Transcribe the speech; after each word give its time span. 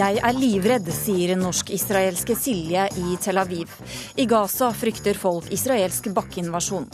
Jeg 0.00 0.16
er 0.24 0.32
livredd, 0.32 0.86
sier 0.96 1.34
norsk-israelske 1.36 2.32
Silje 2.38 2.86
i 2.96 3.18
Tel 3.20 3.36
Aviv. 3.36 3.68
I 4.16 4.24
Gaza 4.30 4.70
frykter 4.72 5.18
folk 5.18 5.50
israelsk 5.52 6.06
bakkeinvasjon. 6.16 6.86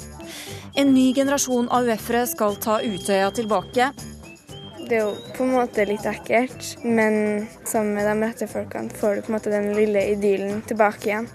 En 0.80 0.90
ny 0.90 1.04
generasjon 1.14 1.68
AUF-ere 1.70 2.24
skal 2.26 2.56
ta 2.64 2.80
Utøya 2.82 3.28
tilbake. 3.36 3.92
Det 4.80 4.98
er 4.98 5.04
jo 5.04 5.12
på 5.36 5.46
en 5.46 5.54
måte 5.54 5.86
litt 5.86 6.08
ekkelt, 6.10 6.72
men 6.82 7.46
sammen 7.68 7.94
med 7.94 8.10
de 8.10 8.16
rette 8.24 8.50
folkene 8.50 8.98
får 8.98 9.14
du 9.14 9.22
på 9.22 9.30
en 9.30 9.36
måte 9.36 9.54
den 9.54 9.70
lille 9.78 10.02
idyllen 10.16 10.64
tilbake 10.66 11.12
igjen. 11.12 11.30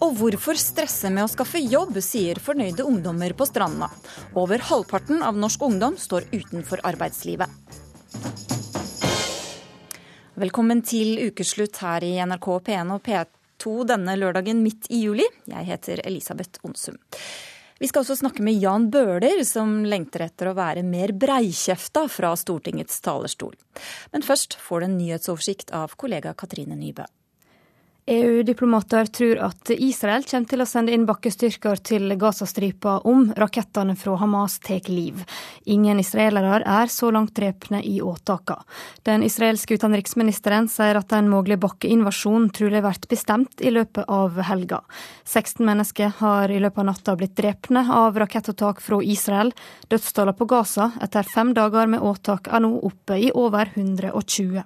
Og 0.00 0.16
hvorfor 0.22 0.56
stresse 0.56 1.12
med 1.12 1.26
å 1.26 1.32
skaffe 1.34 1.60
jobb, 1.60 2.00
sier 2.00 2.40
fornøyde 2.40 2.86
ungdommer 2.88 3.36
på 3.36 3.50
stranda. 3.50 3.90
Over 4.32 4.64
halvparten 4.72 5.20
av 5.26 5.36
norsk 5.36 5.68
ungdom 5.68 6.00
står 6.00 6.30
utenfor 6.32 6.80
arbeidslivet. 6.94 7.60
Velkommen 10.32 10.78
til 10.80 11.18
ukeslutt 11.26 11.76
her 11.82 12.00
i 12.06 12.14
NRK 12.24 12.46
P1 12.64 12.92
og 12.94 13.02
P2 13.04 13.72
denne 13.90 14.14
lørdagen 14.16 14.62
midt 14.64 14.86
i 14.88 15.02
juli. 15.02 15.26
Jeg 15.44 15.68
heter 15.68 16.00
Elisabeth 16.08 16.62
Onsum. 16.64 16.96
Vi 17.76 17.90
skal 17.90 18.00
også 18.00 18.16
snakke 18.16 18.40
med 18.40 18.56
Jan 18.56 18.86
Bøhler, 18.88 19.42
som 19.44 19.82
lengter 19.84 20.24
etter 20.24 20.48
å 20.48 20.54
være 20.56 20.86
mer 20.88 21.12
breikjefta 21.12 22.06
fra 22.08 22.32
Stortingets 22.40 23.04
talerstol. 23.04 23.52
Men 24.16 24.24
først 24.24 24.56
får 24.56 24.80
du 24.80 24.88
en 24.88 24.96
nyhetsoversikt 25.02 25.74
av 25.76 25.98
kollega 26.00 26.32
Katrine 26.32 26.80
Nybø. 26.80 27.04
EU-diplomater 28.06 29.06
tror 29.06 29.38
at 29.38 29.70
Israel 29.70 30.24
kommer 30.26 30.48
til 30.50 30.62
å 30.64 30.66
sende 30.66 30.90
inn 30.90 31.04
bakkestyrker 31.06 31.78
til 31.86 32.10
Gazastripa 32.18 32.96
om 33.06 33.28
rakettene 33.38 33.94
fra 33.94 34.16
Hamas 34.18 34.56
tar 34.58 34.88
liv. 34.90 35.20
Ingen 35.70 36.00
israelere 36.02 36.64
er 36.66 36.90
så 36.90 37.12
langt 37.14 37.36
drepne 37.38 37.78
i 37.86 38.00
åtaka. 38.02 38.56
Den 39.06 39.22
israelske 39.22 39.78
utenriksministeren 39.78 40.66
sier 40.66 40.98
at 40.98 41.14
en 41.14 41.30
mulig 41.30 41.60
bakkeinvasjon 41.62 42.50
trolig 42.50 42.82
blir 42.82 43.06
bestemt 43.14 43.62
i 43.62 43.70
løpet 43.70 44.10
av 44.10 44.42
helga. 44.50 44.82
16 45.22 45.62
mennesker 45.62 46.10
har 46.18 46.50
i 46.50 46.58
løpet 46.58 46.82
av 46.82 46.90
natta 46.90 47.16
blitt 47.16 47.38
drepne 47.38 47.86
av 47.86 48.18
rakettåtak 48.18 48.82
fra 48.82 48.98
Israel. 48.98 49.54
Dødstallene 49.86 50.34
på 50.34 50.50
Gaza 50.50 50.90
etter 51.06 51.22
fem 51.22 51.54
dager 51.54 51.86
med 51.86 52.02
åtak 52.02 52.50
er 52.50 52.66
nå 52.66 52.74
oppe 52.82 53.22
i 53.22 53.30
over 53.30 53.70
120. 53.76 54.64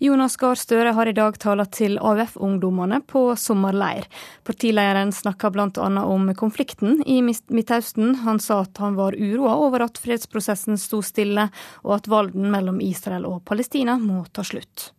Jonas 0.00 0.36
Gahr 0.40 0.56
Støre 0.56 0.94
har 0.96 1.08
i 1.10 1.12
dag 1.12 1.34
tala 1.36 1.66
til 1.68 1.98
AUF-ungdommene 2.00 3.02
på 3.04 3.20
sommerleir. 3.36 4.06
Partilederen 4.48 5.12
snakka 5.12 5.50
bl.a. 5.52 5.88
om 6.00 6.30
konflikten 6.40 7.02
i 7.04 7.18
Midtøsten. 7.20 8.14
Han 8.22 8.40
sa 8.40 8.62
at 8.64 8.80
han 8.80 8.96
var 8.96 9.12
uroa 9.12 9.58
over 9.60 9.84
at 9.84 10.00
fredsprosessen 10.00 10.80
sto 10.80 11.02
stille, 11.04 11.50
og 11.84 11.98
at 11.98 12.08
valden 12.08 12.48
mellom 12.48 12.80
Israel 12.80 13.28
og 13.28 13.42
Palestina 13.44 13.98
må 14.00 14.22
ta 14.32 14.40
slutt. 14.40 14.94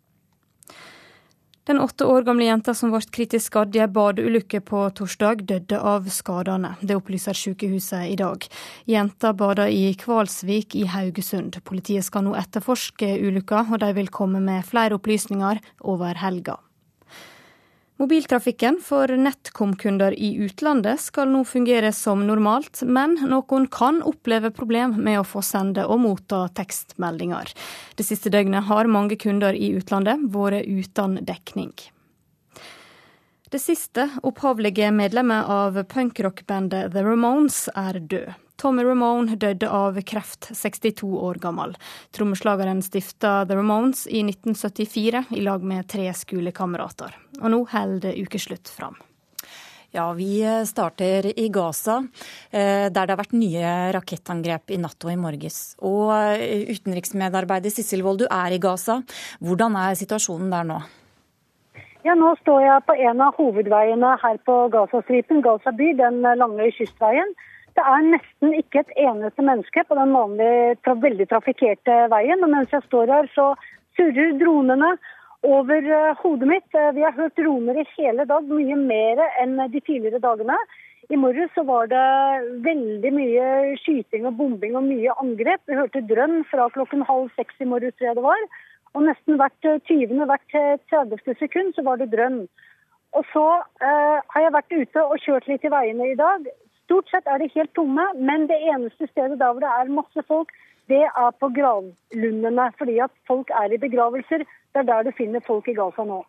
Den 1.72 1.80
åtte 1.80 2.06
år 2.06 2.26
gamle 2.28 2.44
jenta 2.50 2.74
som 2.76 2.92
ble 2.92 3.00
kritisk 3.16 3.48
skadd 3.48 3.78
i 3.78 3.80
ei 3.80 3.86
badeulykke 3.96 4.60
på 4.68 4.82
torsdag, 4.98 5.46
døde 5.48 5.78
av 5.80 6.10
skadene. 6.12 6.74
Det 6.84 6.98
opplyser 7.00 7.38
sykehuset 7.40 8.10
i 8.12 8.18
dag. 8.20 8.44
Jenta 8.92 9.32
bada 9.32 9.70
i 9.72 9.94
Kvalsvik 9.96 10.76
i 10.76 10.84
Haugesund. 10.92 11.62
Politiet 11.64 12.04
skal 12.04 12.26
nå 12.26 12.34
etterforske 12.36 13.14
ulykka, 13.24 13.62
og 13.72 13.80
de 13.86 13.94
vil 14.02 14.12
komme 14.12 14.44
med 14.44 14.68
flere 14.68 15.00
opplysninger 15.00 15.64
over 15.94 16.20
helga. 16.20 16.58
Mobiltrafikken 18.02 18.80
for 18.82 19.08
NetCom-kunder 19.08 20.16
i 20.20 20.32
utlandet 20.42 21.04
skal 21.04 21.30
nå 21.30 21.44
fungere 21.46 21.92
som 21.94 22.24
normalt, 22.26 22.80
men 22.82 23.14
noen 23.30 23.68
kan 23.70 24.00
oppleve 24.02 24.50
problem 24.58 24.96
med 25.06 25.20
å 25.20 25.28
få 25.28 25.44
sende 25.46 25.84
og 25.86 26.02
motta 26.02 26.40
tekstmeldinger. 26.58 27.52
Det 27.94 28.08
siste 28.08 28.32
døgnet 28.34 28.66
har 28.72 28.90
mange 28.90 29.20
kunder 29.22 29.54
i 29.54 29.70
utlandet 29.78 30.24
vært 30.34 30.66
uten 30.66 31.20
dekning. 31.30 31.76
Det 33.54 33.62
siste 33.62 34.08
opphavlige 34.26 34.90
medlemmet 34.98 35.46
av 35.46 35.78
punkrockbandet 35.94 36.96
The 36.96 37.06
Ramones 37.06 37.68
er 37.78 38.02
død. 38.02 38.34
Tommy 38.62 38.84
Ramone 38.86 39.40
døde 39.42 39.66
av 39.74 39.96
kreft, 40.06 40.52
62 40.54 41.08
år 41.18 41.40
gammel. 41.42 41.72
Trommeslageren 42.14 42.84
stifta 42.86 43.40
The 43.50 43.56
Ramones 43.58 44.04
i 44.06 44.22
1974 44.22 45.24
i 45.34 45.42
lag 45.42 45.66
med 45.66 45.88
tre 45.90 46.06
skolekamerater. 46.14 47.16
Og 47.42 47.48
nå 47.50 47.64
holder 47.72 48.20
ukeslutt 48.22 48.70
fram. 48.70 49.00
Ja, 49.92 50.06
vi 50.14 50.38
starter 50.70 51.26
i 51.34 51.48
Gaza, 51.50 51.98
eh, 52.52 52.86
der 52.94 53.10
det 53.10 53.10
har 53.10 53.20
vært 53.24 53.34
nye 53.34 53.74
rakettangrep 53.98 54.72
i 54.72 54.78
natt 54.80 55.04
og 55.04 55.12
i 55.12 55.20
morges. 55.20 55.60
Og 55.82 56.14
eh, 56.14 56.70
utenriksmedarbeider 56.70 57.74
Sissel 57.74 58.06
Wold, 58.06 58.22
du 58.22 58.28
er 58.30 58.54
i 58.54 58.62
Gaza. 58.62 59.02
Hvordan 59.42 59.76
er 59.76 59.98
situasjonen 59.98 60.54
der 60.54 60.70
nå? 60.70 60.84
Ja, 62.06 62.14
Nå 62.14 62.36
står 62.46 62.62
jeg 62.62 62.86
på 62.86 62.94
en 63.10 63.26
av 63.26 63.42
hovedveiene 63.42 64.20
her 64.22 64.38
på 64.46 64.68
Gazastripen, 64.70 65.42
Gaza 65.42 65.74
by, 65.74 65.96
den 65.98 66.22
lange 66.22 66.70
kystveien. 66.78 67.34
Det 67.78 67.84
er 67.88 68.04
nesten 68.10 68.54
ikke 68.58 68.84
et 68.84 68.94
eneste 69.00 69.44
menneske 69.46 69.84
på 69.88 69.96
den 69.96 70.14
vanlige, 70.16 70.76
veldig 71.06 71.28
trafikkerte 71.32 71.98
veien. 72.12 72.44
Og 72.44 72.52
mens 72.52 72.74
jeg 72.76 72.84
står 72.88 73.14
her, 73.16 73.30
så 73.36 73.54
surrer 73.98 74.38
dronene 74.42 74.94
over 75.48 75.88
eh, 75.98 76.16
hodet 76.22 76.50
mitt. 76.52 76.68
Eh, 76.76 76.92
vi 76.98 77.06
har 77.06 77.16
hørt 77.18 77.38
droner 77.40 77.80
i 77.82 77.88
hele 77.96 78.28
dag, 78.30 78.48
mye 78.48 78.78
mer 78.78 79.24
enn 79.42 79.58
de 79.72 79.82
tidligere 79.82 80.22
dagene. 80.24 80.58
I 81.12 81.18
morges 81.20 81.52
så 81.56 81.64
var 81.68 81.90
det 81.92 82.04
veldig 82.64 83.12
mye 83.16 83.46
skyting 83.82 84.28
og 84.30 84.38
bombing 84.40 84.78
og 84.80 84.86
mye 84.88 85.16
angrep. 85.24 85.64
Vi 85.68 85.76
hørte 85.76 86.04
drønn 86.08 86.44
fra 86.52 86.70
klokken 86.76 87.04
halv 87.08 87.32
seks 87.40 87.58
i 87.60 87.68
morges, 87.68 87.96
tror 87.98 88.12
jeg 88.12 88.20
det 88.20 88.28
var. 88.28 88.46
Og 88.96 89.08
nesten 89.08 89.40
hvert 89.40 89.70
20., 89.88 90.12
eh, 90.20 90.28
hvert 90.30 90.58
30. 90.92 91.40
sekund 91.40 91.74
så 91.76 91.88
var 91.88 92.00
det 92.00 92.12
drønn. 92.14 92.44
Og 93.18 93.26
så 93.34 93.46
eh, 93.84 94.20
har 94.34 94.46
jeg 94.46 94.56
vært 94.56 94.76
ute 94.76 95.04
og 95.04 95.24
kjørt 95.24 95.48
litt 95.52 95.66
i 95.68 95.72
veiene 95.74 96.12
i 96.14 96.20
dag. 96.20 96.48
Stort 96.92 97.08
sett 97.08 97.28
er 97.32 97.40
de 97.40 97.48
helt 97.54 97.72
tomme, 97.72 98.04
men 98.20 98.50
det 98.50 98.58
eneste 98.68 99.08
stedet 99.08 99.38
der 99.40 99.54
hvor 99.54 99.64
det 99.64 99.70
er 99.72 99.92
masse 99.96 100.24
folk, 100.28 100.50
det 100.92 101.06
er 101.08 101.30
på 101.40 101.48
gravlundene. 101.56 102.66
Fordi 102.76 102.98
at 103.00 103.14
folk 103.30 103.54
er 103.56 103.72
i 103.72 103.80
begravelser. 103.80 104.44
Det 104.44 104.82
er 104.82 104.90
der 104.90 105.08
du 105.08 105.12
finner 105.16 105.40
folk 105.46 105.70
i 105.72 105.76
Gaza 105.78 106.04
nå. 106.04 106.20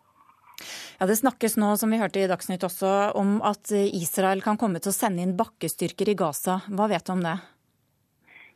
Ja, 1.00 1.09
Det 1.11 1.19
snakkes 1.19 1.59
nå, 1.59 1.73
som 1.81 1.91
vi 1.91 1.99
hørte 1.99 2.23
i 2.23 2.28
Dagsnytt 2.31 2.62
også, 2.62 3.11
om 3.19 3.41
at 3.43 3.75
Israel 3.75 4.45
kan 4.45 4.61
komme 4.61 4.78
til 4.78 4.93
å 4.93 4.95
sende 4.95 5.27
inn 5.27 5.34
bakkestyrker 5.34 6.12
i 6.12 6.15
Gaza. 6.15 6.61
Hva 6.71 6.87
vet 6.94 7.11
du 7.11 7.17
om 7.17 7.27
det? 7.27 7.41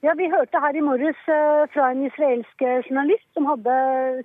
Ja, 0.07 0.15
Vi 0.15 0.31
hørte 0.31 0.63
her 0.63 0.79
i 0.79 0.87
morges 0.87 1.19
eh, 1.27 1.67
fra 1.75 1.91
en 1.91 2.07
israelsk 2.07 2.63
journalist 2.87 3.27
som 3.35 3.51
hadde 3.51 3.75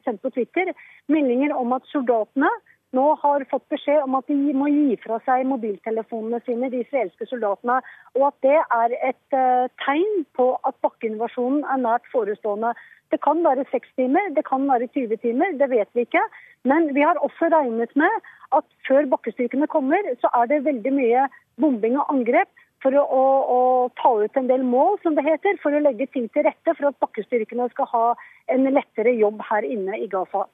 sendt 0.06 0.22
på 0.22 0.30
Twitter 0.36 0.70
meldinger 1.10 1.58
om 1.58 1.74
at 1.74 1.90
soldatene 1.90 2.52
nå 2.98 3.06
har 3.22 3.46
fått 3.52 3.68
beskjed 3.72 4.04
om 4.04 4.18
at 4.20 4.28
de 4.28 4.54
må 4.58 4.68
gi 4.72 4.96
fra 5.04 5.20
seg 5.26 5.46
mobiltelefonene 5.48 6.42
sine, 6.46 6.70
de 6.72 6.82
israelske 6.84 7.28
soldatene. 7.30 7.80
Og 8.20 8.28
at 8.30 8.40
det 8.48 8.58
er 8.60 8.96
et 9.12 9.38
uh, 9.38 9.68
tegn 9.86 10.26
på 10.38 10.50
at 10.68 10.76
bakkeinvasjonen 10.84 11.64
er 11.64 11.84
nært 11.86 12.10
forestående. 12.12 12.74
Det 13.12 13.20
kan 13.24 13.44
være 13.44 13.68
seks 13.72 13.92
timer, 14.00 14.32
det 14.36 14.44
kan 14.48 14.68
være 14.68 14.90
20 14.96 15.20
timer, 15.24 15.56
det 15.60 15.70
vet 15.72 15.90
vi 15.96 16.06
ikke. 16.08 16.24
Men 16.68 16.92
vi 16.96 17.04
har 17.04 17.20
også 17.20 17.50
regnet 17.52 17.96
med 18.00 18.32
at 18.56 18.68
før 18.88 19.08
bakkestyrkene 19.14 19.68
kommer, 19.72 20.12
så 20.24 20.32
er 20.42 20.52
det 20.52 20.66
veldig 20.68 20.94
mye 20.96 21.26
bombing 21.60 21.98
og 22.00 22.12
angrep 22.14 22.52
for 22.82 22.96
å, 22.98 23.02
å, 23.04 23.26
å, 23.56 23.60
ta 24.00 24.14
ut 24.24 24.40
en 24.40 24.48
del 24.50 24.64
mål, 24.66 24.98
som 25.04 25.16
det 25.18 25.26
heter, 25.28 25.60
for 25.64 25.76
å 25.76 25.84
legge 25.84 26.08
ting 26.14 26.28
til 26.34 26.48
rette 26.48 26.74
for 26.78 26.90
at 26.90 27.00
bakkestyrkene 27.04 27.68
skal 27.74 27.90
ha 27.92 28.08
en 28.54 28.66
lettere 28.72 29.14
jobb 29.20 29.44
her 29.52 29.68
inne 29.68 30.00
i 30.02 30.10
Gaza. 30.12 30.48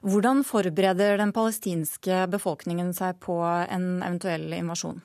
Hvordan 0.00 0.40
forbereder 0.48 1.18
den 1.20 1.32
palestinske 1.36 2.24
befolkningen 2.32 2.94
seg 2.96 3.18
på 3.20 3.36
en 3.44 4.00
eventuell 4.00 4.48
invasjon? 4.56 5.02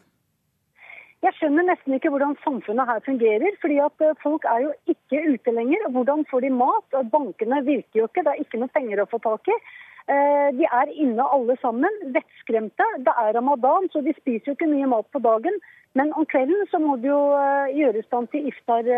Jeg 1.25 1.33
skjønner 1.39 1.65
nesten 1.65 1.95
ikke 1.95 2.11
hvordan 2.13 2.35
samfunnet 2.43 2.87
her 2.87 3.01
fungerer. 3.05 3.57
fordi 3.61 3.79
at 3.81 4.03
eh, 4.05 4.15
Folk 4.23 4.45
er 4.45 4.61
jo 4.67 4.71
ikke 4.93 5.23
ute 5.33 5.51
lenger. 5.51 5.89
Hvordan 5.91 6.23
får 6.29 6.45
de 6.45 6.51
mat? 6.53 6.99
Bankene 7.11 7.63
virker 7.65 8.01
jo 8.01 8.07
ikke, 8.07 8.23
det 8.23 8.33
er 8.33 8.43
ikke 8.43 8.61
noe 8.61 8.75
penger 8.77 9.01
å 9.01 9.09
få 9.09 9.19
tak 9.23 9.49
i. 9.49 9.57
Eh, 10.05 10.49
de 10.59 10.67
er 10.79 10.93
inne 10.93 11.27
alle 11.37 11.57
sammen, 11.63 12.01
vettskremte. 12.15 12.87
Det 13.07 13.15
er 13.23 13.33
ramadan, 13.35 13.89
så 13.91 14.03
de 14.05 14.13
spiser 14.19 14.51
jo 14.51 14.57
ikke 14.57 14.69
mye 14.69 14.91
mat 14.91 15.09
på 15.11 15.23
dagen. 15.25 15.57
Men 15.97 16.13
om 16.13 16.27
kvelden 16.29 16.67
så 16.69 16.79
må 16.83 16.99
de 17.01 17.09
jo 17.09 17.21
gjøres 17.33 17.79
gjøre 17.79 18.05
stand 18.05 18.31
til 18.31 18.51
iftar 18.51 18.91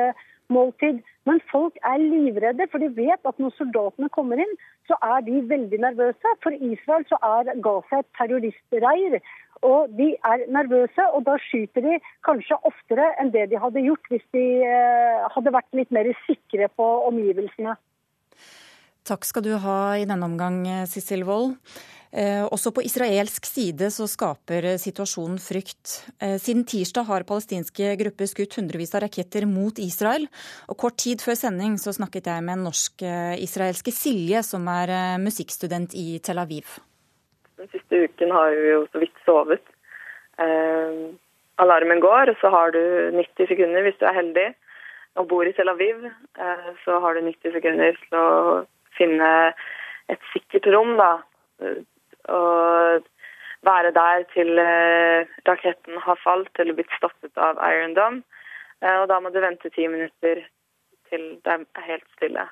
måltid. 0.52 1.00
Men 1.28 1.42
folk 1.52 1.76
er 1.84 2.00
livredde, 2.00 2.68
for 2.72 2.80
de 2.84 2.88
vet 2.96 3.30
at 3.30 3.40
når 3.42 3.56
soldatene 3.58 4.10
kommer 4.16 4.40
inn, 4.40 4.54
så 4.88 4.96
er 5.04 5.26
de 5.28 5.42
veldig 5.50 5.80
nervøse. 5.84 6.34
For 6.44 6.56
Israel 6.56 7.04
så 7.10 7.20
er 7.30 7.52
Gaza 7.66 8.00
et 8.00 8.10
terroristreir. 8.20 9.20
Og 9.68 9.90
de 9.98 10.12
er 10.30 10.46
nervøse, 10.54 11.04
og 11.18 11.26
da 11.26 11.36
skyter 11.48 11.82
de 11.82 11.98
kanskje 12.28 12.60
oftere 12.70 13.10
enn 13.22 13.34
det 13.34 13.48
de 13.52 13.60
hadde 13.60 13.82
gjort 13.88 14.12
hvis 14.12 14.26
de 14.38 14.46
eh, 14.70 15.28
hadde 15.34 15.54
vært 15.56 15.80
litt 15.80 15.94
mer 15.98 16.12
sikre 16.28 16.70
på 16.78 16.88
omgivelsene. 17.10 17.74
Takk 19.08 19.24
skal 19.24 19.46
du 19.46 19.54
ha 19.64 19.78
i 19.96 20.08
denne 20.08 20.28
omgang, 20.28 20.66
Sissel 20.90 21.24
Wold. 21.28 21.56
Eh, 22.12 22.44
også 22.44 22.72
på 22.72 22.84
israelsk 22.88 23.46
side 23.46 23.90
så 23.92 24.08
skaper 24.08 24.66
situasjonen 24.80 25.38
frykt. 25.44 26.08
Eh, 26.24 26.38
siden 26.40 26.64
tirsdag 26.68 27.08
har 27.10 27.26
palestinske 27.28 27.96
grupper 28.00 28.30
skutt 28.32 28.56
hundrevis 28.58 28.96
av 28.96 29.04
raketter 29.04 29.48
mot 29.48 29.80
Israel. 29.84 30.28
Og 30.72 30.80
kort 30.80 30.98
tid 31.04 31.24
før 31.24 31.36
sending 31.40 31.76
så 31.82 31.92
snakket 31.96 32.30
jeg 32.32 32.46
med 32.48 32.58
en 32.58 32.68
norsk-israelske 32.70 33.92
Silje, 33.96 34.44
som 34.44 34.68
er 34.72 34.94
eh, 34.96 35.18
musikkstudent 35.24 35.96
i 36.00 36.20
Tel 36.24 36.40
Aviv. 36.44 36.78
Den 37.60 37.72
siste 37.74 38.06
uken 38.08 38.32
har 38.32 38.56
vi 38.56 38.72
jo 38.72 38.86
så 38.94 39.04
vidt 39.04 39.24
sovet. 39.28 39.76
Eh, 40.40 41.12
alarmen 41.60 42.00
går, 42.00 42.38
så 42.40 42.52
har 42.54 42.72
du 42.72 42.82
90 43.20 43.52
sekunder 43.52 43.84
hvis 43.84 44.00
du 44.00 44.08
er 44.08 44.20
heldig 44.20 44.50
og 45.18 45.28
bor 45.28 45.48
i 45.50 45.54
Tel 45.58 45.70
Aviv. 45.72 46.08
Eh, 46.08 46.72
så 46.86 47.02
har 47.04 47.18
du 47.18 47.26
90 47.26 47.56
sekunder 47.58 48.00
til 48.00 48.18
å 48.18 48.28
finne 48.98 49.32
et 50.12 50.32
sikkert 50.34 50.68
rom, 50.74 50.96
da 51.00 51.12
og 52.28 53.06
være 53.64 53.92
der 53.92 54.24
til 54.34 54.60
eh, 54.60 55.28
raketten 55.48 56.00
har 56.04 56.20
falt 56.24 56.60
eller 56.60 56.76
blitt 56.78 56.92
stoppet 56.98 57.38
av 57.38 57.60
Iron 57.72 57.96
Dome. 57.98 58.22
Eh, 58.82 58.98
og 59.02 59.08
da 59.12 59.20
må 59.20 59.32
du 59.32 59.40
vente 59.44 59.72
ti 59.74 59.88
minutter 59.88 60.44
til 61.10 61.24
det 61.46 61.56
er 61.56 61.88
helt 61.88 62.08
stille. 62.18 62.46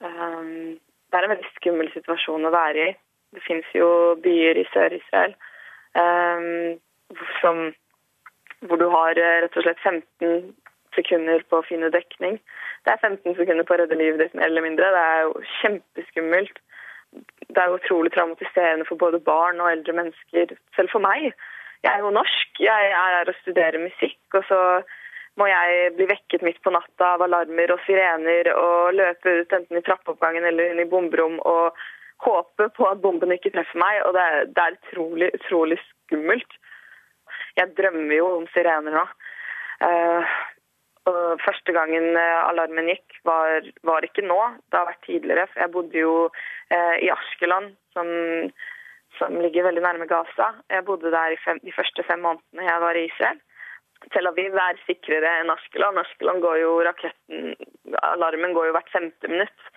Um, 0.00 0.80
det 1.12 1.18
er 1.18 1.26
en 1.26 1.34
veldig 1.34 1.50
skummel 1.58 1.90
situasjon 1.92 2.48
å 2.48 2.54
være 2.54 2.88
i. 2.88 2.94
Det 3.36 3.42
fins 3.44 3.68
jo 3.76 3.88
byer 4.24 4.58
i 4.60 4.66
Sør-Israel 4.72 5.36
um, 5.96 7.68
hvor 8.66 8.80
du 8.80 8.88
har 8.92 9.18
eh, 9.20 9.38
rett 9.44 9.56
og 9.56 9.66
slett 9.66 9.80
15 9.84 10.52
sekunder 10.96 11.44
på 11.50 11.60
å 11.60 11.66
finne 11.66 11.92
dekning. 11.94 12.38
Det 12.84 12.92
er 12.92 13.02
15 13.02 13.38
sekunder 13.38 13.66
på 13.66 13.76
å 13.76 13.80
redde 13.82 13.98
ditt, 13.98 14.34
mer 14.34 14.48
eller 14.50 14.64
mindre. 14.64 14.90
Det 14.94 15.02
er 15.08 15.24
jo 15.26 15.46
kjempeskummelt 15.60 16.62
det 17.52 17.60
er 17.60 17.68
jo 17.68 17.78
utrolig 17.80 18.12
traumatiserende 18.12 18.86
for 18.88 19.00
både 19.04 19.20
barn 19.20 19.60
og 19.60 19.70
eldre 19.72 19.94
mennesker. 19.98 20.54
Selv 20.76 20.92
for 20.92 21.04
meg. 21.04 21.32
Jeg 21.84 21.92
er 21.92 22.04
jo 22.04 22.14
norsk. 22.14 22.60
Jeg 22.60 22.90
er 22.90 23.16
her 23.16 23.30
og 23.32 23.38
studerer 23.40 23.78
musikk. 23.82 24.20
Og 24.38 24.44
så 24.48 24.60
må 25.40 25.48
jeg 25.48 25.92
bli 25.96 26.08
vekket 26.08 26.44
midt 26.46 26.60
på 26.64 26.72
natta 26.72 27.14
av 27.14 27.24
alarmer 27.26 27.74
og 27.74 27.82
sirener 27.86 28.52
og 28.54 28.94
løpe 28.96 29.36
ut 29.40 29.56
enten 29.58 29.80
i 29.80 29.84
trappeoppgangen 29.84 30.46
eller 30.48 30.72
inn 30.72 30.82
i 30.84 30.88
bomberom 30.88 31.38
og 31.40 31.82
håpe 32.22 32.68
på 32.76 32.88
at 32.88 33.00
bomben 33.04 33.34
ikke 33.34 33.52
treffer 33.54 33.80
meg. 33.82 34.00
Og 34.06 34.16
det 34.16 34.24
er, 34.30 34.48
det 34.56 34.64
er 34.64 34.78
utrolig, 34.78 35.30
utrolig 35.40 35.80
skummelt. 35.90 36.58
Jeg 37.58 37.74
drømmer 37.76 38.16
jo 38.16 38.32
om 38.38 38.48
sirener 38.54 38.96
nå. 38.96 39.06
Uh, 39.82 40.36
første 41.42 41.72
gangen 41.74 42.16
eh, 42.16 42.42
alarmen 42.48 42.90
gikk, 42.92 43.16
var, 43.26 43.66
var, 43.82 44.04
ikke 44.06 44.24
nå. 44.26 44.38
Det 44.70 44.78
har 44.78 44.88
vært 44.90 45.06
tidligere. 45.06 45.46
For 45.50 45.64
jeg 45.64 45.72
bodde 45.74 45.98
jo 45.98 46.14
eh, 46.70 46.96
i 47.02 47.10
Askeland, 47.10 47.74
som, 47.94 48.06
som, 49.18 49.40
ligger 49.42 49.66
veldig 49.68 49.82
nærme 49.82 50.06
Gaza. 50.06 50.52
Jeg 50.70 50.86
bodde 50.86 51.10
der 51.10 51.36
fem, 51.44 51.60
de 51.62 51.74
første 51.74 52.06
fem 52.06 52.22
månedene 52.22 52.68
jeg 52.68 52.84
var 52.86 52.98
i 52.98 53.06
Israel. 53.08 53.42
Tel 54.10 54.26
Aviv 54.26 54.56
er 54.58 54.80
sikrere 54.86 55.36
enn 55.40 55.52
Askeland. 55.52 55.98
Askeland 55.98 56.42
går 56.42 56.58
jo 56.62 56.72
raketten 56.86 57.52
Alarmen 58.02 58.54
går 58.54 58.70
jo 58.70 58.74
hvert 58.74 58.90
femte 58.90 59.30
minutt. 59.30 59.70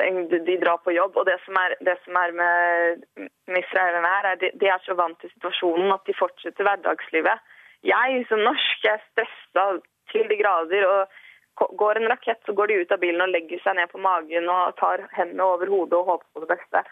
De 0.00 0.56
drar 0.62 0.80
på 0.82 0.94
jobb. 0.94 1.18
Og 1.20 1.26
det 1.28 1.36
som 1.44 1.58
er, 1.60 1.76
det 1.86 1.98
som 2.04 2.16
er 2.18 2.34
med, 2.34 3.06
med 3.50 3.62
israelerne 3.62 4.10
her, 4.10 4.28
er 4.32 4.42
de, 4.42 4.50
de 4.58 4.70
er 4.70 4.82
så 4.86 4.96
vant 4.98 5.18
til 5.20 5.30
situasjonen 5.34 5.92
at 5.94 6.06
de 6.06 6.16
fortsetter 6.18 6.66
hverdagslivet. 6.66 7.46
Jeg 7.86 8.24
som 8.28 8.42
norsk 8.44 8.86
er 8.90 9.00
stressa 9.10 9.66
til 10.12 10.28
de 10.30 10.38
grader. 10.40 10.86
og 10.86 11.70
Går 11.78 12.00
en 12.00 12.08
rakett, 12.08 12.40
så 12.46 12.54
går 12.56 12.70
de 12.70 12.80
ut 12.82 12.92
av 12.94 13.00
bilen 13.02 13.20
og 13.24 13.32
legger 13.34 13.60
seg 13.64 13.76
ned 13.76 13.90
på 13.92 14.00
magen 14.00 14.48
og 14.48 14.76
tar 14.80 15.04
hendene 15.16 15.44
over 15.44 15.68
hodet 15.68 15.98
og 15.98 16.12
håper 16.14 16.26
på 16.32 16.44
det 16.44 16.50
beste. 16.54 16.84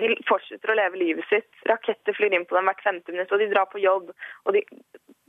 De 0.00 0.10
fortsetter 0.28 0.72
å 0.72 0.76
leve 0.76 1.00
livet 1.00 1.24
sitt. 1.30 1.48
Raketter 1.70 2.16
flyr 2.16 2.34
inn 2.36 2.44
på 2.48 2.58
dem 2.58 2.68
hvert 2.68 2.82
femte 2.84 3.14
minutt, 3.14 3.32
og 3.32 3.40
de 3.40 3.48
drar 3.52 3.70
på 3.72 3.80
jobb. 3.80 4.10
og 4.44 4.52
de, 4.52 4.62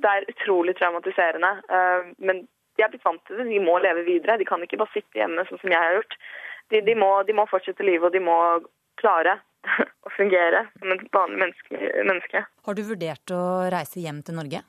Det 0.04 0.12
er 0.12 0.28
utrolig 0.34 0.76
traumatiserende. 0.76 1.54
Eh, 1.72 2.12
men 2.20 2.44
de 2.76 2.84
er 2.84 2.92
blitt 2.92 3.06
vant 3.08 3.24
til 3.26 3.40
det. 3.40 3.48
De 3.50 3.64
må 3.64 3.78
leve 3.80 4.04
videre. 4.08 4.38
De 4.38 4.46
kan 4.50 4.64
ikke 4.64 4.80
bare 4.82 4.94
sitte 4.94 5.22
hjemme 5.22 5.48
sånn 5.48 5.62
som 5.64 5.72
jeg 5.72 5.80
har 5.80 6.00
gjort. 6.00 6.18
De, 6.74 6.82
de, 6.84 6.96
må, 7.00 7.12
de 7.24 7.36
må, 7.38 7.48
fortsette 7.48 7.86
livet, 7.88 8.10
og 8.10 8.14
de 8.14 8.24
må 8.24 8.38
klare 9.00 9.40
å 10.06 10.12
fungere 10.18 10.68
som 10.76 10.92
et 10.92 11.08
vanlig 11.16 11.54
menneske. 12.04 12.44
Har 12.68 12.76
du 12.76 12.84
vurdert 12.90 13.32
å 13.32 13.44
reise 13.72 14.04
hjem 14.04 14.20
til 14.28 14.38
Norge? 14.42 14.66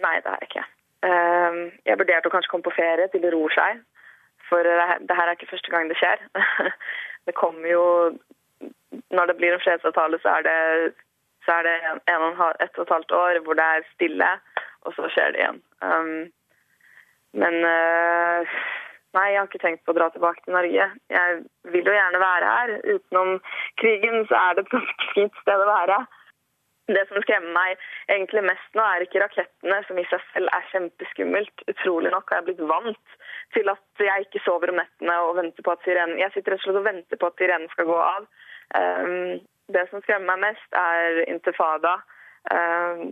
Nei, 0.00 0.16
det 0.20 0.30
har 0.32 0.40
jeg 0.40 0.50
ikke. 0.50 0.66
Ehm, 1.08 1.60
jeg 1.88 1.98
vurderte 2.00 2.28
å 2.28 2.32
kanskje 2.34 2.52
komme 2.52 2.66
på 2.66 2.76
ferie 2.76 3.08
til 3.12 3.22
det 3.24 3.32
ror 3.34 3.52
seg. 3.56 3.80
For 4.48 4.66
det 4.66 5.16
her 5.16 5.28
er 5.28 5.36
ikke 5.36 5.52
første 5.52 5.72
gang 5.72 5.88
det 5.90 5.98
skjer. 6.00 6.22
Det 7.28 7.34
kommer 7.36 7.68
jo 7.68 7.84
Når 9.14 9.26
det 9.26 9.36
blir 9.36 9.52
en 9.54 9.60
fredsavtale, 9.62 10.18
så 10.22 10.28
er 10.38 10.42
det, 10.46 10.94
så 11.44 11.52
er 11.52 11.66
det 11.66 11.74
en 11.90 12.00
en, 12.10 12.40
et 12.64 12.78
og 12.78 12.82
et 12.82 12.92
halvt 12.94 13.12
år 13.12 13.38
hvor 13.44 13.54
det 13.54 13.64
er 13.64 13.86
stille, 13.92 14.28
og 14.82 14.94
så 14.96 15.08
skjer 15.14 15.30
det 15.30 15.40
igjen. 15.40 15.60
Um, 15.82 16.32
men 17.32 17.54
uh, 17.62 18.56
nei, 19.14 19.26
jeg 19.30 19.38
har 19.38 19.46
ikke 19.46 19.62
tenkt 19.62 19.84
på 19.84 19.94
å 19.94 19.98
dra 19.98 20.08
tilbake 20.10 20.42
til 20.42 20.56
Norge. 20.56 20.88
Jeg 21.10 21.38
vil 21.74 21.86
jo 21.86 21.94
gjerne 21.94 22.22
være 22.24 22.54
her. 22.56 22.74
Utenom 22.94 23.38
krigen 23.82 24.26
så 24.32 24.40
er 24.40 24.58
det 24.58 24.66
et 24.66 24.74
ganske 24.74 25.12
fint 25.14 25.38
sted 25.44 25.62
å 25.62 25.70
være. 25.70 26.00
Det 26.90 27.02
som 27.08 27.22
skremmer 27.22 27.52
meg 27.54 27.82
egentlig 28.10 28.42
mest 28.46 28.78
nå, 28.78 28.82
er 28.82 29.04
ikke 29.04 29.22
rakettene, 29.22 29.80
som 29.86 29.98
i 30.00 30.06
seg 30.10 30.22
selv 30.32 30.50
er 30.56 30.68
kjempeskummelt. 30.72 31.64
Utrolig 31.70 32.12
nok 32.14 32.32
har 32.32 32.40
jeg 32.40 32.48
blitt 32.50 32.62
vant 32.70 33.16
til 33.54 33.70
at 33.72 34.04
jeg 34.06 34.26
ikke 34.26 34.42
sover 34.44 34.72
om 34.72 34.80
nettene 34.80 35.16
og 35.26 35.36
venter 35.38 35.66
på 35.66 35.74
at 35.74 35.84
sirenen 35.86 36.20
Jeg 36.20 36.34
sitter 36.34 36.54
rett 36.54 36.62
og 36.62 36.68
slett 36.68 36.80
og 36.80 36.88
venter 36.88 37.20
på 37.20 37.30
at 37.30 37.42
sirenen 37.42 37.70
skal 37.74 37.90
gå 37.90 37.98
av. 37.98 38.26
Um, 38.78 39.38
det 39.70 39.84
som 39.90 40.02
skremmer 40.02 40.34
meg 40.34 40.50
mest, 40.50 40.78
er 40.78 41.22
intifada, 41.30 41.96
um, 42.50 43.10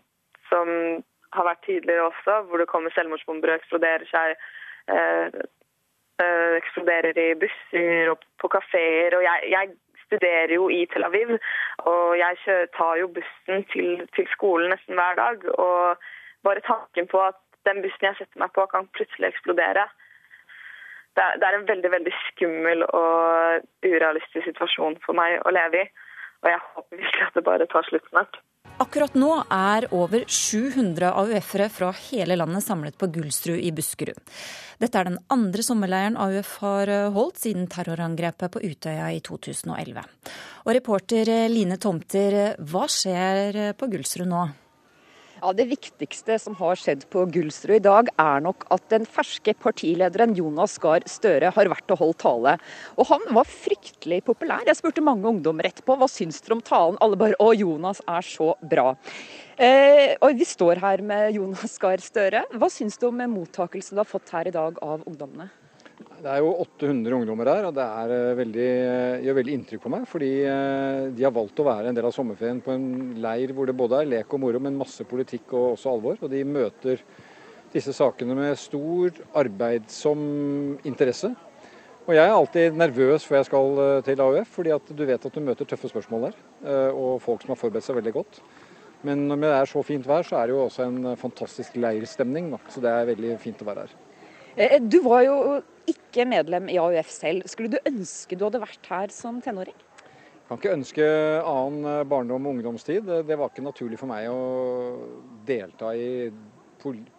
som 0.50 0.72
har 1.36 1.46
vært 1.50 1.66
tidligere 1.66 2.08
også, 2.08 2.40
hvor 2.48 2.62
det 2.62 2.70
kommer 2.70 2.94
selvmordsbomber 2.94 3.52
og 3.52 3.60
eksploderer 3.60 4.10
seg. 4.10 4.48
Uh, 4.88 5.46
eksploderer 6.58 7.14
i 7.22 7.28
busser 7.38 8.10
og 8.10 8.24
på 8.42 8.50
kafeer. 8.50 9.14
Og 9.14 9.22
jeg, 9.22 9.50
jeg 9.52 9.74
studerer 10.08 10.55
jo 10.56 10.69
i 10.72 10.82
Tel 10.93 11.06
Aviv, 11.06 11.37
og 11.93 12.19
jeg 12.19 12.58
tar 12.76 12.96
jo 13.00 13.10
bussen 13.19 13.64
til, 13.72 14.02
til 14.16 14.26
skolen 14.34 14.72
nesten 14.75 14.99
hver 14.99 15.20
dag. 15.20 15.44
Og 15.55 15.96
bare 16.46 16.64
tanken 16.66 17.08
på 17.12 17.22
at 17.29 17.38
den 17.69 17.82
bussen 17.84 18.08
jeg 18.08 18.19
setter 18.19 18.43
meg 18.43 18.53
på, 18.56 18.67
kan 18.72 18.91
plutselig 18.96 19.31
eksplodere. 19.31 19.86
Det 21.17 21.24
er, 21.24 21.38
det 21.41 21.46
er 21.46 21.56
en 21.58 21.69
veldig 21.69 21.91
veldig 21.96 22.15
skummel 22.29 22.84
og 22.88 23.65
urealistisk 23.86 24.44
situasjon 24.46 25.00
for 25.05 25.19
meg 25.19 25.41
å 25.44 25.55
leve 25.55 25.84
i. 25.84 25.88
Og 26.44 26.52
jeg 26.52 26.60
håper 26.74 27.00
virkelig 27.00 27.26
at 27.26 27.38
det 27.38 27.46
bare 27.46 27.66
tar 27.70 27.88
slutt 27.88 28.06
snart. 28.12 28.38
Akkurat 28.78 29.16
nå 29.18 29.32
er 29.50 29.88
over 29.96 30.22
700 30.30 31.08
AUF-ere 31.10 31.66
fra 31.72 31.88
hele 31.98 32.36
landet 32.38 32.62
samlet 32.62 32.94
på 33.00 33.08
Gullstrud 33.10 33.58
i 33.58 33.72
Buskerud. 33.74 34.20
Dette 34.78 35.00
er 35.00 35.08
den 35.08 35.18
andre 35.34 35.64
sommerleiren 35.66 36.18
AUF 36.20 36.52
har 36.62 36.92
holdt 37.16 37.42
siden 37.42 37.66
terrorangrepet 37.72 38.54
på 38.54 38.62
Utøya 38.62 39.10
i 39.16 39.18
2011. 39.26 40.04
Og 40.68 40.72
reporter 40.78 41.32
Line 41.50 41.80
Tomter, 41.82 42.38
hva 42.70 42.86
skjer 42.92 43.74
på 43.74 43.90
Gullstrud 43.90 44.30
nå? 44.30 44.46
Ja, 45.38 45.52
Det 45.52 45.68
viktigste 45.70 46.34
som 46.42 46.56
har 46.58 46.78
skjedd 46.78 47.04
på 47.12 47.22
Gullstrud 47.30 47.76
i 47.76 47.84
dag, 47.84 48.08
er 48.18 48.40
nok 48.42 48.64
at 48.74 48.82
den 48.90 49.04
ferske 49.06 49.54
partilederen 49.54 50.34
Jonas 50.34 50.74
Gahr 50.82 51.04
Støre 51.06 51.52
har 51.54 51.70
vært 51.70 51.94
og 51.94 52.00
holdt 52.00 52.18
tale. 52.24 52.56
Og 52.98 53.06
han 53.06 53.22
var 53.36 53.46
fryktelig 53.46 54.24
populær. 54.26 54.66
Jeg 54.66 54.80
spurte 54.80 55.04
mange 55.04 55.30
ungdommer 55.30 55.68
etterpå 55.70 55.94
hva 56.00 56.10
syns 56.10 56.42
dere 56.42 56.58
om 56.58 56.64
talen. 56.64 56.98
Alle 57.04 57.20
bare 57.20 57.38
å, 57.38 57.52
Jonas 57.54 58.02
er 58.08 58.26
så 58.26 58.50
bra. 58.66 58.90
Eh, 59.54 60.16
og 60.18 60.34
Vi 60.38 60.46
står 60.48 60.82
her 60.82 61.02
med 61.06 61.38
Jonas 61.38 61.78
Gahr 61.78 62.02
Støre. 62.02 62.42
Hva 62.58 62.70
syns 62.72 62.98
du 62.98 63.06
om 63.12 63.22
mottakelsen 63.30 63.94
du 63.94 64.02
har 64.02 64.10
fått 64.10 64.34
her 64.34 64.50
i 64.50 64.54
dag 64.54 64.82
av 64.82 65.06
ungdommene? 65.06 65.50
Det 66.19 66.27
er 66.27 66.41
jo 66.43 66.51
800 66.65 67.15
ungdommer 67.15 67.46
her, 67.46 67.67
og 67.69 67.75
det 67.77 67.84
eh, 67.87 68.37
veldig, 68.41 68.67
eh, 68.67 69.20
gjør 69.22 69.37
veldig 69.39 69.53
inntrykk 69.55 69.82
på 69.84 69.91
meg. 69.93 70.06
Fordi 70.10 70.31
eh, 70.51 71.03
de 71.15 71.27
har 71.27 71.34
valgt 71.34 71.60
å 71.63 71.67
være 71.69 71.93
en 71.93 71.98
del 71.98 72.08
av 72.08 72.15
sommerferien 72.17 72.58
på 72.65 72.75
en 72.75 72.89
leir 73.22 73.53
hvor 73.55 73.70
det 73.70 73.77
både 73.79 74.01
er 74.01 74.10
lek 74.10 74.34
og 74.34 74.43
moro, 74.43 74.58
men 74.63 74.79
masse 74.81 75.06
politikk 75.06 75.55
og 75.55 75.77
også 75.77 75.93
alvor. 75.93 76.19
Og 76.19 76.32
de 76.32 76.41
møter 76.43 77.05
disse 77.70 77.94
sakene 77.94 78.34
med 78.34 78.58
stor 78.58 79.20
arbeidsom 79.39 80.25
interesse. 80.89 81.31
Og 82.08 82.15
jeg 82.17 82.25
er 82.25 82.34
alltid 82.34 82.81
nervøs 82.81 83.29
før 83.29 83.39
jeg 83.39 83.51
skal 83.51 83.81
til 84.06 84.22
AUF, 84.25 84.51
fordi 84.56 84.75
at 84.75 84.93
du 84.96 85.05
vet 85.05 85.27
at 85.29 85.34
du 85.34 85.44
møter 85.44 85.69
tøffe 85.69 85.93
spørsmål 85.93 86.31
der. 86.31 86.39
Og 86.96 87.19
folk 87.20 87.44
som 87.44 87.53
har 87.53 87.60
forberedt 87.60 87.84
seg 87.84 88.01
veldig 88.01 88.15
godt. 88.17 88.41
Men 89.05 89.29
når 89.29 89.44
det 89.44 89.55
er 89.60 89.70
så 89.70 89.84
fint 89.87 90.08
vær, 90.08 90.25
så 90.27 90.41
er 90.41 90.48
det 90.48 90.56
jo 90.56 90.65
også 90.65 90.89
en 90.89 91.13
fantastisk 91.20 91.77
leirstemning. 91.77 92.55
Så 92.72 92.81
det 92.82 92.91
er 92.91 93.10
veldig 93.13 93.37
fint 93.44 93.60
å 93.60 93.69
være 93.69 93.84
her. 93.84 94.07
Du 94.58 94.98
var 95.05 95.22
jo 95.22 95.36
ikke 95.86 96.24
medlem 96.27 96.67
i 96.72 96.79
AUF 96.82 97.10
selv. 97.15 97.46
Skulle 97.46 97.70
du 97.70 97.79
ønske 97.86 98.34
du 98.34 98.43
hadde 98.48 98.60
vært 98.62 98.88
her 98.91 99.12
som 99.15 99.38
tenåring? 99.44 99.77
Jeg 99.79 100.48
kan 100.48 100.58
ikke 100.58 100.74
ønske 100.74 101.06
annen 101.46 102.08
barndom 102.08 102.46
og 102.48 102.56
ungdomstid. 102.56 103.06
Det 103.29 103.36
var 103.38 103.53
ikke 103.53 103.67
naturlig 103.67 104.00
for 104.00 104.10
meg 104.10 104.27
å 104.32 104.38
delta 105.46 105.93
i 105.94 106.31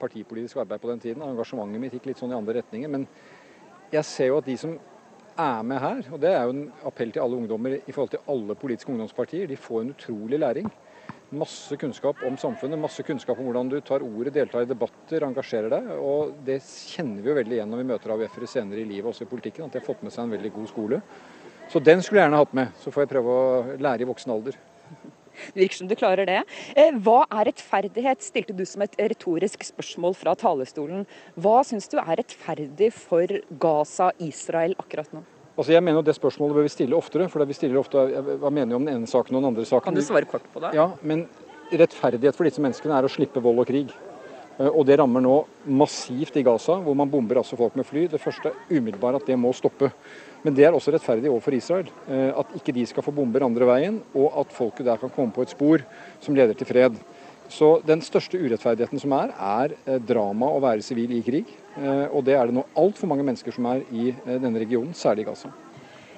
partipolitisk 0.02 0.60
arbeid 0.60 0.82
på 0.84 0.92
den 0.92 1.04
tiden. 1.04 1.24
Engasjementet 1.24 1.84
mitt 1.84 1.96
gikk 1.96 2.10
litt 2.10 2.20
sånn 2.20 2.34
i 2.34 2.38
andre 2.40 2.58
retninger. 2.60 2.92
Men 2.92 3.08
jeg 3.94 4.04
ser 4.10 4.34
jo 4.34 4.42
at 4.42 4.50
de 4.50 4.58
som 4.60 4.76
er 5.40 5.64
med 5.64 5.80
her, 5.80 6.04
og 6.12 6.20
det 6.20 6.34
er 6.36 6.44
jo 6.44 6.56
en 6.58 6.66
appell 6.90 7.14
til 7.16 7.24
alle 7.24 7.40
ungdommer 7.40 7.78
i 7.80 7.94
forhold 7.94 8.12
til 8.18 8.26
alle 8.34 8.58
politiske 8.60 8.92
ungdomspartier, 8.92 9.48
de 9.48 9.56
får 9.56 9.86
en 9.86 9.94
utrolig 9.94 10.42
læring. 10.42 10.68
Masse 11.30 11.78
kunnskap 11.78 12.24
om 12.26 12.38
samfunnet, 12.42 12.80
masse 12.82 13.04
kunnskap 13.06 13.38
om 13.38 13.46
hvordan 13.46 13.68
du 13.70 13.76
tar 13.86 14.02
ordet, 14.02 14.34
deltar 14.34 14.64
i 14.66 14.70
debatter, 14.70 15.28
engasjerer 15.28 15.70
deg. 15.76 15.92
Og 16.02 16.32
det 16.48 16.58
kjenner 16.66 17.22
vi 17.22 17.30
jo 17.30 17.36
veldig 17.38 17.60
igjen 17.60 17.70
når 17.70 17.84
vi 17.84 17.90
møter 17.92 18.14
AUF-ere 18.16 18.50
senere 18.50 18.82
i 18.82 18.88
livet, 18.90 19.12
også 19.12 19.28
i 19.28 19.30
politikken, 19.30 19.68
at 19.68 19.76
de 19.76 19.82
har 19.82 19.86
fått 19.86 20.02
med 20.02 20.16
seg 20.16 20.26
en 20.26 20.34
veldig 20.34 20.52
god 20.58 20.72
skole. 20.72 21.00
Så 21.70 21.82
den 21.86 22.02
skulle 22.02 22.24
jeg 22.24 22.26
gjerne 22.26 22.42
hatt 22.42 22.58
med. 22.58 22.74
Så 22.82 22.90
får 22.90 23.06
jeg 23.06 23.12
prøve 23.14 23.38
å 23.38 23.78
lære 23.78 24.06
i 24.06 24.10
voksen 24.10 24.34
alder. 24.34 24.58
Det 25.40 25.62
virker 25.62 25.78
som 25.78 25.88
du 25.88 25.96
klarer 25.96 26.28
det. 26.28 26.40
Eh, 26.76 26.98
hva 27.00 27.22
er 27.32 27.48
rettferdighet, 27.48 28.26
stilte 28.26 28.56
du 28.58 28.66
som 28.68 28.84
et 28.84 28.98
retorisk 29.00 29.64
spørsmål 29.70 30.18
fra 30.18 30.34
talerstolen. 30.36 31.06
Hva 31.40 31.62
syns 31.64 31.88
du 31.94 31.96
er 32.02 32.18
rettferdig 32.20 32.90
for 32.98 33.40
Gaza, 33.62 34.10
Israel, 34.26 34.76
akkurat 34.82 35.14
nå? 35.16 35.24
Altså 35.60 35.74
jeg 35.76 35.84
mener 35.84 36.00
jo 36.00 36.08
Det 36.08 36.16
spørsmålet 36.16 36.56
bør 36.56 36.64
vi 36.64 36.72
stille 36.72 36.96
oftere. 36.96 37.30
for 37.30 37.46
vi 37.46 37.54
stiller 37.54 37.80
ofte, 37.80 37.98
Hva 38.40 38.50
mener 38.50 38.72
vi 38.72 38.80
om 38.80 38.86
den 38.86 38.96
ene 38.96 39.08
saken 39.08 39.36
og 39.36 39.42
den 39.42 39.50
andre 39.52 39.66
saken? 39.66 39.92
Kan 39.92 39.96
du 39.96 40.02
svare 40.02 40.26
kort 40.26 40.46
på 40.54 40.62
det? 40.64 40.74
Ja, 40.74 40.92
men 41.04 41.28
Rettferdighet 41.70 42.34
for 42.34 42.48
disse 42.48 42.62
menneskene 42.62 42.96
er 42.98 43.06
å 43.06 43.12
slippe 43.12 43.42
vold 43.44 43.60
og 43.60 43.68
krig. 43.68 43.92
Eh, 44.60 44.68
og 44.68 44.86
Det 44.86 44.98
rammer 44.98 45.22
nå 45.22 45.46
massivt 45.68 46.36
i 46.38 46.44
Gaza, 46.44 46.80
hvor 46.82 46.96
man 46.96 47.10
bomber 47.10 47.38
altså 47.38 47.56
folk 47.60 47.76
med 47.76 47.86
fly. 47.86 48.08
Det 48.08 48.20
første 48.20 48.50
er 48.50 48.56
umiddelbart 48.72 49.22
at 49.22 49.28
det 49.28 49.38
må 49.38 49.54
stoppe. 49.54 49.92
Men 50.44 50.56
det 50.56 50.66
er 50.66 50.72
også 50.74 50.92
rettferdig 50.96 51.30
overfor 51.30 51.54
Israel. 51.54 51.88
Eh, 52.10 52.32
at 52.40 52.56
ikke 52.56 52.74
de 52.74 52.86
skal 52.86 53.04
få 53.04 53.14
bomber 53.14 53.46
andre 53.46 53.68
veien, 53.70 54.02
og 54.16 54.40
at 54.40 54.52
folket 54.56 54.86
der 54.86 54.98
kan 54.98 55.12
komme 55.12 55.32
på 55.32 55.44
et 55.44 55.54
spor 55.54 55.84
som 56.20 56.34
leder 56.34 56.58
til 56.58 56.68
fred. 56.68 56.98
Så 57.50 57.80
Den 57.86 58.04
største 58.06 58.38
urettferdigheten 58.38 59.02
som 59.02 59.16
er, 59.18 59.34
er 59.34 59.74
eh, 59.86 59.98
drama 60.02 60.52
å 60.54 60.62
være 60.64 60.86
sivil 60.86 61.16
i 61.18 61.24
krig. 61.26 61.50
Eh, 61.80 62.06
og 62.14 62.24
det 62.28 62.38
er 62.38 62.50
det 62.50 62.60
nå 62.60 62.68
altfor 62.78 63.10
mange 63.10 63.26
mennesker 63.26 63.56
som 63.56 63.66
er 63.72 63.82
i 63.90 64.12
denne 64.28 64.62
regionen, 64.62 64.94
særlig 64.94 65.26
i 65.26 65.32
Gaza. 65.32 65.52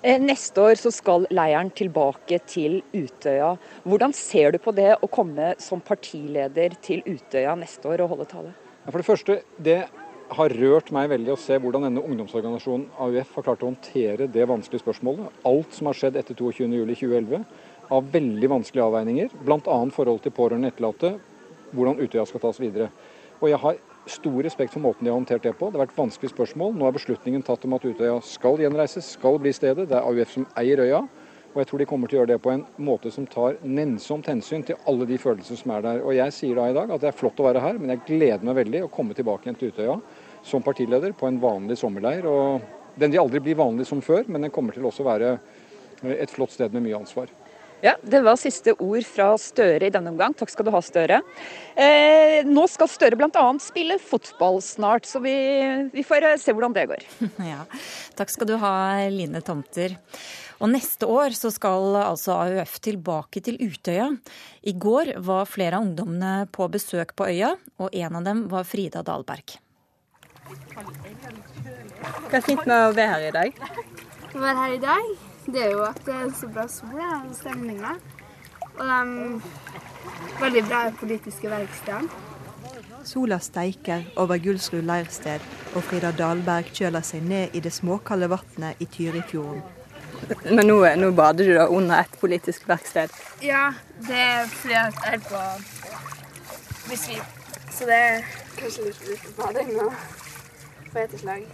Neste 0.02 0.64
år 0.66 0.80
så 0.82 0.90
skal 0.90 1.28
leiren 1.30 1.70
tilbake 1.78 2.40
til 2.50 2.80
Utøya. 2.90 3.52
Hvordan 3.86 4.16
ser 4.18 4.56
du 4.56 4.58
på 4.58 4.74
det 4.74 4.96
å 4.98 5.10
komme 5.14 5.52
som 5.62 5.84
partileder 5.86 6.74
til 6.82 7.04
Utøya 7.06 7.54
neste 7.60 7.86
år 7.86 8.02
og 8.02 8.16
holde 8.16 8.26
tale? 8.32 8.56
For 8.88 8.98
det 8.98 9.06
første, 9.06 9.36
det 9.62 9.84
har 10.32 10.54
rørt 10.56 10.92
meg 10.96 11.10
veldig 11.12 11.34
å 11.34 11.40
se 11.40 11.58
hvordan 11.60 11.86
denne 11.86 12.04
ungdomsorganisasjonen 12.08 12.88
AUF 13.04 13.34
har 13.36 13.46
klart 13.46 13.64
å 13.66 13.70
håndtere 13.70 14.30
det 14.32 14.48
vanskelige 14.48 14.84
spørsmålet. 14.86 15.42
Alt 15.48 15.76
som 15.76 15.90
har 15.90 15.98
skjedd 16.00 16.20
etter 16.22 16.38
22.07.2011 16.40 17.44
av 17.92 18.12
veldig 18.12 18.50
vanskelige 18.50 18.88
avveininger, 18.88 19.34
bl.a. 19.46 19.80
forhold 19.92 20.22
til 20.24 20.34
pårørende 20.36 20.72
etterlatte, 20.72 21.16
hvordan 21.76 22.00
Utøya 22.00 22.26
skal 22.28 22.44
tas 22.44 22.60
videre. 22.62 22.92
Og 23.42 23.50
Jeg 23.50 23.60
har 23.60 23.80
stor 24.10 24.44
respekt 24.44 24.74
for 24.74 24.84
måten 24.84 25.06
de 25.06 25.12
har 25.12 25.18
håndtert 25.18 25.44
det 25.46 25.54
på. 25.58 25.70
Det 25.70 25.78
har 25.78 25.86
vært 25.86 25.98
vanskelige 25.98 26.34
spørsmål. 26.34 26.74
Nå 26.78 26.88
er 26.88 26.96
beslutningen 26.96 27.44
tatt 27.46 27.66
om 27.68 27.76
at 27.78 27.86
Utøya 27.86 28.16
skal 28.26 28.58
gjenreises, 28.62 29.12
skal 29.18 29.38
bli 29.42 29.54
stedet. 29.54 29.88
Det 29.90 29.98
er 29.98 30.08
AUF 30.08 30.34
som 30.34 30.48
eier 30.58 30.82
øya. 30.82 31.04
Og 31.52 31.60
jeg 31.60 31.68
tror 31.68 31.82
de 31.82 31.88
kommer 31.90 32.08
til 32.08 32.18
å 32.18 32.22
gjøre 32.22 32.32
det 32.32 32.44
på 32.44 32.54
en 32.54 32.64
måte 32.80 33.12
som 33.12 33.26
tar 33.28 33.58
nennsomt 33.68 34.30
hensyn 34.32 34.64
til 34.64 34.80
alle 34.88 35.06
de 35.10 35.18
følelsene 35.20 35.60
som 35.60 35.74
er 35.76 35.84
der. 35.84 36.04
Og 36.06 36.16
jeg 36.16 36.36
sier 36.36 36.56
da 36.56 36.70
i 36.70 36.76
dag 36.78 36.94
at 36.96 37.04
det 37.04 37.10
er 37.12 37.18
flott 37.18 37.42
å 37.44 37.48
være 37.50 37.64
her, 37.64 37.82
men 37.82 37.92
jeg 37.92 38.06
gleder 38.08 38.48
meg 38.48 38.62
veldig 38.62 38.86
å 38.86 38.92
komme 38.94 39.18
tilbake 39.18 39.50
igjen 39.50 39.60
til 39.60 39.74
Utøya 39.74 39.98
som 40.48 40.64
partileder 40.64 41.14
på 41.18 41.28
en 41.28 41.42
vanlig 41.44 41.78
sommerleir. 41.82 42.26
Og 42.30 42.96
den 42.96 43.12
vil 43.12 43.26
aldri 43.26 43.44
bli 43.44 43.58
vanlig 43.60 43.90
som 43.90 44.02
før, 44.06 44.24
men 44.32 44.48
den 44.48 44.54
kommer 44.56 44.78
til 44.78 44.88
også 44.88 45.06
være 45.06 45.36
et 46.16 46.32
flott 46.32 46.56
sted 46.56 46.72
med 46.74 46.88
mye 46.88 47.04
ansvar. 47.04 47.30
Ja, 47.82 47.96
Det 48.02 48.22
var 48.22 48.38
siste 48.38 48.76
ord 48.78 49.06
fra 49.10 49.32
Støre 49.42 49.88
i 49.88 49.94
denne 49.94 50.12
omgang. 50.14 50.36
Takk 50.38 50.52
skal 50.54 50.68
du 50.68 50.72
ha, 50.74 50.82
Støre. 50.86 51.22
Eh, 51.74 52.46
nå 52.46 52.68
skal 52.70 52.90
Støre 52.92 53.18
bl.a. 53.18 53.46
spille 53.64 53.98
fotball 54.02 54.62
snart, 54.62 55.10
så 55.10 55.22
vi, 55.24 55.34
vi, 55.94 56.04
får 56.06 56.28
eh, 56.30 56.38
se 56.42 56.54
hvordan 56.54 56.76
det 56.78 56.86
går. 56.94 57.08
Ja, 57.52 57.66
Takk 58.18 58.30
skal 58.30 58.52
du 58.52 58.56
ha, 58.62 58.74
Line 59.10 59.42
Tomter. 59.46 59.98
Og 60.62 60.70
neste 60.70 61.10
år 61.10 61.34
så 61.34 61.50
skal 61.50 61.98
altså 62.04 62.36
AUF 62.38 62.78
tilbake 62.86 63.42
til 63.42 63.58
Utøya. 63.58 64.12
I 64.62 64.76
går 64.78 65.16
var 65.26 65.50
flere 65.50 65.80
av 65.80 65.88
ungdommene 65.88 66.46
på 66.54 66.70
besøk 66.70 67.16
på 67.18 67.32
øya, 67.34 67.56
og 67.82 67.98
en 67.98 68.22
av 68.22 68.30
dem 68.30 68.46
var 68.52 68.70
Frida 68.70 69.02
Dahlberg. 69.06 69.58
Hva 72.30 72.38
er 72.38 72.46
fint 72.46 72.62
med 72.68 72.78
å 72.78 72.94
være 72.94 73.10
her 73.16 73.28
i 73.32 73.36
dag? 73.40 73.68
Å 74.32 74.38
være 74.38 74.58
her 74.62 74.78
i 74.78 74.82
dag? 74.86 75.31
Det 75.46 75.64
er 75.66 75.72
jo 75.72 75.84
at 75.84 76.02
det 76.06 76.16
er 76.16 76.34
så 76.38 76.48
bra 76.48 76.68
sol 76.70 77.00
og 77.02 77.36
stemninga. 77.36 77.96
Og 78.78 78.86
de 78.88 79.42
veldig 80.42 80.64
bra 80.68 80.84
politiske 81.00 81.50
verkstedene. 81.50 82.10
Sola 83.04 83.40
steiker 83.42 84.04
over 84.22 84.38
Gullsrud 84.38 84.86
leirsted, 84.86 85.42
og 85.74 85.84
Frida 85.84 86.12
Dahlberg 86.14 86.70
kjøler 86.70 87.02
seg 87.06 87.24
ned 87.26 87.56
i 87.58 87.62
det 87.66 87.74
småkalde 87.74 88.30
vannet 88.30 88.82
i 88.84 88.86
Tyrifjorden. 88.86 89.64
Men 90.46 90.68
nå, 90.70 90.78
nå, 91.02 91.10
bader 91.18 91.48
du 91.50 91.56
da 91.58 91.66
under 91.66 92.04
et 92.04 92.20
politisk 92.22 92.68
verksted? 92.70 93.10
Ja, 93.42 93.72
det 94.06 94.20
er 94.22 94.46
fordi 94.54 94.76
jeg 94.76 94.94
er 95.10 95.24
på 95.26 95.42
Bisvin. 96.90 97.26
Så 97.72 97.90
det 97.90 97.98
er 97.98 98.30
kanskje 98.60 98.86
litt 98.92 99.02
lite 99.10 99.34
bading 99.40 99.74
nå. 99.80 99.90
På 100.92 101.02
etterslag. 101.02 101.50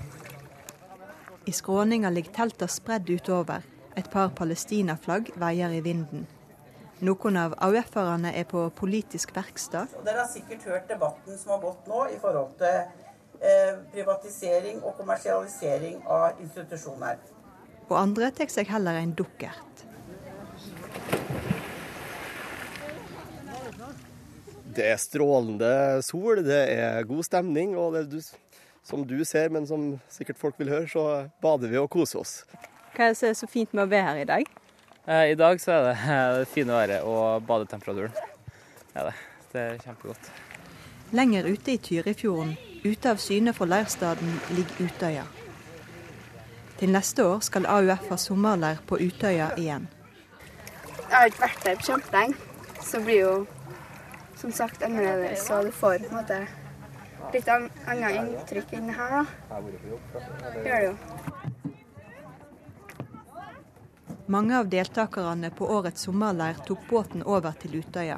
I 1.48 1.56
skråninga 1.56 2.12
ligger 2.12 2.36
telta 2.41 2.67
spredd 2.67 3.08
utover. 3.08 3.63
Et 3.97 4.05
par 4.13 4.29
palestinaflagg 4.37 5.31
veier 5.41 5.73
i 5.73 5.81
vinden. 5.81 6.27
Noen 7.01 7.37
av 7.37 7.55
AUF-erne 7.65 8.29
er 8.37 8.45
på 8.49 8.67
politisk 8.77 9.33
verksted. 9.33 9.89
Dere 10.05 10.21
har 10.21 10.29
sikkert 10.29 10.67
hørt 10.69 10.85
debatten 10.89 11.37
som 11.37 11.55
har 11.55 11.63
gått 11.63 11.89
nå 11.89 12.03
i 12.13 12.19
forhold 12.21 12.53
til 12.59 12.77
eh, 13.41 13.73
privatisering 13.93 14.83
og 14.83 14.93
kommersialisering 14.99 15.99
av 16.05 16.37
institusjoner. 16.45 17.17
Og 17.87 17.97
andre 17.97 18.29
tar 18.37 18.53
seg 18.53 18.69
heller 18.69 19.01
en 19.01 19.17
dukkert. 19.17 19.83
Det 24.77 24.89
er 24.93 24.97
strålende 25.01 25.73
sol, 26.05 26.43
det 26.45 26.63
er 26.77 27.05
god 27.09 27.25
stemning. 27.25 27.73
Og 27.81 27.97
det 27.97 28.21
som 28.85 29.01
du 29.09 29.17
ser, 29.25 29.49
men 29.49 29.65
som 29.65 29.95
sikkert 30.09 30.37
folk 30.37 30.57
vil 30.61 30.69
høre, 30.69 30.89
så 30.89 31.05
bader 31.41 31.73
vi 31.73 31.81
og 31.81 31.89
koser 31.93 32.21
oss. 32.21 32.43
Hva 32.97 33.05
er 33.05 33.11
det 33.13 33.17
som 33.19 33.27
er 33.29 33.35
så 33.37 33.45
fint 33.45 33.73
med 33.77 33.83
å 33.83 33.89
være 33.91 34.05
her 34.07 34.19
i 34.23 34.25
dag? 34.25 34.47
Eh, 35.05 35.23
I 35.31 35.35
dag 35.37 35.59
så 35.61 35.71
er 35.75 35.83
det 35.85 35.97
det 36.39 36.47
fine 36.49 36.73
været 36.73 37.03
og 37.05 37.43
badetemperaturen. 37.45 38.15
Ja, 38.95 39.03
det. 39.05 39.13
det 39.51 39.61
er 39.61 39.83
kjempegodt. 39.83 40.31
Lenger 41.13 41.45
ute 41.45 41.75
i 41.75 41.77
Tyrifjorden, 41.77 42.55
ute 42.81 43.11
av 43.13 43.21
syne 43.21 43.53
fra 43.53 43.67
leirstaden, 43.69 44.33
ligger 44.57 44.89
Utøya. 44.89 45.27
Til 46.79 46.89
neste 46.95 47.25
år 47.25 47.45
skal 47.45 47.69
AUF 47.69 48.09
ha 48.09 48.17
sommerleir 48.17 48.81
på 48.89 48.97
Utøya 48.97 49.51
igjen. 49.61 49.85
Jeg 50.97 51.13
har 51.13 51.29
ikke 51.29 51.45
vært 51.45 51.63
der 51.67 51.77
på 51.77 51.87
kjempelenge, 51.91 52.35
så 52.81 53.05
blir 53.05 53.21
jo 53.21 53.35
som 54.41 54.51
sagt 54.51 54.81
annerledes. 54.81 55.45
Så 55.45 55.61
du 55.63 55.69
får 55.69 56.01
på 56.01 56.09
en 56.09 56.17
måte 56.17 56.41
litt 57.33 57.47
annet 57.53 58.21
inntrykk 58.23 58.73
enn 58.81 58.93
her, 58.97 59.19
da. 59.21 59.61
Gjør 60.65 60.73
det 60.73 60.85
jo. 60.89 61.37
Mange 64.29 64.60
av 64.60 64.67
deltakerne 64.67 65.50
på 65.55 65.67
årets 65.72 66.01
sommerleir 66.03 66.57
tok 66.67 66.81
båten 66.89 67.22
over 67.24 67.53
til 67.62 67.77
Utøya. 67.79 68.17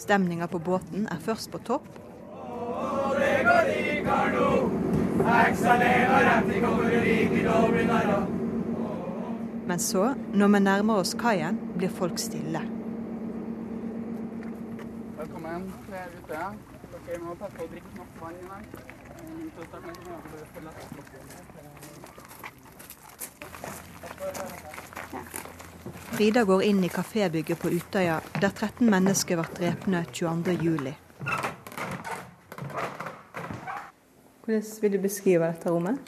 Stemninga 0.00 0.46
på 0.48 0.58
båten 0.64 1.04
er 1.12 1.20
først 1.20 1.50
på 1.52 1.58
topp. 1.60 1.90
Men 9.66 9.78
så, 9.90 10.14
når 10.32 10.48
vi 10.56 10.64
nærmer 10.64 11.04
oss 11.04 11.12
kaien, 11.20 11.60
blir 11.76 11.92
folk 12.00 12.16
stille. 12.16 12.64
Velkommen 15.20 15.68
til 15.84 16.16
Utøya. 16.22 16.48
Dere 17.06 17.20
må 17.28 17.36
passe 17.36 17.60
på 17.60 17.68
å 17.68 17.72
drikke 17.76 17.92
nok 18.00 18.10
vann 18.24 18.40
i 18.40 18.48
dag. 18.48 18.86
Frida 26.16 26.44
går 26.44 26.62
inn 26.62 26.84
i 26.84 26.88
kafébygget 26.88 27.58
på 27.60 27.68
Utøya, 27.68 28.20
der 28.40 28.48
13 28.48 28.88
mennesker 28.90 29.36
ble 29.36 29.50
drepne 29.58 29.98
22.07. 30.16 30.94
Hvordan 34.44 34.62
vil 34.82 34.92
du 34.92 34.98
beskrive 35.02 35.50
dette 35.50 35.70
rommet? 35.70 35.98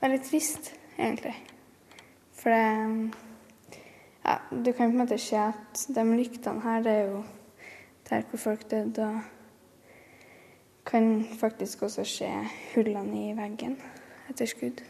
Veldig 0.00 0.20
trist, 0.24 0.70
egentlig. 0.98 1.34
For 2.40 2.48
det 2.50 3.10
ja, 4.24 4.38
Du 4.64 4.72
kan 4.72 4.88
på 4.88 4.94
en 4.94 4.98
måte 5.02 5.18
se 5.18 5.36
at 5.36 5.84
de 5.88 6.04
lyktene 6.16 6.64
her, 6.64 6.80
det 6.82 6.92
er 6.92 7.04
jo 7.10 7.20
der 8.08 8.22
hvor 8.30 8.38
folk 8.38 8.70
døde. 8.70 9.04
og 9.08 9.20
kan 10.86 11.26
faktisk 11.40 11.82
også 11.82 12.04
se 12.04 12.30
hullene 12.74 13.30
i 13.30 13.36
veggen 13.36 13.76
etter 14.30 14.46
skudd. 14.46 14.80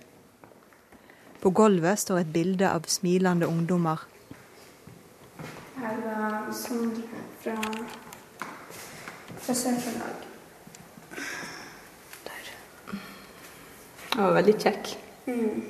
På 1.40 1.50
gulvet 1.50 1.98
står 1.98 2.18
et 2.20 2.32
bilde 2.32 2.68
av 2.68 2.84
smilende 2.88 3.46
ungdommer. 3.48 4.02
Her 5.80 5.96
var 6.04 6.50
Sondre 6.52 7.22
fra, 7.40 7.56
fra 9.40 9.54
Sør-Trøndelag. 9.54 10.26
Han 14.12 14.24
var 14.24 14.34
veldig 14.40 14.56
kjekk. 14.60 14.92
Mm. 15.26 15.62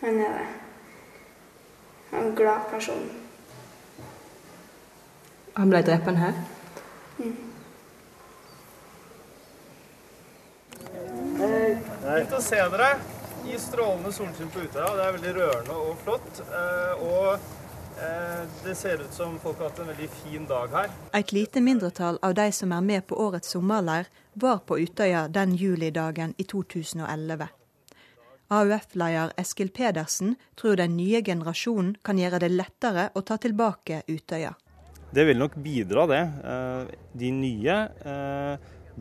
Han 0.00 0.20
er 0.22 0.38
det. 0.38 0.46
Han 2.10 2.20
er 2.20 2.26
en 2.28 2.36
glad 2.36 2.70
person. 2.70 3.08
Han 5.56 5.70
ble 5.72 5.82
drept 5.82 6.16
her? 6.22 6.42
Mm. 7.18 7.36
Fint 11.38 12.34
å 12.34 12.42
se 12.42 12.66
dere 12.74 13.17
i 13.46 13.58
strålende 13.58 14.12
solskinn 14.12 14.50
på 14.50 14.64
Utøya. 14.64 14.90
Det 14.96 15.04
er 15.04 15.14
veldig 15.16 15.34
rørende 15.36 15.76
og 15.78 16.00
flott. 16.02 16.40
Eh, 16.44 17.02
og 17.04 17.28
eh, 18.02 18.42
det 18.64 18.74
ser 18.78 19.02
ut 19.04 19.14
som 19.14 19.38
folk 19.42 19.60
har 19.60 19.70
hatt 19.70 19.82
en 19.82 19.90
veldig 19.92 20.08
fin 20.22 20.48
dag 20.48 20.74
her. 20.74 20.90
Et 21.18 21.32
lite 21.32 21.62
mindretall 21.64 22.18
av 22.22 22.34
de 22.38 22.48
som 22.52 22.72
er 22.72 22.84
med 22.84 23.06
på 23.06 23.18
årets 23.26 23.54
sommerleir, 23.54 24.10
var 24.34 24.62
på 24.66 24.78
Utøya 24.78 25.26
den 25.28 25.54
julidagen 25.58 26.34
i 26.38 26.46
2011. 26.48 27.48
AUF-leder 28.48 29.34
Eskil 29.36 29.68
Pedersen 29.68 30.36
tror 30.56 30.78
den 30.80 30.96
nye 30.96 31.20
generasjonen 31.22 31.98
kan 32.02 32.18
gjøre 32.18 32.40
det 32.44 32.54
lettere 32.54 33.10
å 33.14 33.20
ta 33.20 33.36
tilbake 33.36 34.02
Utøya. 34.08 34.54
Det 35.10 35.24
vil 35.24 35.38
nok 35.40 35.54
bidra, 35.64 36.06
det. 36.08 36.24
Eh, 36.44 36.96
de 37.16 37.30
nye 37.32 37.76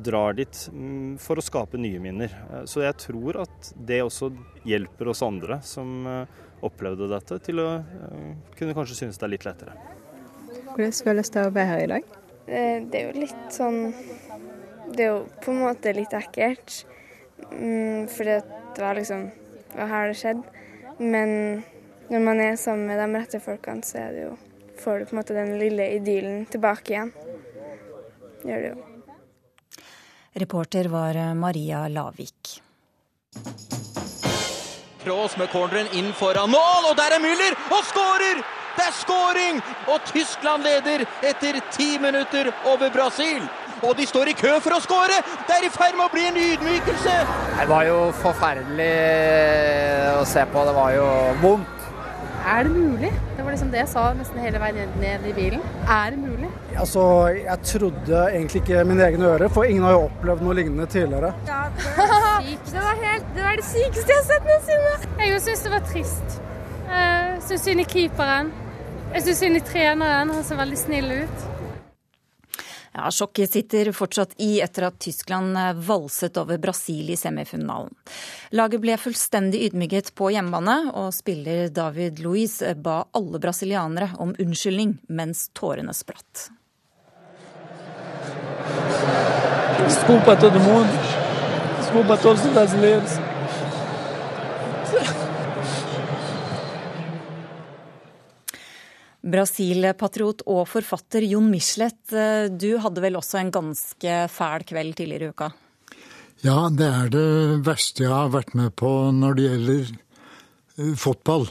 drar 0.03 0.35
dit 0.37 0.59
mm, 0.73 1.17
for 1.21 1.39
å 1.39 1.45
skape 1.45 1.79
nye 1.81 1.99
minner. 2.01 2.33
Så 2.69 2.83
jeg 2.83 2.97
tror 3.01 3.41
at 3.45 3.71
det 3.75 4.03
også 4.05 4.31
hjelper 4.67 5.13
oss 5.13 5.23
andre 5.25 5.59
som 5.65 6.05
opplevde 6.65 7.09
dette, 7.11 7.37
til 7.45 7.61
å 7.61 7.67
kunne 8.57 8.73
kanskje 8.77 8.97
synes 9.03 9.19
det 9.19 9.27
er 9.27 9.33
litt 9.35 9.45
lettere. 9.45 9.75
Hvordan 10.71 10.95
føles 11.05 11.33
det 11.33 11.43
å 11.45 11.53
være 11.53 11.69
her 11.69 11.83
i 11.83 11.91
dag? 11.91 12.11
Det 12.47 12.99
er 12.99 13.09
jo 13.09 13.21
litt 13.25 13.47
sånn 13.51 13.89
Det 14.87 15.03
er 15.03 15.09
jo 15.09 15.23
på 15.43 15.51
en 15.51 15.63
måte 15.65 15.91
litt 15.93 16.13
ekkelt. 16.15 16.83
Mm, 17.51 18.07
fordi 18.09 18.37
det 18.75 18.81
var 18.81 18.95
liksom 18.95 19.27
Det 19.67 19.79
var 19.81 19.89
her 19.91 20.07
det 20.07 20.19
skjedde. 20.21 20.63
Men 20.97 21.63
når 22.09 22.23
man 22.23 22.39
er 22.41 22.55
sammen 22.55 22.87
med 22.87 23.01
de 23.01 23.19
rette 23.19 23.41
folkene, 23.43 23.83
så 23.83 23.99
er 24.05 24.13
det 24.15 24.27
jo 24.29 24.35
får 24.77 24.99
du 24.99 25.05
på 25.05 25.15
en 25.15 25.19
måte 25.19 25.35
den 25.35 25.57
lille 25.59 25.89
idyllen 25.97 26.45
tilbake 26.45 26.93
igjen. 26.93 27.11
Gjør 28.45 28.61
det 28.63 28.69
jo. 28.69 28.96
Reporter 30.39 30.85
var 30.85 31.17
Maria 31.33 31.87
Lavik. 31.87 32.61
Cross 35.03 35.37
med 35.37 35.49
corneren 35.49 35.87
inn 35.97 36.11
foran 36.13 36.51
mål, 36.51 36.89
og 36.91 36.97
der 36.99 37.15
er 37.15 37.23
Müller! 37.23 37.55
Og 37.73 37.85
skårer! 37.89 38.41
Det 38.77 38.85
er 38.85 38.93
skåring! 38.93 39.61
Og 39.89 40.03
Tyskland 40.11 40.67
leder 40.67 41.05
etter 41.25 41.57
ti 41.73 41.95
minutter 42.01 42.51
over 42.69 42.91
Brasil. 42.93 43.41
Og 43.81 43.97
de 43.97 44.05
står 44.09 44.29
i 44.29 44.35
kø 44.37 44.51
for 44.61 44.77
å 44.77 44.81
skåre! 44.83 45.17
Det 45.47 45.57
er 45.57 45.65
i 45.65 45.73
ferd 45.73 45.97
med 45.97 46.05
å 46.05 46.13
bli 46.13 46.27
en 46.29 46.37
ydmykelse! 46.43 47.15
Det 47.57 47.67
var 47.71 47.89
jo 47.89 47.97
forferdelig 48.21 48.91
å 50.19 50.23
se 50.29 50.45
på. 50.53 50.67
Det 50.69 50.77
var 50.77 50.93
jo 50.97 51.09
vondt. 51.41 51.89
Er 52.47 52.63
det 52.67 52.71
mulig? 52.77 53.11
Det 53.35 53.43
var 53.43 53.53
liksom 53.55 53.73
det 53.73 53.83
jeg 53.85 53.91
sa 53.91 54.09
nesten 54.17 54.39
hele 54.41 54.61
veien 54.61 54.93
ned 55.01 55.25
i 55.27 55.33
bilen. 55.35 55.65
Er 55.87 56.13
det 56.13 56.21
mulig? 56.21 56.51
Altså, 56.77 57.03
Jeg 57.37 57.59
trodde 57.63 58.21
egentlig 58.29 58.61
ikke 58.61 58.83
mine 58.85 59.03
egne 59.03 59.25
ører, 59.33 59.49
for 59.49 59.65
ingen 59.65 59.83
har 59.83 59.97
jo 59.97 60.05
opplevd 60.07 60.45
noe 60.45 60.55
lignende 60.59 60.85
tidligere. 60.85 61.33
Ja, 61.47 61.63
det, 61.73 61.89
var 61.97 62.45
det, 62.45 62.83
var 62.85 63.03
helt, 63.03 63.27
det 63.35 63.43
var 63.47 63.59
det 63.59 63.65
sykeste 63.65 64.13
jeg 64.13 64.21
har 64.21 64.27
sett 64.29 64.47
noensinne. 64.51 64.95
Jeg 65.25 65.43
syns 65.47 65.65
det 65.65 65.73
var 65.73 65.85
trist. 65.91 66.39
Jeg 66.87 67.43
syns 67.49 67.67
synd 67.67 67.83
i 67.83 67.87
keeperen. 67.95 68.55
Jeg 69.13 69.25
syns 69.25 69.43
synd 69.43 69.59
i 69.59 69.63
treneren. 69.73 70.33
Han 70.37 70.43
ser 70.45 70.59
veldig 70.61 70.79
snill 70.79 71.13
ut. 71.23 71.47
Ja, 72.97 73.11
Sjokket 73.13 73.53
sitter 73.53 73.91
fortsatt 73.93 74.31
i 74.41 74.55
etter 74.65 74.87
at 74.87 74.97
Tyskland 75.03 75.57
valset 75.85 76.37
over 76.41 76.57
Brasil 76.57 77.11
i 77.13 77.17
semifinalen. 77.19 77.93
Laget 78.57 78.81
ble 78.81 78.95
fullstendig 78.97 79.67
ydmyket 79.67 80.15
på 80.17 80.31
hjemmebane, 80.33 80.79
og 80.97 81.13
spiller 81.13 81.69
David 81.69 82.23
Luiz 82.25 82.57
ba 82.81 83.03
alle 83.17 83.41
brasilianere 83.43 84.15
om 84.17 84.33
unnskyldning 84.33 84.97
mens 85.13 85.45
tårene 85.53 85.93
spratt. 85.93 86.47
Desculpa 89.83 90.33
a 90.33 90.39
todo 90.39 90.59
mundo. 90.59 90.93
Desculpa 91.79 92.13
a 92.13 92.17
todos 92.17 92.45
os 92.45 92.53
brasileiros. 92.53 93.17
Brasil-patriot 99.27 100.43
og 100.47 100.67
forfatter 100.71 101.25
Jon 101.27 101.49
Michelet, 101.51 101.99
du 102.55 102.77
hadde 102.79 103.03
vel 103.03 103.17
også 103.19 103.41
en 103.41 103.51
ganske 103.51 104.19
fæl 104.31 104.63
kveld 104.67 104.95
tidligere 104.99 105.27
i 105.27 105.33
uka? 105.35 105.49
Ja, 106.45 106.67
det 106.69 106.87
er 106.87 107.07
det 107.11 107.29
verste 107.65 108.05
jeg 108.05 108.13
har 108.13 108.29
vært 108.31 108.53
med 108.55 108.75
på 108.77 108.91
når 109.11 109.37
det 109.37 109.47
gjelder 109.47 109.95
fotball. 111.01 111.47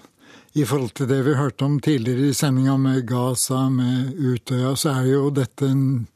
I 0.56 0.64
forhold 0.64 0.94
til 0.96 1.08
det 1.10 1.18
vi 1.26 1.34
hørte 1.36 1.66
om 1.66 1.80
tidligere 1.84 2.30
i 2.30 2.36
sendinga 2.36 2.78
med 2.80 3.02
Gaza, 3.08 3.66
med 3.68 4.14
Utøya, 4.14 4.72
så 4.78 4.94
er 5.02 5.10
jo 5.10 5.26
dette 5.34 5.68
en 5.68 6.06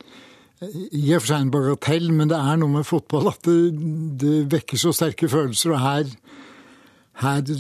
i 0.61 1.07
og 1.17 1.23
for 1.23 1.31
seg 1.31 1.47
en 1.47 1.53
bagatell, 1.55 2.11
men 2.13 2.29
det 2.29 2.37
er 2.37 2.59
noe 2.61 2.75
med 2.75 2.89
fotball 2.89 3.31
at 3.31 3.47
det, 3.47 3.57
det 4.21 4.35
vekker 4.53 4.81
så 4.81 4.93
sterke 4.93 5.29
følelser. 5.33 5.73
Og 5.73 5.81
her, 5.81 6.11
her 7.23 7.55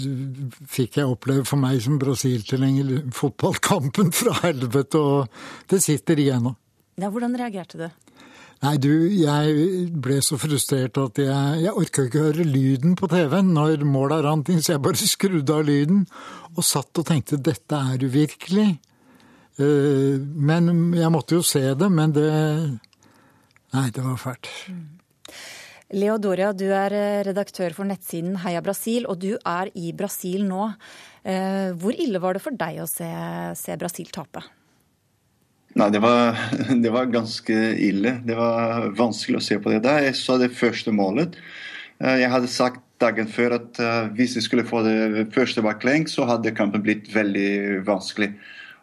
fikk 0.68 1.00
jeg 1.00 1.08
oppleve 1.08 1.46
for 1.48 1.60
meg 1.62 1.80
som 1.80 1.96
Brasil-tilhenger 2.02 3.08
fotballkampen 3.16 4.12
fra 4.16 4.36
helvete, 4.42 5.00
og 5.00 5.72
det 5.72 5.80
sitter 5.84 6.20
igjen 6.20 6.50
nå. 6.50 6.54
Ja, 7.00 7.08
hvordan 7.08 7.38
reagerte 7.40 7.80
du? 7.80 7.88
Nei, 8.60 8.74
du, 8.76 8.92
jeg 9.16 9.86
ble 10.04 10.18
så 10.20 10.36
frustrert 10.36 10.98
at 11.00 11.16
jeg, 11.22 11.60
jeg 11.64 11.72
orka 11.72 12.04
ikke 12.04 12.26
høre 12.26 12.44
lyden 12.44 12.92
på 13.00 13.08
TV-en 13.08 13.54
når 13.56 13.86
måla 13.88 14.18
rant 14.26 14.50
inn, 14.52 14.60
så 14.60 14.74
jeg 14.74 14.84
bare 14.84 15.08
skrudde 15.14 15.56
av 15.56 15.64
lyden 15.64 16.04
og 16.52 16.60
satt 16.66 17.00
og 17.00 17.08
tenkte 17.08 17.40
dette 17.40 17.80
er 17.94 18.04
uvirkelig. 18.04 18.68
Men 19.60 20.70
jeg 20.96 21.12
måtte 21.12 21.36
jo 21.38 21.44
se 21.44 21.62
det, 21.76 21.88
men 21.92 22.12
det 22.16 22.28
Nei, 23.76 23.88
det 23.94 24.02
var 24.02 24.18
fælt. 24.18 24.50
Leo 25.90 26.16
Doria, 26.22 26.52
du 26.54 26.68
er 26.74 26.94
redaktør 27.26 27.74
for 27.74 27.86
nettsiden 27.86 28.36
Heia 28.44 28.62
Brasil, 28.62 29.06
og 29.10 29.18
du 29.22 29.34
er 29.38 29.70
i 29.78 29.90
Brasil 29.96 30.44
nå. 30.46 30.68
Hvor 31.22 31.98
ille 31.98 32.20
var 32.22 32.38
det 32.38 32.42
for 32.42 32.56
deg 32.56 32.78
å 32.82 32.86
se, 32.88 33.08
se 33.58 33.76
Brasil 33.78 34.10
tape? 34.14 34.42
Nei, 35.78 35.88
det 35.94 36.00
var, 36.02 36.38
det 36.84 36.92
var, 36.94 37.10
ganske 37.10 37.58
ille. 37.78 38.16
Det 38.26 38.38
var 38.38 38.88
vanskelig 38.98 39.38
å 39.38 39.44
se 39.50 39.58
på 39.62 39.74
det. 39.74 39.82
Da 39.86 39.98
jeg 40.02 40.18
så 40.18 40.38
det 40.40 40.52
første 40.56 40.94
målet 40.94 41.36
Jeg 42.00 42.30
hadde 42.32 42.48
sagt 42.50 42.82
dagen 43.02 43.28
før 43.28 43.58
at 43.58 43.78
hvis 44.16 44.38
jeg 44.38 44.46
skulle 44.46 44.66
få 44.68 44.82
det 44.86 45.28
første 45.34 45.62
baklengs, 45.64 46.14
så 46.16 46.26
hadde 46.28 46.54
kampen 46.56 46.82
blitt 46.84 47.10
veldig 47.12 47.82
vanskelig. 47.86 48.32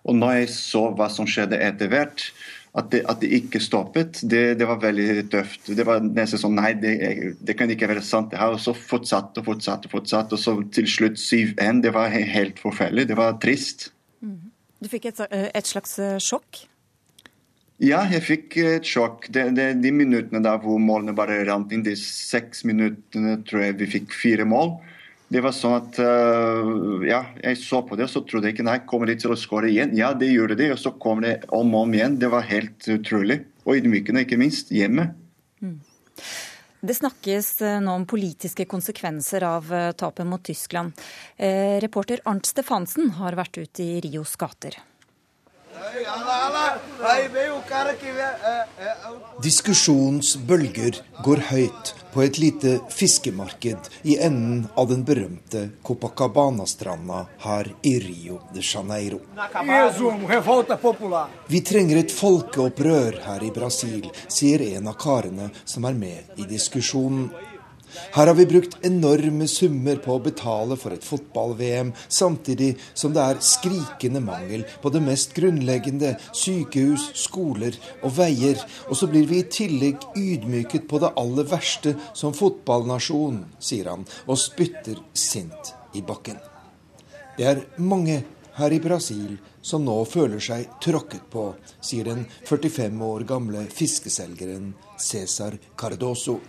Og 0.08 0.16
når 0.16 0.42
jeg 0.42 0.52
så 0.54 0.84
hva 0.96 1.10
som 1.12 1.28
skjedde 1.30 1.60
etter 1.62 1.90
hvert, 1.92 2.30
at 2.78 2.92
det, 2.94 3.02
at 3.10 3.22
det 3.24 3.32
ikke 3.34 3.62
stoppet, 3.64 4.22
det, 4.30 4.44
det, 4.60 4.68
var 4.70 4.80
veldig 4.82 5.26
tøft. 5.34 5.72
Det 5.74 5.86
var 5.88 6.04
nesten 6.06 6.42
sånn 6.42 6.58
Nei, 6.60 6.76
det, 6.78 6.94
det 7.42 7.58
kan 7.58 7.72
ikke 7.74 7.90
være 7.90 8.06
sant. 8.06 8.30
det 8.32 8.38
her, 8.42 8.54
Og 8.54 8.62
så 8.62 8.76
fortsatte 8.78 9.42
og 9.42 9.50
fortsatte, 9.50 9.90
fortsatte, 9.90 10.38
og 10.38 10.42
så 10.42 10.56
til 10.76 10.90
slutt 10.90 11.18
7-1. 11.18 11.82
Det 11.86 11.94
var 11.96 12.14
helt 12.14 12.62
forferdelig. 12.62 13.08
Det 13.10 13.18
var 13.18 13.40
trist. 13.42 13.90
Du 14.22 14.90
fikk 14.92 15.10
et, 15.10 15.24
et 15.32 15.70
slags 15.70 15.98
sjokk? 16.22 16.68
Ja, 17.82 18.04
jeg 18.10 18.24
fikk 18.26 18.56
et 18.62 18.86
sjokk. 18.90 19.28
De, 19.34 19.48
de, 19.54 19.72
de 19.78 19.94
minuttene 19.94 20.42
der 20.46 20.62
hvor 20.62 20.80
målene 20.82 21.14
bare 21.18 21.44
rant 21.50 21.74
inn, 21.74 21.86
de 21.86 21.94
seks 21.98 22.64
minuttene 22.66 23.40
tror 23.46 23.68
jeg 23.68 23.78
vi 23.82 23.90
fikk 23.98 24.16
fire 24.18 24.46
mål. 24.50 24.78
Det 25.28 25.42
var 25.44 25.52
sånn 25.56 25.76
at 25.76 25.98
uh, 26.00 27.04
ja, 27.04 27.20
jeg 27.44 27.60
så 27.60 27.82
på 27.84 27.98
det 28.00 28.06
og 28.08 28.12
så 28.14 28.22
trodde 28.24 28.48
jeg 28.48 28.56
ikke 28.56 28.68
nei, 28.68 28.78
kommer 28.88 29.10
de 29.12 29.18
til 29.20 29.34
å 29.34 29.40
skåre 29.40 29.68
igjen? 29.68 29.92
Ja, 29.98 30.14
det 30.16 30.30
gjorde 30.32 30.56
de, 30.60 30.70
og 30.72 30.80
så 30.80 30.94
kom 30.96 31.24
det 31.26 31.42
om 31.52 31.74
og 31.76 31.88
om 31.88 31.96
igjen. 31.98 32.16
Det 32.22 32.32
var 32.32 32.48
helt 32.48 32.88
utrolig. 32.94 33.42
Og 33.68 33.82
ydmykende, 33.82 34.24
ikke 34.24 34.40
minst. 34.40 34.72
Hjemme. 34.72 35.10
Mm. 35.60 35.82
Det 36.88 36.96
snakkes 36.96 37.50
nå 37.84 37.96
om 38.00 38.06
politiske 38.08 38.68
konsekvenser 38.70 39.44
av 39.44 39.72
tapet 40.00 40.30
mot 40.30 40.44
Tyskland. 40.46 40.96
Eh, 41.36 41.76
reporter 41.84 42.22
Arnt 42.30 42.48
Stefansen 42.48 43.12
har 43.18 43.36
vært 43.36 43.60
ute 43.60 43.84
i 43.84 43.98
Rios 44.06 44.38
gater. 44.40 44.78
Diskusjonens 49.44 50.36
bølger 50.50 51.00
går 51.26 51.42
høyt 51.50 51.94
på 52.14 52.24
et 52.26 52.40
lite 52.42 52.74
fiskemarked 52.94 53.90
i 54.04 54.18
enden 54.28 54.66
av 54.78 54.90
den 54.92 55.04
berømte 55.08 55.64
Copacabana-stranda 55.86 57.24
her 57.46 57.72
i 57.82 57.94
Rio 58.04 58.40
de 58.54 58.64
Janeiro. 58.66 59.20
Vi 61.48 61.62
trenger 61.72 62.02
et 62.02 62.16
folkeopprør 62.22 63.22
her 63.28 63.46
i 63.46 63.54
Brasil, 63.60 64.10
sier 64.28 64.66
en 64.72 64.90
av 64.94 64.98
karene 65.02 65.52
som 65.66 65.86
er 65.90 65.98
med 65.98 66.42
i 66.42 66.50
diskusjonen. 66.50 67.30
Her 68.16 68.30
har 68.30 68.38
vi 68.38 68.48
brukt 68.50 68.78
enorme 68.88 69.48
summer 69.52 70.00
på 70.04 70.16
å 70.16 70.24
betale 70.24 70.78
for 70.80 70.96
et 70.96 71.06
fotball-VM, 71.06 71.94
samtidig 72.08 72.74
som 72.98 73.14
det 73.16 73.24
er 73.24 73.42
skrikende 73.44 74.22
mangel 74.24 74.66
på 74.82 74.92
det 74.94 75.04
mest 75.06 75.36
grunnleggende 75.38 76.16
sykehus, 76.32 77.10
skoler 77.18 77.78
og 78.02 78.16
veier. 78.18 78.62
Og 78.88 79.00
så 79.00 79.10
blir 79.12 79.28
vi 79.30 79.42
i 79.42 79.50
tillegg 79.52 80.08
ydmyket 80.18 80.88
på 80.90 81.02
det 81.04 81.14
aller 81.20 81.48
verste 81.50 81.96
som 82.18 82.36
fotballnasjon, 82.38 83.44
sier 83.60 83.92
han, 83.94 84.08
og 84.28 84.42
spytter 84.42 85.02
sint 85.18 85.74
i 85.98 86.04
bakken. 86.06 86.40
Det 87.38 87.46
er 87.46 87.66
mange 87.78 88.24
her 88.58 88.74
i 88.74 88.82
Brasil 88.82 89.38
som 89.68 89.84
nå 89.84 89.98
føler 90.08 90.40
seg 90.44 90.68
tråkket 90.84 91.28
på, 91.34 91.50
sier 91.84 92.08
den 92.08 92.26
45 92.48 93.02
år 93.12 93.28
gamle 93.28 93.66
fiskeselgeren 93.74 94.72
Cæsar 94.96 95.60
Cardoso. 95.76 96.40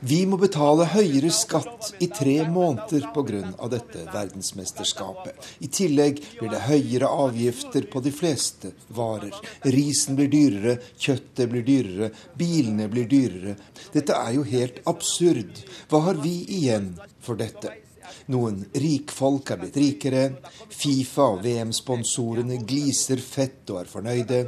Vi 0.00 0.18
må 0.28 0.36
betale 0.36 0.84
høyere 0.92 1.30
skatt 1.32 1.94
i 2.04 2.10
tre 2.12 2.36
måneder 2.52 3.06
pga. 3.14 3.40
dette 3.72 4.04
verdensmesterskapet. 4.12 5.50
I 5.64 5.68
tillegg 5.72 6.20
blir 6.36 6.52
det 6.52 6.64
høyere 6.68 7.08
avgifter 7.08 7.88
på 7.88 8.04
de 8.04 8.12
fleste 8.12 8.74
varer. 8.88 9.32
Risen 9.64 10.20
blir 10.20 10.28
dyrere, 10.28 10.78
kjøttet 10.98 11.48
blir 11.48 11.64
dyrere, 11.64 12.10
bilene 12.36 12.88
blir 12.92 13.08
dyrere. 13.08 13.56
Dette 13.92 14.12
er 14.12 14.34
jo 14.36 14.44
helt 14.44 14.82
absurd. 14.84 15.64
Hva 15.88 16.04
har 16.10 16.20
vi 16.20 16.42
igjen 16.60 16.98
for 17.24 17.40
dette? 17.40 17.89
Noen 18.30 18.62
rikfolk 18.78 19.50
er 19.50 19.58
blitt 19.58 19.78
rikere. 19.80 20.24
Fifa 20.70 21.26
og 21.34 21.40
VM-sponsorene 21.44 22.60
gliser 22.62 23.22
fett 23.22 23.70
og 23.72 23.82
er 23.82 23.90
fornøyde. 23.90 24.40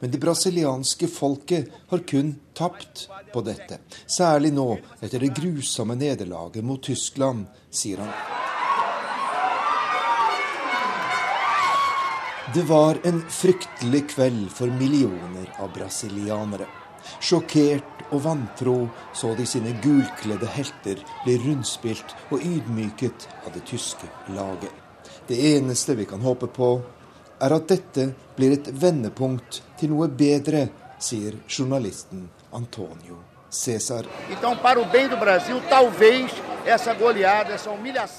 Men 0.00 0.10
det 0.10 0.20
brasilianske 0.22 1.08
folket 1.10 1.70
har 1.90 2.02
kun 2.06 2.32
tapt 2.54 3.06
på 3.32 3.42
dette. 3.46 3.80
Særlig 4.06 4.52
nå, 4.54 4.66
etter 5.02 5.22
det 5.22 5.32
grusomme 5.38 5.96
nederlaget 5.98 6.66
mot 6.66 6.82
Tyskland, 6.82 7.46
sier 7.70 8.02
han. 8.02 8.12
Det 12.54 12.62
var 12.62 12.98
en 13.04 13.20
fryktelig 13.28 14.06
kveld 14.14 14.46
for 14.54 14.70
millioner 14.72 15.50
av 15.60 15.74
brasilianere. 15.74 16.66
Sjokkert 17.20 17.97
og 18.10 18.22
vantro 18.24 18.76
så 19.14 19.34
de 19.38 19.46
sine 19.46 19.74
gulkledde 19.84 20.48
helter 20.54 21.02
bli 21.24 21.38
rundspilt 21.44 22.14
og 22.30 22.44
ydmyket 22.44 23.28
av 23.44 23.54
det 23.54 23.64
tyske 23.68 24.08
laget. 24.36 24.72
Det 25.28 25.38
eneste 25.56 25.94
vi 25.94 26.06
kan 26.08 26.20
håpe 26.24 26.46
på, 26.46 26.70
er 27.40 27.54
at 27.54 27.68
dette 27.70 28.08
blir 28.36 28.56
et 28.56 28.70
vendepunkt 28.72 29.62
til 29.78 29.92
noe 29.94 30.08
bedre, 30.08 30.66
sier 30.98 31.36
journalisten 31.46 32.26
Antonio 32.52 33.20
Cæsar. 33.50 34.04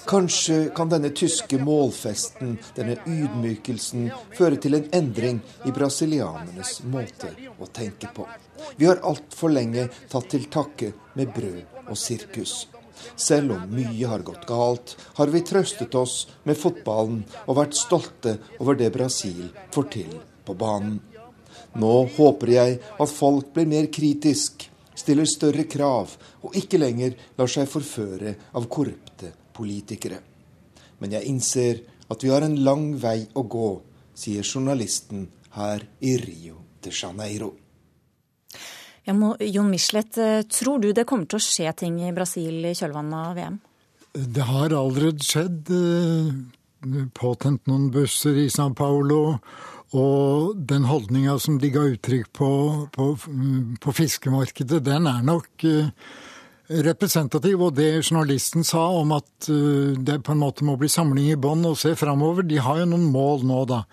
Kanskje 0.05 0.57
kan 0.75 0.89
denne 0.89 1.09
tyske 1.09 1.59
målfesten, 1.61 2.55
denne 2.75 2.95
ydmykelsen, 3.05 4.09
føre 4.37 4.57
til 4.61 4.77
en 4.79 4.87
endring 4.95 5.41
i 5.65 5.73
brasilianernes 5.75 6.79
måte 6.89 7.33
å 7.59 7.69
tenke 7.73 8.09
på. 8.15 8.25
Vi 8.77 8.89
har 8.89 9.03
altfor 9.05 9.53
lenge 9.53 9.89
tatt 10.11 10.29
til 10.33 10.49
takke 10.51 10.93
med 11.19 11.33
brød 11.35 11.87
og 11.87 11.97
sirkus. 11.99 12.67
Selv 13.15 13.53
om 13.55 13.67
mye 13.71 14.07
har 14.07 14.23
gått 14.27 14.47
galt, 14.47 14.95
har 15.19 15.31
vi 15.31 15.43
trøstet 15.45 15.95
oss 15.95 16.25
med 16.47 16.57
fotballen 16.59 17.21
og 17.45 17.59
vært 17.59 17.77
stolte 17.79 18.37
over 18.59 18.79
det 18.79 18.91
Brasil 18.95 19.47
får 19.75 19.87
til 19.93 20.17
på 20.45 20.55
banen. 20.59 20.99
Nå 21.79 21.93
håper 22.15 22.49
jeg 22.49 22.79
at 22.79 23.11
folk 23.11 23.53
blir 23.53 23.69
mer 23.69 23.89
kritisk, 23.93 24.68
stiller 25.09 25.25
større 25.25 25.65
krav 25.65 26.11
og 26.45 26.55
ikke 26.57 26.77
lenger 26.77 27.15
lar 27.39 27.49
seg 27.49 27.69
forføre 27.69 28.35
av 28.53 28.67
korrupte 28.69 29.31
politikere. 29.57 30.19
Men 31.01 31.15
jeg 31.15 31.25
innser 31.31 31.79
at 32.09 32.21
vi 32.21 32.29
har 32.29 32.45
en 32.45 32.59
lang 32.61 32.91
vei 33.01 33.23
å 33.33 33.41
gå, 33.41 33.69
sier 34.13 34.45
journalisten 34.45 35.25
her 35.55 35.81
i 36.05 36.13
Rio 36.21 36.59
de 36.83 36.93
Janeiro. 36.93 37.49
Ja, 39.07 39.15
Jon 39.15 39.71
Michelet, 39.71 40.17
eh, 40.17 40.43
tror 40.43 40.79
du 40.79 40.91
det 40.93 41.07
kommer 41.09 41.25
til 41.25 41.39
å 41.39 41.41
skje 41.41 41.73
ting 41.73 41.97
i 42.05 42.13
Brasil 42.13 42.69
i 42.69 42.75
kjølvannet 42.77 43.17
av 43.17 43.35
VM? 43.35 43.59
Det 44.13 44.45
har 44.45 44.69
allerede 44.77 45.25
skjedd. 45.25 45.71
Eh, 45.73 47.07
påtent 47.17 47.65
noen 47.65 47.89
busser 47.89 48.37
i 48.37 48.49
San 48.49 48.75
Paulo. 48.75 49.39
Og 49.97 50.57
den 50.69 50.85
holdninga 50.85 51.37
som 51.41 51.57
de 51.61 51.71
ga 51.73 51.87
uttrykk 51.89 52.27
på, 52.37 52.49
på, 52.93 53.11
på 53.81 53.93
fiskemarkedet, 53.97 54.83
den 54.85 55.07
er 55.09 55.23
nok 55.25 55.65
eh, 55.65 55.89
representativ. 56.69 57.61
Og 57.65 57.75
det 57.77 58.03
journalisten 58.03 58.65
sa 58.67 58.85
om 58.99 59.15
at 59.17 59.49
det 59.97 60.19
på 60.25 60.35
en 60.35 60.41
måte 60.43 60.67
må 60.67 60.77
bli 60.79 60.89
samling 60.91 61.31
i 61.31 61.39
bånn 61.39 61.65
og 61.65 61.79
se 61.81 61.95
framover, 61.97 62.45
de 62.45 62.61
har 62.61 62.83
jo 62.83 62.89
noen 62.91 63.07
mål 63.13 63.45
nå, 63.49 63.63
da. 63.69 63.83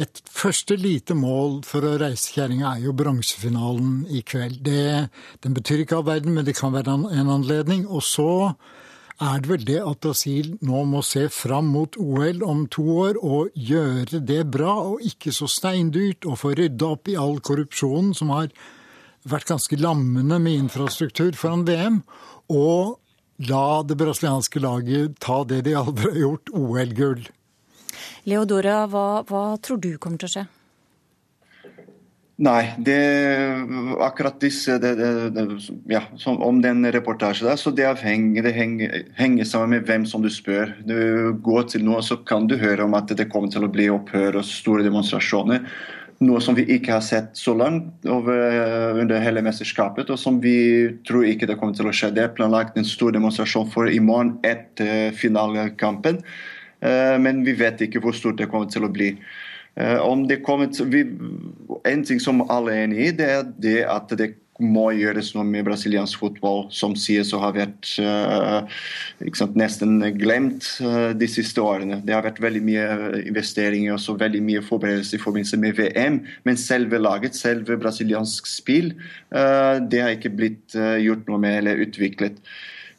Et 0.00 0.22
første 0.32 0.78
lite 0.80 1.16
mål 1.18 1.60
for 1.68 1.84
å 1.84 1.96
er 2.00 2.78
jo 2.80 2.94
bronsefinalen 2.96 4.06
i 4.08 4.22
kveld. 4.22 4.62
Det, 4.64 5.08
den 5.44 5.56
betyr 5.56 5.82
ikke 5.82 5.98
all 5.98 6.06
verden, 6.06 6.36
men 6.36 6.46
det 6.46 6.56
kan 6.56 6.72
være 6.72 6.94
en 7.10 7.32
anledning. 7.34 7.84
Og 7.88 8.06
så 8.06 8.30
er 9.20 9.42
det 9.42 9.50
vel 9.50 9.64
det 9.68 9.80
at 9.84 10.00
Brasil 10.00 10.54
nå 10.64 10.82
må 10.88 11.02
se 11.04 11.26
fram 11.32 11.68
mot 11.74 11.96
OL 12.00 12.40
om 12.46 12.64
to 12.72 12.84
år 13.04 13.18
og 13.20 13.50
gjøre 13.54 14.22
det 14.24 14.44
bra, 14.52 14.72
og 14.94 15.04
ikke 15.04 15.32
så 15.36 15.48
steindyrt, 15.50 16.24
og 16.24 16.40
få 16.40 16.54
rydda 16.56 16.92
opp 16.96 17.10
i 17.12 17.18
all 17.20 17.36
korrupsjonen 17.44 18.14
som 18.16 18.32
har 18.32 18.48
vært 19.28 19.50
ganske 19.50 19.76
lammende 19.76 20.40
med 20.40 20.64
infrastruktur 20.64 21.36
foran 21.36 21.66
VM. 21.68 22.00
Og 22.48 22.96
la 23.50 23.82
det 23.84 23.98
brasilianske 24.00 24.62
laget 24.64 25.20
ta 25.20 25.42
det 25.44 25.66
de 25.68 25.76
aldri 25.76 26.14
har 26.14 26.22
gjort, 26.24 26.54
OL-gull. 26.56 27.28
Leodora, 28.28 28.86
hva, 28.88 29.04
hva 29.28 29.44
tror 29.60 29.80
du 29.84 29.92
kommer 30.00 30.20
til 30.20 30.30
å 30.30 30.34
skje? 30.38 30.46
Nei, 32.40 32.70
det 32.80 32.96
akkurat 34.00 34.38
disse 34.40 34.78
det, 34.80 34.94
det, 34.96 35.42
ja, 35.92 36.00
Om 36.24 36.62
den 36.64 36.86
reportasjen 36.88 37.50
der, 37.50 37.58
så 37.60 37.72
det, 37.76 37.84
avhenger, 37.84 38.46
det 38.46 38.54
henger, 38.56 38.94
henger, 39.18 39.44
sammen 39.44 39.74
med 39.74 39.88
hvem 39.88 40.06
som 40.08 40.24
du 40.24 40.30
spør. 40.32 40.72
Du 40.88 41.36
går 41.44 41.68
til 41.68 41.84
noe, 41.84 42.00
så 42.00 42.16
kan 42.24 42.48
du 42.48 42.56
høre 42.56 42.86
om 42.86 42.96
at 42.96 43.12
det 43.12 43.28
kommer 43.28 43.52
til 43.52 43.66
å 43.66 43.72
bli 43.72 43.90
opphør 43.92 44.38
og 44.40 44.48
store 44.48 44.86
demonstrasjoner. 44.86 45.66
Noe 46.24 46.40
som 46.44 46.56
vi 46.56 46.64
ikke 46.72 46.94
har 46.96 47.04
sett 47.04 47.36
så 47.36 47.52
langt 47.56 48.08
over, 48.08 48.96
under 49.02 49.20
hele 49.20 49.44
mesterskapet, 49.44 50.08
og 50.08 50.20
som 50.20 50.40
vi 50.40 50.56
tror 51.08 51.28
ikke 51.28 51.48
det 51.48 51.58
kommer 51.60 51.76
til 51.76 51.92
å 51.92 51.94
skje. 51.96 52.12
Det 52.16 52.24
er 52.24 52.34
planlagt 52.36 52.80
en 52.80 52.88
stor 52.88 53.12
demonstrasjon 53.16 53.68
for 53.72 53.88
i 53.92 54.00
morgen 54.00 54.38
etter 54.48 55.12
finalekampen. 55.16 56.22
Eh, 56.80 57.16
men 57.20 57.44
vi 57.44 57.52
vet 57.56 57.84
ikke 57.84 58.00
hvor 58.00 58.16
stort 58.16 58.40
det 58.40 58.48
kommer 58.48 58.72
til 58.72 58.88
å 58.88 58.92
bli. 58.92 59.12
Eh, 59.74 59.98
om 59.98 60.26
det 60.28 60.42
kommer 60.46 60.70
vi, 60.90 61.04
en 61.84 62.04
ting 62.04 62.20
som 62.20 62.42
alle 62.50 62.74
er 62.74 62.86
enig 62.88 63.02
i, 63.06 63.10
det 63.16 63.28
er 63.30 63.50
det 63.62 63.80
at 63.88 64.14
det 64.18 64.34
må 64.60 64.90
gjøres 64.92 65.30
noe 65.32 65.44
med 65.48 65.64
brasiliansk 65.64 66.20
fotball, 66.20 66.66
som 66.74 66.92
sies 66.98 67.30
å 67.32 67.38
ha 67.40 67.48
vært 67.56 67.94
uh, 68.04 68.68
sant, 69.32 69.54
nesten 69.56 69.94
glemt 70.20 70.66
uh, 70.84 71.16
de 71.16 71.28
siste 71.32 71.62
årene. 71.64 72.02
Det 72.04 72.12
har 72.12 72.26
vært 72.26 72.42
veldig 72.44 72.60
mye 72.66 72.84
investeringer 73.22 73.96
og 73.96 74.20
veldig 74.20 74.42
mye 74.44 74.64
forberedelse 74.66 75.16
i 75.16 75.22
forbindelse 75.22 75.60
med 75.64 75.80
VM. 75.80 76.20
Men 76.44 76.60
selve 76.60 77.00
laget, 77.00 77.38
selve 77.38 77.78
brasiliansk 77.80 78.50
spill, 78.52 78.92
det 79.30 80.02
har 80.04 80.12
ikke 80.12 80.34
blitt 80.36 80.76
gjort 80.76 81.24
noe 81.30 81.40
med 81.40 81.62
eller 81.62 81.80
utviklet. 81.86 82.44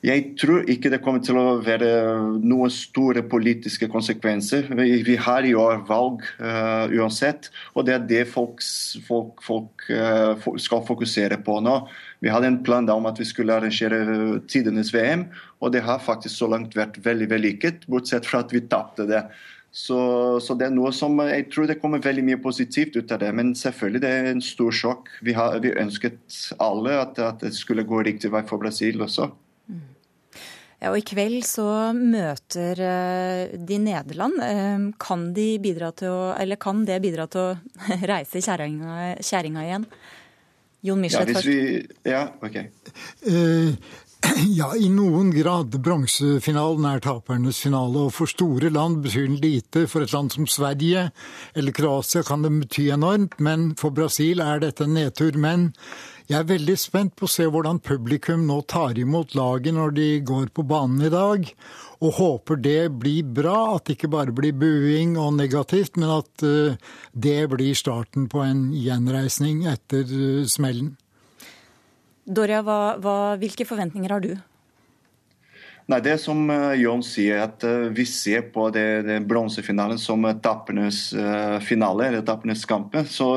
Jeg 0.02 0.32
tror 0.42 0.66
ikke 0.66 0.90
det 0.90 0.98
kommer 1.06 1.22
til 1.22 1.38
å 1.38 1.60
være 1.62 1.90
noen 2.42 2.72
store 2.74 3.22
politiske 3.30 3.86
konsekvenser. 3.92 4.72
Vi 4.74 5.18
har 5.28 5.46
i 5.46 5.54
år 5.54 5.84
valg 5.86 6.24
uh, 6.42 6.90
uansett, 6.90 7.52
og 7.78 7.86
det 7.86 7.94
er 7.94 8.08
det 8.10 8.24
folk, 8.32 8.64
folk, 9.06 9.44
folk 9.46 9.86
uh, 9.94 10.48
skal 10.58 10.82
fokusere 10.88 11.38
på 11.46 11.60
nå. 11.62 11.76
Vi 12.26 12.34
hadde 12.34 12.50
en 12.50 12.64
plan 12.66 12.90
om 12.90 13.06
at 13.12 13.22
vi 13.22 13.28
skulle 13.30 13.54
arrangere 13.54 14.40
tidenes 14.50 14.90
VM, 14.96 15.28
og 15.62 15.76
det 15.76 15.84
har 15.86 16.02
faktisk 16.02 16.34
så 16.34 16.50
langt 16.50 16.74
vært 16.78 16.98
veldig 17.06 17.30
vellykket, 17.36 17.86
bortsett 17.86 18.26
fra 18.26 18.42
at 18.42 18.56
vi 18.58 18.64
tapte 18.66 19.06
det. 19.06 19.22
Så, 19.72 20.00
så, 20.42 20.58
det 20.58 20.66
er 20.66 20.74
noe 20.74 20.90
som 20.98 21.14
jeg 21.30 21.46
tror 21.54 21.70
det 21.70 21.78
kommer 21.80 22.02
veldig 22.04 22.26
mye 22.28 22.42
positivt 22.42 22.98
ut 22.98 23.14
av 23.14 23.22
det. 23.22 23.30
Men 23.38 23.54
selvfølgelig 23.56 24.02
det 24.04 24.10
er 24.18 24.34
en 24.34 24.44
stor 24.44 24.74
sjokk. 24.76 25.14
Vi, 25.22 25.38
har, 25.38 25.62
vi 25.64 25.78
ønsket 25.78 26.42
alle 26.58 26.98
at, 27.06 27.22
at 27.22 27.46
det 27.46 27.54
skulle 27.56 27.88
gå 27.88 28.02
riktig 28.10 28.34
vei 28.34 28.44
for 28.50 28.60
Brasil 28.60 29.00
også. 29.06 29.30
Ja, 30.82 30.90
og 30.90 30.98
I 30.98 31.04
kveld 31.06 31.44
så 31.46 31.66
møter 31.94 32.80
eh, 32.82 33.52
de 33.54 33.78
Nederland. 33.84 34.40
Eh, 34.42 34.88
kan, 35.02 35.28
de 35.36 35.48
bidra 35.62 35.92
til 35.94 36.10
å, 36.10 36.32
eller 36.34 36.58
kan 36.62 36.82
det 36.88 36.98
bidra 37.04 37.28
til 37.30 37.52
å 37.52 38.00
reise 38.12 38.42
kjerringa 38.42 39.68
igjen? 39.68 39.86
Jon 40.82 41.02
Michelet 41.04 41.30
ja, 41.30 41.38
først. 41.38 41.48
Vi, 41.48 42.10
ja, 42.10 42.24
ok. 42.42 42.58
Uh, 43.30 43.76
ja, 44.60 44.72
i 44.74 44.90
noen 44.90 45.30
grad. 45.36 45.78
Bronsefinalen 45.86 46.88
er 46.90 47.04
tapernes 47.06 47.62
finale, 47.62 48.08
og 48.08 48.16
for 48.18 48.30
store 48.30 48.72
land 48.74 49.04
betyr 49.06 49.28
den 49.30 49.38
lite. 49.42 49.86
For 49.92 50.02
et 50.02 50.14
land 50.16 50.34
som 50.34 50.50
Sverige 50.50 51.12
eller 51.54 51.78
Kroatia 51.78 52.26
kan 52.26 52.42
det 52.46 52.54
bety 52.58 52.90
enormt, 52.94 53.38
men 53.38 53.72
for 53.78 53.94
Brasil 53.94 54.42
er 54.42 54.66
dette 54.66 54.90
en 54.90 54.98
nedtur. 54.98 55.38
Men 55.38 55.70
jeg 56.32 56.40
er 56.40 56.48
veldig 56.48 56.76
spent 56.80 57.14
på 57.20 57.28
å 57.28 57.32
se 57.32 57.44
hvordan 57.52 57.82
publikum 57.84 58.46
nå 58.48 58.62
tar 58.72 58.96
imot 59.00 59.34
laget 59.36 59.76
når 59.76 59.96
de 59.98 60.06
går 60.24 60.52
på 60.56 60.64
banen 60.68 61.04
i 61.04 61.12
dag. 61.12 61.48
Og 62.02 62.16
håper 62.18 62.62
det 62.64 62.78
blir 63.02 63.28
bra, 63.28 63.76
at 63.76 63.86
det 63.86 63.98
ikke 63.98 64.10
bare 64.14 64.34
blir 64.34 64.56
buing 64.56 65.18
og 65.20 65.36
negativt, 65.36 66.00
men 66.00 66.14
at 66.16 66.46
uh, 66.48 66.78
det 67.12 67.44
blir 67.52 67.76
starten 67.78 68.30
på 68.32 68.42
en 68.46 68.70
gjenreisning 68.74 69.66
etter 69.70 70.08
uh, 70.08 70.48
smellen. 70.50 70.96
Doria, 72.26 72.62
hva, 72.64 72.80
hva, 73.02 73.18
hvilke 73.42 73.68
forventninger 73.68 74.16
har 74.16 74.24
du? 74.24 74.32
Nei, 75.90 75.98
det 76.06 76.18
som 76.22 76.44
uh, 76.50 76.72
Jon 76.78 77.02
sier, 77.04 77.42
at 77.42 77.64
uh, 77.66 77.90
vi 77.94 78.06
ser 78.08 78.46
på 78.54 78.68
det, 78.74 79.04
det 79.08 79.18
bronsefinalen 79.28 79.98
som 80.00 80.28
tappernes 80.44 81.00
uh, 81.18 81.58
finale, 81.66 82.08
eller 82.08 82.26
tappernes 82.28 82.64
kamp. 82.70 82.96
Så 83.10 83.28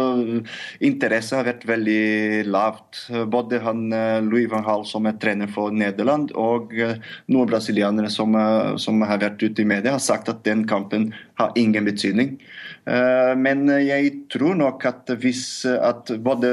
interessen 0.84 1.40
har 1.40 1.48
vært 1.48 1.64
veldig 1.68 2.44
lavt. 2.50 3.06
Både 3.32 3.62
han 3.64 3.86
Louis 4.26 4.48
van 4.50 4.66
Hall, 4.66 4.84
som 4.88 5.08
er 5.08 5.16
trener 5.20 5.50
for 5.50 5.74
Nederland, 5.74 6.34
og 6.38 6.72
noen 6.74 7.48
brasilianere 7.50 8.10
som, 8.12 8.36
som, 8.80 9.02
har 9.04 9.22
vært 9.22 9.42
ute 9.42 9.64
i 9.64 9.68
media, 9.68 9.96
har 9.96 10.04
sagt 10.04 10.30
at 10.32 10.44
den 10.46 10.66
kampen 10.68 11.10
har 11.40 11.54
ingen 11.58 11.86
betydning. 11.88 12.36
Men 12.84 13.64
jeg 13.80 14.10
tror 14.28 14.58
nok 14.58 14.82
at 14.84 15.08
hvis 15.22 15.64
at 15.72 16.10
både 16.20 16.50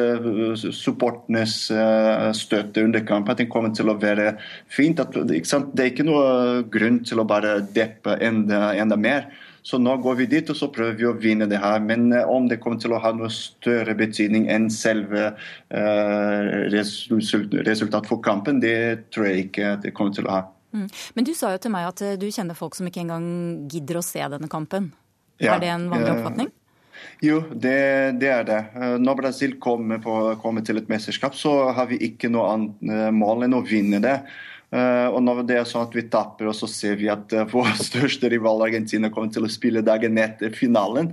supporternes 0.72 1.56
støtte 2.40 2.86
under 2.88 3.04
kampen 3.04 3.50
kommer 3.52 3.74
til 3.76 3.92
å 3.92 3.98
være 4.00 4.38
fint. 4.72 5.02
At, 5.04 5.12
det 5.12 5.84
er 5.84 5.92
ikke 5.92 6.08
noe 6.08 6.64
grunn 6.72 7.02
til 7.04 7.20
å 7.20 7.28
bare 7.28 7.58
deppe 7.76 8.16
enda, 8.24 8.70
enda 8.80 8.96
mer. 8.96 9.28
Så 9.62 9.78
nå 9.78 9.94
går 10.02 10.16
vi 10.16 10.26
dit 10.26 10.50
og 10.50 10.58
så 10.58 10.72
prøver 10.74 10.96
vi 10.98 11.06
å 11.06 11.14
vinne 11.14 11.46
det 11.50 11.60
her. 11.62 11.82
Men 11.86 12.10
uh, 12.14 12.26
om 12.30 12.48
det 12.50 12.60
kommer 12.64 12.82
til 12.82 12.96
å 12.96 13.02
ha 13.02 13.12
noe 13.14 13.30
større 13.34 13.94
betydning 13.98 14.48
enn 14.52 14.70
selve 14.74 15.32
resultat 17.68 18.10
for 18.10 18.24
kampen, 18.26 18.62
det 18.64 19.12
tror 19.14 19.30
jeg 19.30 19.48
ikke 19.48 19.76
det 19.84 19.94
kommer 19.98 20.18
til 20.18 20.28
å 20.30 20.40
ha. 20.40 20.42
Mm. 20.72 20.88
Men 21.18 21.28
du 21.28 21.34
sa 21.36 21.52
jo 21.54 21.62
til 21.62 21.74
meg 21.74 21.90
at 21.90 22.02
du 22.20 22.28
kjenner 22.32 22.58
folk 22.58 22.78
som 22.78 22.88
ikke 22.88 23.04
engang 23.04 23.26
gidder 23.72 24.00
å 24.00 24.06
se 24.06 24.24
denne 24.34 24.50
kampen. 24.52 24.92
Ja, 25.42 25.56
er 25.56 25.64
det 25.64 25.72
en 25.74 25.88
vanlig 25.92 26.12
oppfatning? 26.14 26.52
Jo, 27.22 27.42
det, 27.54 27.78
det, 28.22 28.30
er 28.34 28.46
det. 28.48 28.60
Når 29.02 29.18
Brasil 29.20 29.58
kommer, 29.62 30.00
på, 30.02 30.16
kommer, 30.42 30.66
til 30.66 30.82
et 30.82 30.90
mesterskap, 30.90 31.36
så 31.38 31.70
har 31.76 31.90
vi 31.92 32.00
ikke 32.08 32.32
noe 32.34 32.48
annet 32.56 33.14
mål 33.14 33.46
enn 33.46 33.58
å 33.58 33.62
vinne 33.66 34.02
det. 34.02 34.16
Uh, 34.72 35.12
og 35.12 35.20
når 35.20 35.42
det 35.50 35.56
er 35.60 35.66
sånn 35.68 35.84
at 35.84 35.96
vi 35.98 36.06
taper, 36.08 36.48
og 36.48 36.56
så 36.56 36.68
ser 36.72 36.96
vi 36.96 37.10
at 37.12 37.34
uh, 37.36 37.44
vår 37.52 37.74
største 37.90 38.30
rival 38.32 38.64
Argentina 38.64 39.10
kommer 39.12 39.34
til 39.34 39.44
å 39.44 39.52
spille 39.52 39.84
dagen 39.84 40.16
etter 40.22 40.54
finalen. 40.56 41.10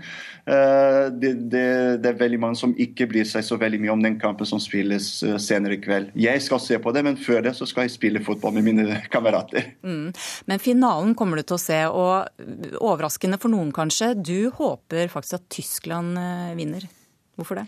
Uh, 0.47 1.11
det, 1.11 1.33
det, 1.51 1.65
det, 2.05 2.13
er 2.13 2.21
veldig 2.21 2.39
mange 2.45 2.61
som 2.61 2.77
ikke 2.79 3.09
bryr 3.11 3.27
seg 3.27 3.43
så 3.43 3.59
veldig 3.59 3.81
mye 3.83 3.97
om 3.97 4.05
den 4.07 4.21
kampen 4.23 4.47
som 4.47 4.63
spilles 4.63 5.11
senere 5.43 5.75
i 5.75 5.83
kveld. 5.83 6.15
Jeg 6.15 6.45
skal 6.45 6.63
se 6.63 6.79
på 6.79 6.95
det, 6.95 7.03
men 7.09 7.19
før 7.19 7.43
det 7.49 7.57
så 7.59 7.67
skal 7.67 7.89
jeg 7.89 7.97
spille 7.97 8.23
fotball 8.23 8.55
med 8.61 8.69
mine 8.71 9.01
kamerater. 9.15 9.73
Mm. 9.83 10.15
Men 10.47 10.63
finalen 10.63 11.19
kommer 11.19 11.41
du 11.41 11.49
til 11.49 11.59
å 11.59 11.63
se, 11.63 11.81
og 11.91 12.79
overraskende 12.79 13.43
for 13.43 13.51
noen 13.51 13.75
kanskje, 13.75 14.15
du 14.23 14.53
håper 14.55 15.11
faktisk 15.11 15.41
at 15.41 15.51
Tyskland 15.59 16.15
vinner. 16.55 16.87
Hvorfor 17.35 17.59
det? 17.59 17.67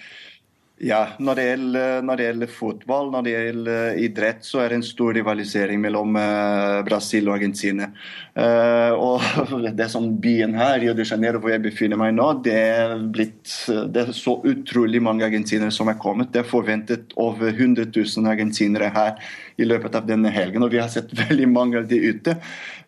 Ja, 0.81 1.11
når 1.21 1.37
det, 1.37 1.43
gjelder, 1.45 1.99
når 2.09 2.16
det, 2.16 2.25
gjelder, 2.25 2.51
fotball, 2.57 3.11
når 3.12 3.25
det 3.27 3.33
gjelder 3.35 3.99
idrett, 4.01 4.47
så 4.49 4.62
er 4.62 4.73
det 4.73 4.79
en 4.79 4.85
stor 4.88 5.12
rivalisering 5.12 5.83
mellom 5.83 6.16
uh, 6.16 6.81
Brasil 6.87 7.29
og 7.29 7.35
Argentina. 7.35 7.90
Uh, 8.33 8.97
og 8.97 9.66
det 9.77 9.90
sånn 9.93 10.09
byen 10.25 10.57
her, 10.57 10.79
Rio 10.81 10.95
de 10.97 11.05
Janeiro, 11.05 11.43
hvor 11.45 11.53
jeg 11.53 11.61
befinner 11.66 12.01
meg 12.01 12.14
nå, 12.16 12.31
det 12.47 12.57
er, 12.57 12.97
blitt, 13.12 13.53
det 13.93 14.07
er 14.07 14.16
så 14.16 14.38
utrolig 14.40 15.05
mange 15.05 15.29
argentinere 15.29 15.69
som 15.75 15.93
er 15.93 16.01
kommet. 16.01 16.33
Det 16.33 16.47
er 16.47 16.49
forventet 16.49 17.12
over 17.21 17.53
100 17.53 17.90
000 17.93 18.33
argentinere 18.33 18.88
her 18.97 19.37
i 19.61 19.69
løpet 19.69 20.01
av 20.01 20.09
denne 20.09 20.33
helgen, 20.33 20.64
og 20.64 20.73
vi 20.73 20.81
har 20.81 20.88
sett 20.88 21.12
veldig 21.27 21.51
mange 21.53 21.85
av 21.85 21.93
de 21.93 22.01
ute. 22.09 22.38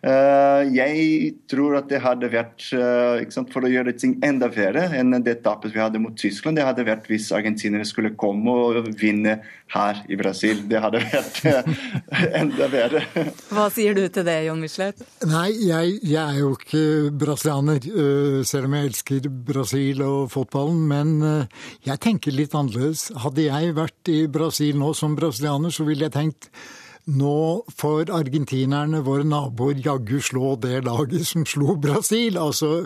Uh, 0.03 0.67
jeg 0.75 1.29
tror 1.47 1.77
at 1.79 1.87
det 1.87 2.01
hadde 2.03 2.27
vært, 2.27 2.65
sant, 3.31 3.51
for 3.53 3.63
å 3.63 3.69
gjøre 3.71 3.93
ting 3.95 4.17
enda 4.25 4.49
verre 4.51 4.89
enn 4.99 5.15
det 5.23 5.37
tapet 5.45 5.71
vi 5.71 5.79
hadde 5.79 6.01
mot 6.03 6.17
Tyskland, 6.19 6.59
det 6.59 6.65
hadde 6.67 6.83
vært 6.83 7.07
hvis 7.07 7.29
argentinere 7.35 7.87
skulle 7.87 8.11
komme 8.19 8.51
og 8.51 8.89
vinne 8.99 9.37
her 9.71 10.01
i 10.11 10.17
Brasil. 10.19 10.65
Det 10.67 10.81
hadde 10.83 11.01
vært 11.05 11.39
enda 12.41 12.67
bedre. 12.71 13.05
Hva 13.47 13.69
sier 13.71 13.95
du 13.95 14.03
til 14.11 14.27
det, 14.27 14.37
Jon 14.49 14.59
Michelet? 14.59 14.99
Nei, 15.29 15.47
jeg, 15.69 15.97
jeg, 16.03 16.19
er 16.19 16.41
jo 16.41 16.51
ikke 16.57 16.83
brasilianer, 17.23 17.89
selv 18.47 18.67
om 18.67 18.77
jeg 18.77 18.91
elsker 18.91 19.31
Brasil 19.53 20.03
og 20.03 20.29
fotballen. 20.35 20.83
Men 20.91 21.17
jeg 21.87 22.03
tenker 22.03 22.35
litt 22.35 22.55
annerledes. 22.57 23.07
Hadde 23.23 23.47
jeg 23.47 23.75
vært 23.79 24.11
i 24.11 24.23
Brasil 24.27 24.77
nå 24.79 24.91
som 24.97 25.15
brasilianer, 25.17 25.73
så 25.73 25.87
ville 25.87 26.09
jeg 26.09 26.17
tenkt 26.19 26.51
nå 27.11 27.63
får 27.75 28.11
argentinerne, 28.13 29.03
våre 29.03 29.25
naboer, 29.27 29.81
jaggu 29.83 30.19
slå 30.23 30.55
det 30.61 30.83
laget 30.87 31.27
som 31.27 31.45
slo 31.45 31.75
Brasil. 31.75 32.37
Altså, 32.39 32.85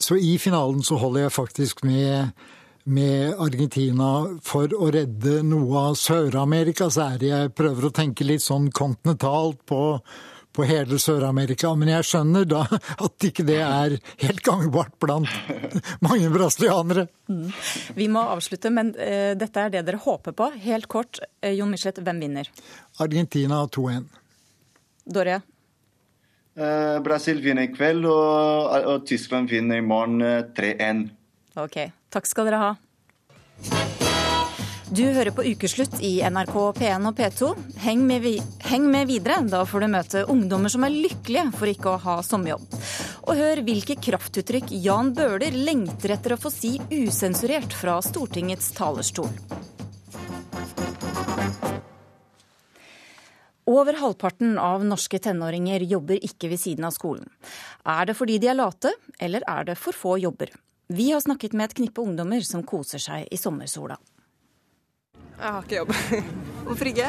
så 0.00 0.16
i 0.16 0.36
finalen 0.38 0.82
så 0.86 1.00
holder 1.00 1.26
jeg 1.26 1.38
faktisk 1.38 1.84
med 1.84 2.32
med 2.90 3.36
Argentina 3.38 4.24
for 4.42 4.72
å 4.72 4.88
redde 4.92 5.40
noe 5.46 5.90
av 5.90 5.96
Sør-Amerikas 6.00 6.96
ære. 7.00 7.28
Jeg 7.28 7.52
prøver 7.56 7.86
å 7.86 7.94
tenke 7.94 8.26
litt 8.26 8.44
sånn 8.44 8.70
kontinentalt 8.72 9.60
på, 9.68 10.00
på 10.52 10.66
hele 10.68 10.98
Sør-Amerika, 11.00 11.72
men 11.78 11.92
jeg 11.92 12.06
skjønner 12.08 12.46
da 12.48 12.64
at 13.06 13.26
ikke 13.28 13.46
det 13.48 13.60
er 13.64 13.96
helt 14.24 14.42
gangbart 14.46 14.96
blant 15.02 15.30
mange 16.06 16.30
brasilianere. 16.32 17.06
Mm. 17.30 17.46
Vi 17.98 18.08
må 18.12 18.24
avslutte, 18.34 18.72
men 18.74 18.92
uh, 18.96 19.32
dette 19.38 19.62
er 19.62 19.76
det 19.76 19.84
dere 19.88 20.02
håper 20.02 20.36
på. 20.36 20.50
Helt 20.64 20.90
kort, 20.90 21.22
uh, 21.44 21.52
Jon 21.52 21.70
Michelet, 21.70 22.02
hvem 22.04 22.24
vinner? 22.26 22.50
Argentina 23.00 23.62
2-1. 23.66 24.10
Doria? 25.10 25.40
Uh, 26.58 26.98
Brasil 27.04 27.40
vinner 27.44 27.68
i 27.68 27.72
kveld, 27.72 28.04
og, 28.10 28.76
og 28.90 29.08
Tyskland 29.08 29.50
vinner 29.50 29.80
i 29.80 29.86
morgen 29.86 30.20
3-1. 30.56 31.08
Ok, 31.60 31.82
takk 32.10 32.30
skal 32.30 32.50
dere 32.50 32.62
ha. 32.66 34.09
Du 34.90 35.04
hører 35.06 35.30
på 35.30 35.44
Ukeslutt 35.46 36.00
i 36.02 36.16
NRK 36.26 36.54
P1 36.74 37.04
og 37.06 37.14
P2. 37.14 37.48
Heng 37.84 38.00
med, 38.08 38.24
heng 38.66 38.88
med, 38.90 39.06
videre, 39.06 39.36
da 39.46 39.60
får 39.62 39.84
du 39.84 39.86
møte 39.92 40.22
ungdommer 40.32 40.72
som 40.72 40.82
er 40.82 40.90
lykkelige 40.90 41.44
for 41.54 41.70
ikke 41.70 41.92
å 41.92 42.00
ha 42.02 42.16
sommerjobb. 42.26 42.64
Og 43.30 43.38
hør 43.38 43.62
hvilke 43.68 43.94
kraftuttrykk 44.02 44.72
Jan 44.82 45.12
Bøhler 45.14 45.54
lengter 45.54 46.16
etter 46.16 46.34
å 46.34 46.40
få 46.42 46.50
si 46.50 46.72
usensurert 46.90 47.70
fra 47.70 48.00
Stortingets 48.02 48.72
talerstol. 48.74 49.30
Over 53.70 54.02
halvparten 54.02 54.58
av 54.58 54.82
norske 54.82 55.22
tenåringer 55.22 55.86
jobber 55.86 56.18
ikke 56.18 56.50
ved 56.50 56.66
siden 56.66 56.90
av 56.90 56.98
skolen. 56.98 57.30
Er 57.86 58.10
det 58.10 58.18
fordi 58.18 58.42
de 58.42 58.50
er 58.50 58.58
late, 58.58 58.90
eller 59.22 59.46
er 59.46 59.70
det 59.70 59.78
for 59.78 59.94
få 59.94 60.18
jobber? 60.18 60.50
Vi 60.90 61.12
har 61.12 61.22
snakket 61.22 61.54
med 61.54 61.70
et 61.70 61.78
knippe 61.78 62.02
ungdommer 62.02 62.42
som 62.42 62.66
koser 62.66 62.98
seg 62.98 63.30
i 63.30 63.38
sommersola. 63.38 63.94
Jeg 65.40 65.52
har 65.54 65.62
ikke 65.64 65.76
jobb. 65.78 65.92
Hvorfor 66.66 66.88
ikke? 66.90 67.06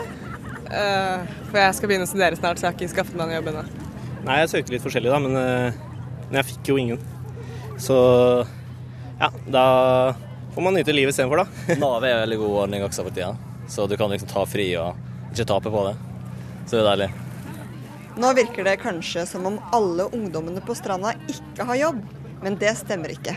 Uh, 0.72 1.32
for 1.50 1.58
jeg 1.60 1.76
skal 1.76 1.90
begynne 1.92 2.06
å 2.08 2.10
studere 2.10 2.38
snart, 2.40 2.60
så 2.60 2.66
jeg 2.66 2.72
har 2.72 2.78
ikke 2.78 2.94
skaffet 2.94 3.18
meg 3.20 3.28
noen 3.28 3.38
jobb 3.42 3.50
ennå. 3.52 3.64
Nei, 4.24 4.38
jeg 4.40 4.52
søkte 4.54 4.72
litt 4.72 4.86
forskjellig, 4.86 5.12
da, 5.12 5.18
men, 5.20 5.36
uh, 5.36 6.22
men, 6.30 6.38
jeg 6.40 6.48
fikk 6.54 6.72
jo 6.72 6.78
ingen. 6.80 7.02
Så 7.82 7.98
ja, 9.20 9.28
da 9.52 9.66
får 10.56 10.64
man 10.64 10.80
nyte 10.80 10.96
livet 10.96 11.12
istedenfor, 11.12 11.44
da. 11.44 11.76
Nav 11.82 12.06
er 12.08 12.16
en 12.16 12.24
veldig 12.24 12.40
god 12.40 12.56
ordning 12.62 12.86
også 12.88 13.04
for 13.04 13.18
tida, 13.18 13.34
så 13.68 13.90
du 13.92 13.98
kan 14.00 14.14
liksom 14.14 14.32
ta 14.32 14.46
fri 14.48 14.70
og 14.80 15.34
ikke 15.34 15.50
tape 15.52 15.76
på 15.76 15.84
det. 15.90 15.94
Så 16.64 16.78
det 16.78 16.82
er 16.86 16.90
deilig. 16.94 17.12
Nå 18.22 18.32
virker 18.38 18.68
det 18.68 18.80
kanskje 18.80 19.28
som 19.28 19.52
om 19.52 19.60
alle 19.76 20.08
ungdommene 20.16 20.64
på 20.64 20.76
stranda 20.80 21.18
ikke 21.32 21.68
har 21.68 21.84
jobb, 21.84 22.02
men 22.46 22.56
det 22.64 22.78
stemmer 22.80 23.12
ikke. 23.12 23.36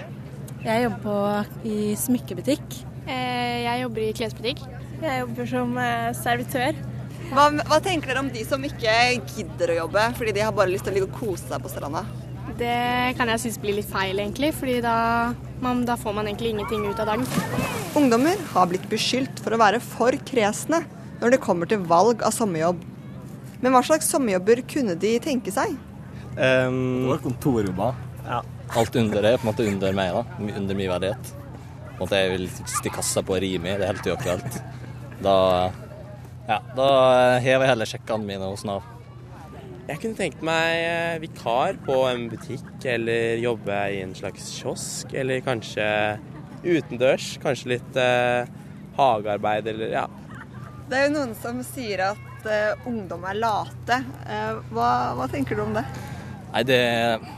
Jeg 0.65 0.87
jobber 0.87 1.03
på, 1.03 1.69
i 1.69 1.79
smykkebutikk. 1.99 2.83
Eh, 3.05 3.65
jeg 3.67 3.83
jobber 3.83 4.07
i 4.07 4.15
klesbutikk. 4.17 4.63
Jeg 5.05 5.23
jobber 5.23 5.49
som 5.51 5.79
eh, 5.81 6.11
servitør. 6.19 6.79
Hva, 7.31 7.47
hva, 7.57 7.79
tenker 7.83 8.13
dere 8.13 8.23
om 8.25 8.31
de 8.33 8.45
som 8.47 8.63
ikke 8.65 8.95
gidder 9.35 9.73
å 9.73 9.79
jobbe, 9.85 10.05
fordi 10.19 10.35
de 10.37 10.45
har 10.45 10.55
bare 10.57 10.73
lyst 10.73 10.87
til 10.87 10.95
å 10.95 10.97
ligge 10.99 11.09
og 11.11 11.19
kose 11.19 11.49
seg 11.49 11.65
på 11.65 11.73
stranda? 11.73 12.05
Det 12.59 13.17
kan 13.19 13.31
jeg 13.33 13.43
synes 13.43 13.61
blir 13.63 13.79
litt 13.79 13.91
feil, 13.91 14.21
egentlig, 14.23 14.53
fordi 14.55 14.79
da, 14.85 14.97
man, 15.65 15.83
da 15.89 15.97
får 15.99 16.17
man 16.17 16.29
egentlig 16.31 16.55
ingenting 16.55 16.85
ut 16.87 17.01
av 17.03 17.11
dagen. 17.11 17.27
Ungdommer 17.99 18.41
har 18.53 18.71
blitt 18.71 18.87
beskyldt 18.91 19.43
for 19.43 19.57
å 19.57 19.61
være 19.61 19.83
for 19.83 20.17
kresne 20.29 20.85
når 21.21 21.35
det 21.35 21.43
kommer 21.43 21.71
til 21.71 21.83
valg 21.89 22.23
av 22.27 22.35
sommerjobb. 22.37 22.83
Men 23.65 23.75
hva 23.75 23.85
slags 23.87 24.11
sommerjobber 24.13 24.63
kunne 24.71 24.97
de 25.01 25.17
tenke 25.25 25.55
seg? 25.55 25.73
Um, 26.37 27.15
kontorjobber. 27.25 27.97
Ja 28.25 28.43
alt 28.73 28.97
under 28.97 29.23
det 29.23 29.33
er 29.35 29.41
på 29.41 29.47
en 29.47 29.53
måte 29.53 29.67
under 29.69 29.97
meg, 29.97 30.15
da. 30.15 30.23
Under 30.59 30.79
min 30.79 30.91
verdighet. 30.91 31.35
På 31.35 31.93
en 31.93 32.01
måte 32.01 32.23
Jeg 32.23 32.33
vil 32.33 32.49
stikke 32.65 32.97
kassa 32.97 33.23
på 33.23 33.39
Rimi, 33.41 33.77
det 33.79 33.87
er 33.87 33.93
helt 33.93 34.09
uaktuelt. 34.11 34.59
Da, 35.23 35.37
ja, 36.49 36.59
da 36.75 36.89
hever 37.45 37.65
jeg 37.65 37.71
heller 37.71 37.89
sjekkene 37.89 38.27
mine 38.27 38.51
hos 38.51 38.65
Nav. 38.67 38.83
Jeg 39.85 40.01
kunne 40.01 40.17
tenkt 40.17 40.41
meg 40.45 40.79
eh, 40.81 41.17
vikar 41.21 41.77
på 41.85 41.99
en 42.09 42.29
butikk, 42.33 42.71
eller 42.89 43.37
jobbe 43.43 43.77
i 43.93 44.01
en 44.01 44.15
slags 44.17 44.47
kiosk. 44.57 45.13
Eller 45.13 45.45
kanskje 45.45 45.85
utendørs. 46.65 47.35
Kanskje 47.43 47.75
litt 47.75 47.99
eh, 48.01 48.49
hagearbeid, 48.97 49.69
eller 49.75 49.93
ja. 49.93 50.07
Det 50.89 50.99
er 50.99 51.07
jo 51.09 51.15
noen 51.19 51.37
som 51.37 51.61
sier 51.69 52.01
at 52.11 52.49
eh, 52.49 52.89
ungdom 52.89 53.29
er 53.29 53.37
late. 53.43 54.01
Eh, 54.25 54.65
hva, 54.73 54.89
hva, 55.19 55.29
tenker 55.33 55.61
du 55.61 55.67
om 55.67 55.77
det? 55.77 55.85
Nei, 56.55 56.65
det 56.65 56.81
er 56.81 57.29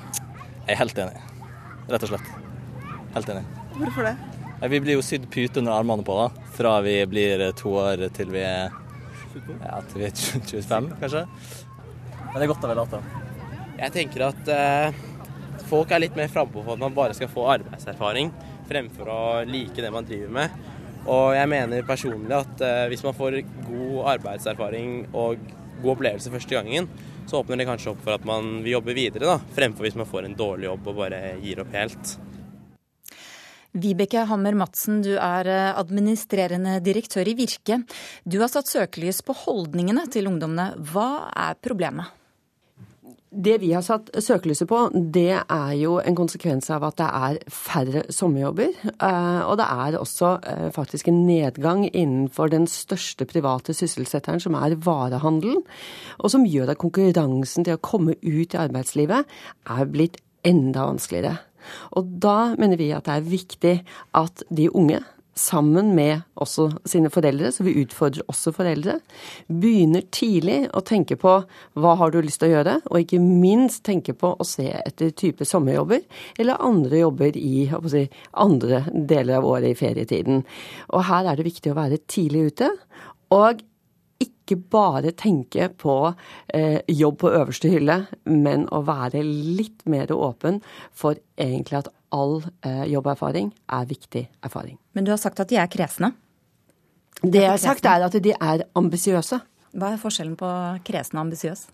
jeg 0.71 0.81
helt 0.85 1.03
enig, 1.03 1.19
i. 1.19 1.45
rett 1.91 2.07
og 2.07 2.15
slett. 2.15 2.33
Helt 3.17 3.35
enig. 3.35 3.47
Hvorfor 3.77 4.07
det? 4.07 4.17
Vi 4.63 4.81
blir 4.81 4.97
jo 4.97 5.05
sydd 5.05 5.27
pute 5.29 5.61
under 5.61 5.77
armene 5.77 6.05
på 6.07 6.15
da, 6.17 6.31
fra 6.57 6.79
vi 6.81 6.97
blir 7.11 7.43
to 7.59 7.75
år 7.77 8.07
til 8.17 8.31
vi 8.33 8.41
er, 8.41 8.73
ja, 9.61 9.81
til 9.91 10.01
vi 10.01 10.07
er 10.09 10.15
25, 10.17 10.89
kanskje. 11.03 11.27
Men 12.23 12.39
det 12.39 12.47
er 12.47 12.51
godt 12.55 12.65
å 12.65 12.71
være 12.71 12.85
data. 12.87 13.03
Jeg 13.77 13.93
tenker 13.93 14.25
at 14.31 14.49
eh, 14.53 15.03
folk 15.69 15.93
er 15.93 16.01
litt 16.07 16.17
mer 16.17 16.33
frampå 16.33 16.63
for 16.63 16.73
at 16.73 16.81
man 16.81 16.97
bare 16.97 17.17
skal 17.17 17.29
få 17.29 17.45
arbeidserfaring, 17.59 18.33
fremfor 18.71 19.11
å 19.13 19.21
like 19.49 19.85
det 19.85 19.93
man 19.93 20.09
driver 20.09 20.33
med. 20.39 20.57
Og 21.07 21.37
jeg 21.37 21.51
mener 21.53 21.87
personlig 21.87 22.39
at 22.39 22.65
eh, 22.65 22.87
hvis 22.91 23.05
man 23.05 23.17
får 23.19 23.43
god 23.69 23.99
arbeidserfaring 24.17 24.97
og 25.13 25.45
god 25.83 25.93
opplevelse 25.99 26.33
første 26.33 26.57
gangen, 26.57 26.89
så 27.29 27.43
åpner 27.43 27.61
det 27.61 27.69
kanskje 27.69 27.93
opp 27.93 28.01
for 28.07 28.17
at 28.17 28.25
man 28.27 28.63
vil 28.65 28.79
jobbe 28.79 28.97
videre, 28.97 29.29
da, 29.29 29.37
fremfor 29.55 29.85
hvis 29.85 29.99
man 30.01 30.09
får 30.09 30.31
en 30.31 30.39
dårlig 30.39 30.71
jobb 30.71 30.89
og 30.89 30.99
bare 31.05 31.21
gir 31.45 31.61
opp 31.61 31.77
helt. 31.77 32.17
Vibeke 33.77 34.25
Hammer 34.31 34.57
Madsen, 34.57 35.03
du 35.05 35.15
er 35.21 35.49
eh, 35.53 35.73
administrerende 35.77 36.79
direktør 36.85 37.29
i 37.29 37.37
Virke. 37.37 37.83
Du 38.25 38.39
har 38.41 38.49
satt 38.49 38.71
søkelys 38.73 39.21
på 39.27 39.37
holdningene 39.45 40.07
til 40.13 40.31
ungdommene. 40.31 40.71
Hva 40.93 41.29
er 41.37 41.59
problemet? 41.61 42.15
Det 43.37 43.59
vi 43.61 43.75
har 43.75 43.83
satt 43.85 44.09
søkelyset 44.23 44.69
på, 44.71 44.79
det 45.13 45.35
er 45.37 45.73
jo 45.77 45.99
en 46.01 46.17
konsekvens 46.17 46.71
av 46.73 46.87
at 46.89 46.97
det 46.97 47.09
er 47.19 47.41
færre 47.53 48.05
sommerjobber. 48.15 48.71
Eh, 48.95 49.41
og 49.45 49.59
det 49.61 49.67
er 49.67 49.99
også 50.01 50.31
eh, 50.41 50.69
faktisk 50.73 51.11
en 51.13 51.19
nedgang 51.27 51.85
innenfor 51.91 52.55
den 52.55 52.65
største 52.71 53.29
private 53.29 53.77
sysselsetteren, 53.77 54.41
som 54.41 54.57
er 54.57 54.79
varehandelen. 54.87 55.61
Og 56.23 56.33
som 56.33 56.49
gjør 56.49 56.73
at 56.73 56.81
konkurransen 56.81 57.67
til 57.67 57.77
å 57.77 57.83
komme 57.85 58.17
ut 58.25 58.57
i 58.57 58.63
arbeidslivet 58.63 59.37
er 59.77 59.93
blitt 59.93 60.17
enda 60.47 60.89
vanskeligere. 60.89 61.37
Og 61.97 62.17
da 62.23 62.55
mener 62.59 62.81
vi 62.81 62.93
at 62.97 63.09
det 63.09 63.19
er 63.19 63.31
viktig 63.37 63.77
at 64.19 64.47
de 64.51 64.71
unge, 64.73 65.03
sammen 65.37 65.91
med 65.95 66.23
også 66.41 66.71
sine 66.89 67.11
foreldre, 67.13 67.51
så 67.53 67.65
vi 67.67 67.77
utfordrer 67.83 68.25
også 68.33 68.53
foreldre, 68.57 68.97
begynner 69.49 70.07
tidlig 70.15 70.63
å 70.73 70.81
tenke 70.87 71.19
på 71.21 71.35
hva 71.77 71.93
har 72.01 72.13
du 72.13 72.23
lyst 72.25 72.41
til 72.41 72.49
å 72.51 72.55
gjøre, 72.57 72.79
og 72.89 73.03
ikke 73.03 73.21
minst 73.21 73.85
tenke 73.87 74.17
på 74.17 74.33
å 74.33 74.49
se 74.49 74.71
etter 74.81 75.13
type 75.13 75.45
sommerjobber 75.47 76.03
eller 76.41 76.65
andre 76.65 77.05
jobber 77.05 77.37
i 77.37 77.69
si, 77.93 78.07
andre 78.33 78.87
deler 78.89 79.43
av 79.43 79.49
året 79.53 79.75
i 79.75 79.79
ferietiden. 79.79 80.45
Og 80.97 81.09
her 81.11 81.29
er 81.29 81.37
det 81.37 81.49
viktig 81.51 81.73
å 81.73 81.81
være 81.83 82.01
tidlig 82.09 82.49
ute. 82.55 82.73
Og 83.37 83.61
ikke 84.47 84.61
bare 84.71 85.13
tenke 85.19 85.69
på 85.75 85.97
eh, 86.55 86.79
jobb 86.89 87.19
på 87.25 87.33
øverste 87.35 87.71
hylle, 87.73 88.05
men 88.31 88.69
å 88.71 88.83
være 88.87 89.23
litt 89.27 89.83
mer 89.91 90.13
åpen 90.15 90.63
for 90.95 91.19
egentlig 91.37 91.83
at 91.83 91.91
all 92.15 92.39
eh, 92.63 92.87
jobberfaring 92.93 93.51
er 93.75 93.91
viktig 93.91 94.27
erfaring. 94.47 94.79
Men 94.95 95.05
du 95.07 95.13
har 95.13 95.21
sagt 95.21 95.43
at 95.43 95.51
de 95.51 95.59
er 95.59 95.71
kresne? 95.71 96.15
Det 97.23 97.43
jeg 97.43 97.51
har 97.51 97.63
sagt 97.63 97.87
er 97.89 98.05
at 98.07 98.17
de 98.23 98.35
er 98.35 98.67
ambisiøse. 98.77 99.41
Hva 99.77 99.93
er 99.93 100.01
forskjellen 100.01 100.37
på 100.41 100.51
kresen 100.87 101.19
og 101.19 101.27
ambisiøs? 101.27 101.67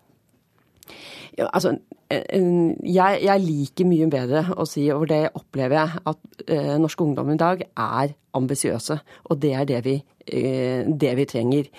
Ja, 1.38 1.48
altså, 1.48 1.76
jeg, 2.12 3.20
jeg, 3.24 3.42
liker 3.46 3.88
mye 3.88 4.08
bedre 4.12 4.42
å 4.60 4.66
si, 4.68 4.84
og 4.92 5.06
det 5.08 5.22
opplever 5.38 5.78
jeg, 5.78 6.02
at 6.12 6.42
eh, 6.46 6.74
norsk 6.80 7.04
ungdom 7.04 7.30
i 7.32 7.38
dag 7.40 7.62
er 7.70 8.12
ambisiøse. 8.36 8.98
Og 9.30 9.40
det 9.40 9.52
er 9.56 9.68
det 9.68 9.80
vi, 9.86 9.94
eh, 10.26 10.84
det 10.88 11.12
vi, 11.16 11.26
trenger. 11.28 11.70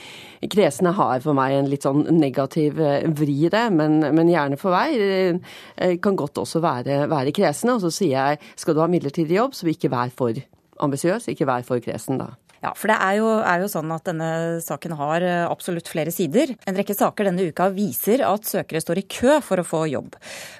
Kresene 0.49 0.93
har 0.97 1.21
for 1.25 1.37
meg 1.37 1.57
en 1.57 1.69
litt 1.69 1.85
sånn 1.85 2.05
negativ 2.17 2.81
eh, 2.81 3.05
vri 3.13 3.37
i 3.45 3.51
det, 3.53 3.65
men, 3.75 3.99
men, 4.01 4.31
gjerne 4.31 4.59
for 4.61 4.73
meg. 4.73 4.97
Eh, 4.97 5.97
kan 6.01 6.17
godt 6.19 6.41
også 6.41 6.63
være, 6.63 7.03
være 7.11 7.35
kresne. 7.35 7.77
Og 7.77 7.85
så 7.85 7.93
sier 7.93 8.17
jeg 8.17 8.55
skal 8.55 8.77
du 8.77 8.83
ha 8.83 8.89
midlertidig 8.89 9.37
jobb, 9.37 9.57
så 9.57 9.69
ikke 9.69 9.93
vær 9.93 10.13
for 10.13 10.41
ambisiøs, 10.83 11.29
ikke 11.29 11.49
vær 11.49 11.65
for 11.67 11.83
kresen 11.83 12.21
da. 12.21 12.33
Ja, 12.63 12.71
for 12.79 12.87
det 12.87 12.95
er 13.03 13.17
jo, 13.19 13.27
er 13.43 13.59
jo, 13.59 13.69
sånn 13.71 13.91
at 13.91 14.05
denne 14.07 14.29
saken 14.63 14.95
har 14.95 15.23
eh, 15.27 15.43
absolutt 15.51 15.89
flere 15.91 16.13
sider. 16.15 16.53
En 16.63 16.77
rekke 16.77 16.95
saker 16.95 17.27
denne 17.27 17.49
uka 17.51 17.67
viser 17.75 18.23
at 18.23 18.47
søkere 18.47 18.79
står 18.79 19.01
i 19.01 19.07
kø 19.11 19.41
for 19.43 19.59
å 19.59 19.67
få 19.67 19.83
jobb. 19.91 20.15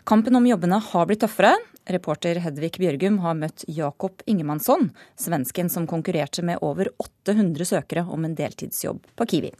Kampen 0.09 0.35
om 0.35 0.49
jobbene 0.49 0.81
har 0.83 1.07
blitt 1.07 1.23
tøffere. 1.23 1.55
Reporter 1.95 2.41
Hedvig 2.43 2.75
Bjørgum 2.79 3.21
har 3.23 3.39
møtt 3.39 3.63
Jakob 3.71 4.23
Ingemansson, 4.27 4.89
svensken 5.19 5.71
som 5.71 5.87
konkurrerte 5.87 6.43
med 6.43 6.59
over 6.63 6.91
800 6.99 7.71
søkere 7.71 8.05
om 8.07 8.27
en 8.27 8.35
deltidsjobb 8.35 9.03
på 9.15 9.29
Kiwi. 9.31 9.55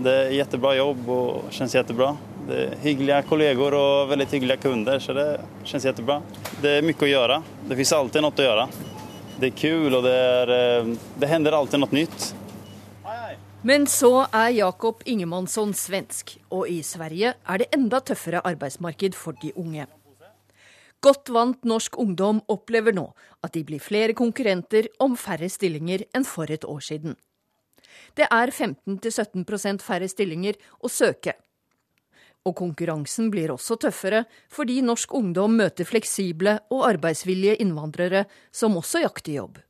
Det 0.00 0.14
er 0.14 0.32
kjempebra 0.38 0.78
jobb 0.78 1.10
og 1.12 1.52
kjennes 1.52 1.74
kjempebra. 1.76 2.14
Det 2.48 2.62
er 2.62 2.80
hyggelige 2.82 3.22
kolleger 3.28 3.76
og 3.78 4.10
veldig 4.10 4.30
hyggelige 4.30 4.62
kunder, 4.64 5.02
så 5.02 5.14
det 5.18 5.28
kjennes 5.66 5.90
kjempebra. 5.90 6.22
Det 6.62 6.78
er 6.78 6.86
mye 6.86 7.06
å 7.06 7.14
gjøre. 7.14 7.44
Det 7.66 7.78
finnes 7.78 7.98
alltid 7.98 8.24
noe 8.24 8.38
å 8.38 8.50
gjøre. 8.52 8.68
Det 9.44 9.50
er 9.50 9.60
kul, 9.60 9.92
og 9.92 10.06
det, 10.06 10.12
er, 10.16 10.50
eh, 10.54 10.86
det 11.20 11.28
hender 11.28 11.52
alltid 11.52 11.82
noe 11.82 11.92
nytt. 11.92 12.30
Men 13.64 13.84
så 13.84 14.22
er 14.32 14.54
Jakob 14.56 15.02
Ingemannsson 15.04 15.74
svensk, 15.76 16.38
og 16.48 16.70
i 16.72 16.78
Sverige 16.80 17.34
er 17.36 17.60
det 17.60 17.66
enda 17.76 18.00
tøffere 18.00 18.40
arbeidsmarked 18.40 19.12
for 19.12 19.36
de 19.42 19.52
unge. 19.60 19.84
Godt 21.04 21.28
vant 21.28 21.68
norsk 21.68 21.98
ungdom 22.00 22.40
opplever 22.48 22.96
nå 22.96 23.10
at 23.44 23.52
de 23.52 23.60
blir 23.68 23.84
flere 23.84 24.16
konkurrenter 24.16 24.88
om 25.04 25.12
færre 25.12 25.50
stillinger 25.52 26.06
enn 26.16 26.24
for 26.24 26.48
et 26.48 26.64
år 26.64 26.80
siden. 26.80 27.18
Det 28.16 28.24
er 28.24 28.48
15-17% 28.48 29.84
færre 29.84 30.08
stillinger 30.08 30.56
å 30.80 30.88
søke, 30.88 31.36
og 32.44 32.56
konkurransen 32.58 33.30
blir 33.32 33.52
også 33.54 33.78
tøffere 33.80 34.24
fordi 34.52 34.80
norsk 34.84 35.14
ungdom 35.16 35.56
møter 35.58 35.88
fleksible 35.88 36.58
og 36.70 36.86
arbeidsvillige 36.92 37.58
innvandrere 37.64 38.24
som 38.52 38.76
også 38.80 39.04
jakter 39.04 39.38
jobb. 39.40 39.60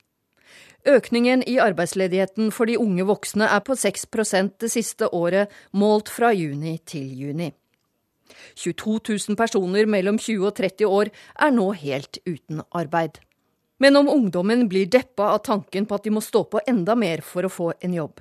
Økningen 0.84 1.40
i 1.48 1.56
arbeidsledigheten 1.62 2.50
for 2.52 2.68
de 2.68 2.76
unge 2.76 3.06
voksne 3.08 3.46
er 3.48 3.62
på 3.64 3.72
6% 3.72 4.58
det 4.60 4.68
siste 4.72 5.08
året, 5.16 5.48
målt 5.72 6.10
fra 6.12 6.32
juni 6.37 6.76
til 6.84 7.06
juni. 7.22 7.52
22 8.60 8.98
000 9.30 9.38
personer 9.38 9.88
mellom 9.88 10.18
20 10.18 10.44
og 10.44 10.52
30 10.58 10.84
år 10.88 11.10
er 11.40 11.54
nå 11.54 11.70
helt 11.80 12.20
uten 12.26 12.60
arbeid. 12.76 13.16
Men 13.80 13.96
om 13.96 14.08
ungdommen 14.12 14.68
blir 14.68 14.90
deppa 14.90 15.32
av 15.34 15.42
tanken 15.48 15.88
på 15.88 15.96
at 15.96 16.04
de 16.04 16.12
må 16.14 16.22
stå 16.24 16.44
på 16.52 16.62
enda 16.68 16.94
mer 16.94 17.24
for 17.24 17.46
å 17.46 17.52
få 17.52 17.72
en 17.80 17.96
jobb, 17.96 18.20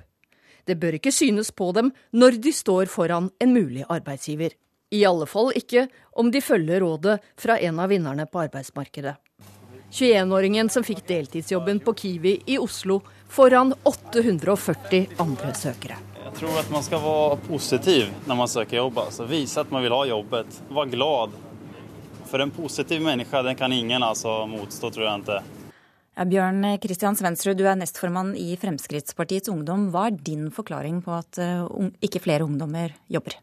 det 0.66 0.78
bør 0.80 0.98
ikke 0.98 1.12
synes 1.12 1.50
på 1.52 1.70
dem 1.76 1.92
når 2.12 2.38
de 2.42 2.52
står 2.52 2.90
foran 2.92 3.30
en 3.40 3.54
mulig 3.54 3.84
arbeidsgiver. 3.88 4.54
I 4.94 5.04
alle 5.08 5.26
fall 5.26 5.52
ikke 5.58 5.88
om 6.12 6.30
de 6.30 6.40
følger 6.44 6.80
rådet 6.84 7.18
fra 7.40 7.58
en 7.58 7.80
av 7.82 7.90
vinnerne 7.90 8.26
på 8.30 8.44
arbeidsmarkedet. 8.44 9.16
21-åringen 9.94 10.68
som 10.70 10.82
fikk 10.82 11.04
deltidsjobben 11.06 11.78
på 11.84 11.94
Kiwi 11.94 12.34
i 12.50 12.58
Oslo 12.58 12.98
foran 13.30 13.74
840 13.86 15.20
andre 15.22 15.54
søkere. 15.54 15.98
Jeg 16.24 16.34
tror 16.40 16.58
at 16.58 16.70
man 16.72 16.82
skal 16.82 17.02
være 17.04 17.36
positiv 17.46 18.08
når 18.26 18.38
man 18.40 18.50
søker 18.50 18.80
jobb. 18.80 18.98
Altså, 19.04 19.26
vise 19.30 19.60
at 19.60 19.70
man 19.70 19.84
vil 19.84 19.94
ha 19.94 20.00
jobbet. 20.08 20.56
Være 20.70 20.90
glad. 20.96 21.36
For 22.26 22.42
en 22.42 22.50
positiv 22.50 23.04
menneske 23.04 23.42
den 23.46 23.58
kan 23.58 23.72
ingen 23.72 24.02
altså, 24.02 24.40
motstå, 24.50 24.90
tror 24.90 25.06
jeg 25.06 25.22
ikke. 25.22 25.53
Ja, 26.14 26.22
Bjørn 26.30 26.62
Kristian 26.78 27.16
Svendsrud, 27.18 27.56
du 27.58 27.64
er 27.66 27.74
nestformann 27.74 28.36
i 28.38 28.52
Fremskrittspartiets 28.62 29.50
Ungdom. 29.50 29.88
Hva 29.90 30.04
er 30.12 30.20
din 30.28 30.46
forklaring 30.54 31.00
på 31.02 31.10
at 31.16 31.40
uh, 31.42 31.88
ikke 32.06 32.22
flere 32.22 32.46
ungdommer 32.46 32.94
jobber? 33.10 33.34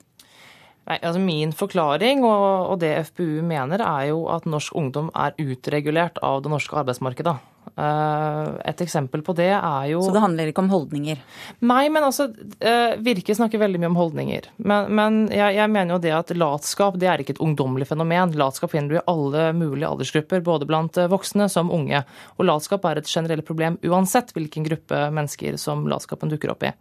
Nei, 0.90 0.98
altså 0.98 1.22
Min 1.22 1.54
forklaring 1.54 2.24
og, 2.26 2.74
og, 2.74 2.80
det 2.82 2.96
FPU 3.12 3.44
mener, 3.46 3.84
er 3.86 4.10
jo 4.10 4.26
at 4.34 4.48
norsk 4.50 4.76
ungdom 4.76 5.12
er 5.14 5.38
utregulert 5.40 6.18
av 6.26 6.42
det 6.42 6.52
norske 6.52 6.78
arbeidsmarkedet. 6.82 7.38
Eh, 7.78 8.48
et 8.68 8.82
eksempel 8.84 9.22
på 9.24 9.36
det 9.38 9.52
er 9.54 9.86
jo 9.92 10.02
Så 10.04 10.12
det 10.12 10.24
handler 10.24 10.50
ikke 10.50 10.64
om 10.64 10.72
holdninger? 10.74 11.22
Nei, 11.70 11.84
men 11.94 12.04
altså 12.04 12.26
eh, 12.60 12.98
Virke 13.06 13.36
snakker 13.38 13.62
veldig 13.62 13.80
mye 13.80 13.92
om 13.92 14.00
holdninger. 14.00 14.50
Men, 14.58 14.90
men 14.98 15.22
jeg, 15.32 15.56
jeg, 15.60 15.72
mener 15.72 15.96
jo 15.96 16.02
det 16.04 16.16
at 16.18 16.34
latskap 16.36 16.98
det 17.00 17.12
er 17.12 17.24
ikke 17.24 17.38
et 17.38 17.44
ungdommelig 17.46 17.88
fenomen. 17.94 18.36
Latskap 18.42 18.74
finner 18.74 18.92
du 18.92 19.00
i 19.00 19.06
alle 19.14 19.48
mulige 19.58 19.94
aldersgrupper, 19.94 20.44
både 20.46 20.68
blant 20.70 20.98
eh, 20.98 21.10
voksne 21.12 21.48
som 21.54 21.72
unge. 21.72 22.04
Og 22.40 22.50
latskap 22.50 22.90
er 22.90 23.00
et 23.00 23.14
generelt 23.14 23.48
problem 23.48 23.80
uansett 23.86 24.34
hvilken 24.36 24.68
gruppe 24.68 25.06
mennesker 25.14 25.62
som 25.62 25.86
latskapen 25.92 26.34
dukker 26.34 26.56
opp 26.56 26.68
i. 26.68 26.76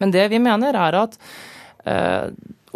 Men 0.00 0.14
det 0.14 0.30
vi 0.32 0.40
mener 0.40 0.78
er 0.78 1.02
at 1.02 1.18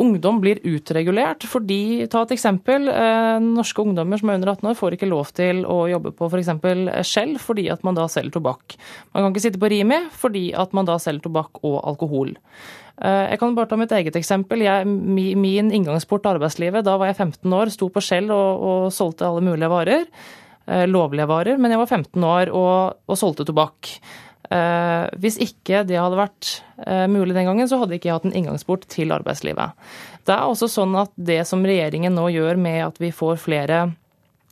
ungdom 0.00 0.40
blir 0.42 0.60
utregulert 0.66 1.46
fordi, 1.48 2.06
ta 2.12 2.22
et 2.24 2.34
eksempel, 2.36 2.88
eh, 2.92 3.36
norske 3.42 3.82
ungdommer 3.82 4.20
som 4.20 4.30
er 4.30 4.40
under 4.40 4.52
18 4.54 4.70
år 4.70 4.78
får 4.78 4.96
ikke 4.96 5.10
lov 5.10 5.32
til 5.36 5.64
å 5.64 5.82
jobbe 5.90 6.12
på 6.16 6.30
f.eks. 6.30 6.50
Skjell 7.06 7.36
fordi 7.42 7.68
at 7.72 7.84
man 7.86 7.98
da 7.98 8.06
selger 8.10 8.38
tobakk. 8.38 8.76
Man 9.12 9.24
kan 9.24 9.34
ikke 9.34 9.46
sitte 9.48 9.62
på 9.62 9.70
Rimi 9.72 10.00
fordi 10.12 10.48
at 10.54 10.74
man 10.76 10.88
da 10.88 10.98
selger 11.02 11.28
tobakk 11.28 11.62
og 11.64 11.78
alkohol. 11.82 12.34
Eh, 12.96 13.24
jeg 13.32 13.40
kan 13.42 13.56
bare 13.56 13.70
ta 13.70 13.78
mitt 13.80 13.92
eget 13.92 14.16
eksempel. 14.16 14.64
Jeg, 14.64 14.88
min 14.88 15.70
inngangsport 15.70 16.24
til 16.24 16.36
arbeidslivet, 16.36 16.86
da 16.86 16.96
var 16.96 17.12
jeg 17.12 17.20
15 17.20 17.56
år, 17.60 17.72
sto 17.72 17.90
på 17.92 18.04
Skjell 18.04 18.32
og, 18.32 18.66
og 18.70 18.92
solgte 18.94 19.28
alle 19.28 19.44
mulige 19.44 19.72
varer. 19.72 20.06
Eh, 20.66 20.86
lovlige 20.90 21.28
varer, 21.30 21.60
men 21.62 21.70
jeg 21.70 21.78
var 21.78 21.90
15 21.92 22.24
år 22.26 22.50
og, 22.50 23.02
og 23.06 23.18
solgte 23.20 23.46
tobakk. 23.46 23.92
Eh, 24.50 25.04
hvis 25.22 25.38
ikke 25.42 25.82
det 25.88 25.98
hadde 25.98 26.18
vært 26.18 26.50
eh, 26.86 27.06
mulig 27.10 27.34
den 27.36 27.48
gangen, 27.48 27.68
så 27.68 27.80
hadde 27.80 27.98
ikke 27.98 28.10
jeg 28.10 28.18
hatt 28.18 28.28
en 28.28 28.36
inngangsport 28.36 28.86
til 28.92 29.14
arbeidslivet. 29.16 29.76
Det 30.26 30.34
er 30.34 30.46
også 30.46 30.68
sånn 30.70 30.96
at 30.98 31.12
det 31.14 31.42
som 31.48 31.64
regjeringen 31.66 32.14
nå 32.14 32.28
gjør 32.34 32.60
med 32.60 32.82
at 32.88 33.00
vi 33.02 33.12
får 33.14 33.40
flere 33.42 33.86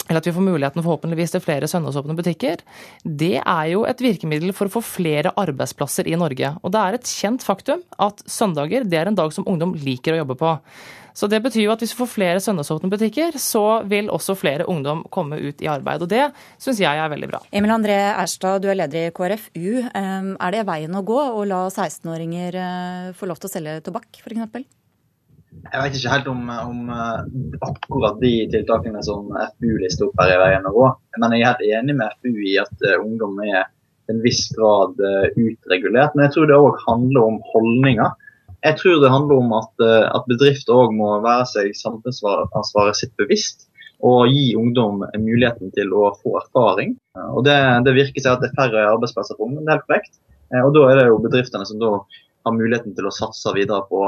eller 0.04 0.20
at 0.20 0.26
vi 0.28 0.34
får 0.36 0.44
muligheten 0.44 0.82
forhåpentligvis 0.84 1.32
til 1.32 1.40
flere 1.40 1.68
søndagsåpne 1.70 2.16
butikker, 2.18 2.60
det 3.04 3.38
er 3.40 3.68
jo 3.70 3.86
et 3.88 4.02
virkemiddel 4.04 4.52
for 4.52 4.68
å 4.68 4.74
få 4.74 4.82
flere 4.84 5.32
arbeidsplasser 5.40 6.10
i 6.10 6.18
Norge. 6.20 6.50
Og 6.60 6.74
det 6.74 6.82
er 6.82 6.98
et 6.98 7.08
kjent 7.08 7.46
faktum 7.46 7.80
at 7.96 8.20
søndager 8.28 8.84
det 8.84 9.00
er 9.00 9.08
en 9.08 9.16
dag 9.16 9.32
som 9.32 9.48
ungdom 9.48 9.72
liker 9.80 10.12
å 10.12 10.20
jobbe 10.20 10.36
på. 10.42 10.52
Så 11.14 11.28
det 11.30 11.38
betyr 11.44 11.68
jo 11.68 11.72
at 11.74 11.82
hvis 11.82 11.92
vi 11.94 12.00
får 12.00 12.10
flere 12.10 12.40
søndagsåpne 12.42 12.90
butikker, 12.90 13.36
så 13.38 13.84
vil 13.86 14.10
også 14.10 14.34
flere 14.34 14.66
ungdom 14.70 15.04
komme 15.14 15.38
ut 15.38 15.62
i 15.62 15.68
arbeid. 15.70 16.02
Og 16.02 16.10
det 16.10 16.24
syns 16.58 16.80
jeg 16.82 16.98
er 16.98 17.10
veldig 17.12 17.28
bra. 17.30 17.40
Emil 17.54 17.70
André 17.70 17.98
Erstad, 18.10 18.64
du 18.64 18.66
er 18.72 18.80
leder 18.80 19.06
i 19.06 19.12
KrFU. 19.14 19.84
Er 19.94 20.56
det 20.56 20.64
veien 20.66 20.98
å 20.98 21.04
gå 21.06 21.20
å 21.22 21.44
la 21.46 21.68
16-åringer 21.70 22.58
eh, 22.58 23.12
få 23.14 23.30
lov 23.30 23.38
til 23.38 23.50
å 23.50 23.52
selge 23.52 23.76
tobakk, 23.86 24.10
f.eks.? 24.24 24.66
Jeg 25.54 25.84
vet 25.84 25.96
ikke 26.00 26.10
helt 26.16 26.26
om, 26.32 26.48
om 26.50 26.90
uh, 26.90 27.22
akkurat 27.62 28.18
de 28.18 28.32
tiltakene 28.50 28.98
som 29.06 29.30
FU 29.30 29.70
lister 29.78 30.08
opp 30.08 30.18
her 30.18 30.34
i 30.34 30.40
veien 30.42 30.66
å 30.66 30.74
gå. 30.74 30.88
Men 31.22 31.36
jeg 31.36 31.44
er 31.44 31.52
helt 31.52 31.78
enig 31.78 31.94
med 32.00 32.18
FU 32.18 32.32
i 32.42 32.56
at 32.58 32.74
uh, 32.82 32.98
ungdom 32.98 33.38
er 33.46 33.68
til 34.04 34.18
en 34.18 34.24
viss 34.26 34.42
grad 34.52 34.98
utregulert. 35.38 36.12
Men 36.12 36.26
jeg 36.26 36.34
tror 36.34 36.50
det 36.50 36.58
òg 36.58 36.82
handler 36.82 37.30
om 37.30 37.38
holdninger. 37.54 38.10
Jeg 38.64 38.78
tror 38.80 39.00
det 39.02 39.12
handler 39.12 39.42
om 39.42 39.54
at, 39.58 39.84
at 39.84 40.26
bedrifter 40.30 40.72
òg 40.72 40.94
må 40.96 41.18
være 41.24 41.46
seg 41.50 41.76
samfunnsansvaret 41.76 42.96
sitt 42.96 43.12
bevisst. 43.20 43.68
Og 44.04 44.28
gi 44.28 44.54
ungdom 44.58 45.04
muligheten 45.16 45.70
til 45.76 45.92
å 45.96 46.10
få 46.18 46.34
erfaring. 46.40 46.96
Og 47.36 47.44
Det, 47.46 47.56
det 47.86 47.94
virker 47.96 48.24
seg 48.24 48.34
at 48.34 48.42
det 48.42 48.50
er 48.50 48.58
færre 48.58 48.86
arbeidsplasser 48.90 49.36
for 49.38 49.48
ungdom, 49.48 49.64
det 49.64 49.72
er 49.72 49.78
helt 49.78 49.88
korrekt. 49.88 50.18
Og 50.64 50.72
Da 50.76 50.84
er 50.90 50.98
det 50.98 51.06
jo 51.08 51.20
bedriftene 51.24 51.68
som 51.68 51.80
da 51.80 51.92
har 52.44 52.56
muligheten 52.56 52.94
til 52.96 53.08
å 53.08 53.12
satse 53.14 53.52
videre 53.56 53.84
på, 53.88 54.00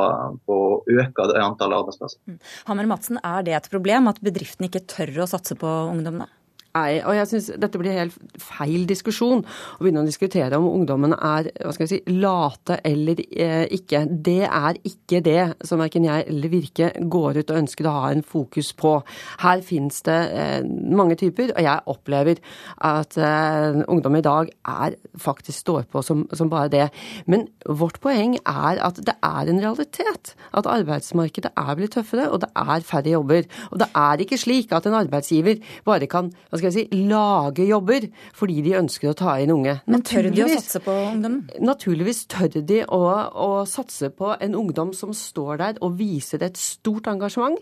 på 0.48 0.56
å 0.56 0.80
øke 0.84 1.28
antallet 1.40 1.80
arbeidsplasser. 1.80 2.20
Mm. 2.28 2.40
Hammer 2.68 2.90
Madsen, 2.90 3.20
er 3.24 3.46
det 3.46 3.56
et 3.56 3.70
problem 3.72 4.10
at 4.10 4.20
bedriftene 4.24 4.68
ikke 4.68 4.84
tør 4.92 5.22
å 5.24 5.30
satse 5.30 5.56
på 5.58 5.70
ungdommene? 5.92 6.28
Nei, 6.76 6.98
og 7.00 7.14
jeg 7.16 7.28
syns 7.30 7.46
dette 7.56 7.78
blir 7.80 7.94
helt 7.96 8.16
feil 8.42 8.84
diskusjon 8.88 9.42
å 9.46 9.80
begynne 9.80 10.02
å 10.02 10.08
diskutere 10.08 10.58
om 10.58 10.66
ungdommen 10.68 11.14
er 11.14 11.48
hva 11.54 11.72
skal 11.72 11.86
jeg 11.86 11.92
si, 11.94 12.16
late 12.18 12.80
eller 12.84 13.22
eh, 13.24 13.64
ikke. 13.78 14.02
Det 14.10 14.42
er 14.44 14.80
ikke 14.84 15.22
det 15.24 15.40
som 15.66 15.80
verken 15.80 16.04
jeg 16.08 16.26
eller 16.28 16.52
Virke 16.52 16.90
går 17.00 17.40
ut 17.40 17.52
og 17.52 17.60
ønsker 17.62 17.88
å 17.88 17.94
ha 17.94 18.10
en 18.12 18.24
fokus 18.26 18.72
på. 18.76 18.92
Her 19.40 19.62
finnes 19.64 20.02
det 20.06 20.18
eh, 20.36 20.66
mange 20.66 21.16
typer, 21.20 21.54
og 21.54 21.64
jeg 21.64 21.84
opplever 21.94 22.42
at 22.90 23.16
eh, 23.16 23.80
ungdom 23.86 24.18
i 24.20 24.24
dag 24.26 24.52
er 24.68 24.98
faktisk 25.22 25.64
står 25.64 25.88
på 25.92 26.04
som, 26.04 26.26
som 26.36 26.52
bare 26.52 26.72
det. 26.72 26.90
Men 27.30 27.46
vårt 27.64 28.02
poeng 28.04 28.36
er 28.42 28.82
at 28.84 29.00
det 29.06 29.16
er 29.24 29.52
en 29.52 29.62
realitet 29.64 30.34
at 30.52 30.70
arbeidsmarkedet 30.76 31.54
er 31.56 31.72
blitt 31.78 31.96
tøffere, 31.96 32.28
og 32.28 32.44
det 32.44 32.52
er 32.52 32.86
færre 32.86 33.16
jobber. 33.16 33.48
Og 33.72 33.80
det 33.80 33.90
er 33.96 34.26
ikke 34.26 34.40
slik 34.40 34.76
at 34.76 34.88
en 34.88 35.00
arbeidsgiver 35.00 35.62
bare 35.86 36.10
kan 36.10 36.28
hva 36.50 36.58
skal 36.58 36.65
skal 36.66 36.82
jeg 36.82 36.88
si, 36.90 37.02
lage 37.08 37.66
jobber 37.68 38.08
fordi 38.36 38.60
de 38.66 38.74
ønsker 38.80 39.12
å 39.12 39.16
ta 39.18 39.36
inn 39.42 39.54
unge. 39.54 39.78
Men 39.86 40.04
tør 40.06 40.30
de 40.32 40.44
å 40.44 40.50
satse 40.50 40.82
på 40.84 40.94
ungdom? 41.12 41.38
Naturligvis 41.62 42.24
tør 42.32 42.60
de 42.60 42.82
å, 42.84 43.02
å 43.30 43.50
satse 43.68 44.10
på 44.14 44.34
en 44.40 44.58
ungdom 44.58 44.92
som 44.96 45.14
står 45.16 45.62
der 45.62 45.80
og 45.84 45.98
viser 46.00 46.42
et 46.46 46.58
stort 46.60 47.08
engasjement 47.12 47.58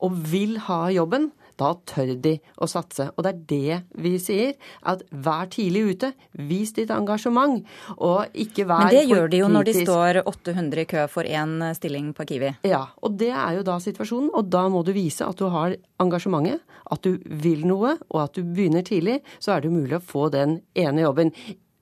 og 0.00 0.16
vil 0.32 0.56
ha 0.68 0.86
jobben. 0.94 1.30
Da 1.56 1.72
tør 1.88 2.12
de 2.20 2.34
å 2.60 2.68
satse. 2.68 3.08
Og 3.16 3.24
det 3.24 3.32
er 3.32 3.42
det 3.52 3.78
vi 4.04 4.12
sier. 4.20 4.54
At 4.84 5.04
vær 5.10 5.48
tidlig 5.52 5.84
ute. 5.92 6.12
Vis 6.48 6.74
ditt 6.76 6.92
engasjement. 6.92 7.64
Og 7.96 8.36
ikke 8.36 8.66
vær 8.68 8.86
Men 8.86 8.94
det 8.94 9.04
gjør 9.08 9.30
de 9.32 9.42
jo 9.42 9.50
når 9.52 9.68
de 9.70 9.76
står 9.80 10.20
800 10.24 10.84
i 10.84 10.88
kø 10.90 11.06
for 11.12 11.28
én 11.28 11.58
stilling 11.78 12.12
på 12.16 12.28
Kiwi. 12.28 12.52
Ja, 12.68 12.84
og 13.00 13.16
det 13.20 13.32
er 13.32 13.58
jo 13.58 13.66
da 13.66 13.78
situasjonen. 13.82 14.32
Og 14.36 14.50
da 14.52 14.66
må 14.72 14.84
du 14.86 14.92
vise 14.96 15.26
at 15.26 15.40
du 15.40 15.48
har 15.52 15.76
engasjementet, 16.02 16.60
at 16.92 17.06
du 17.06 17.16
vil 17.42 17.64
noe, 17.66 17.96
og 18.12 18.24
at 18.26 18.36
du 18.36 18.44
begynner 18.44 18.84
tidlig. 18.86 19.22
Så 19.40 19.56
er 19.56 19.64
det 19.64 19.72
mulig 19.72 19.96
å 19.98 20.04
få 20.04 20.28
den 20.34 20.60
ene 20.76 21.06
jobben. 21.06 21.32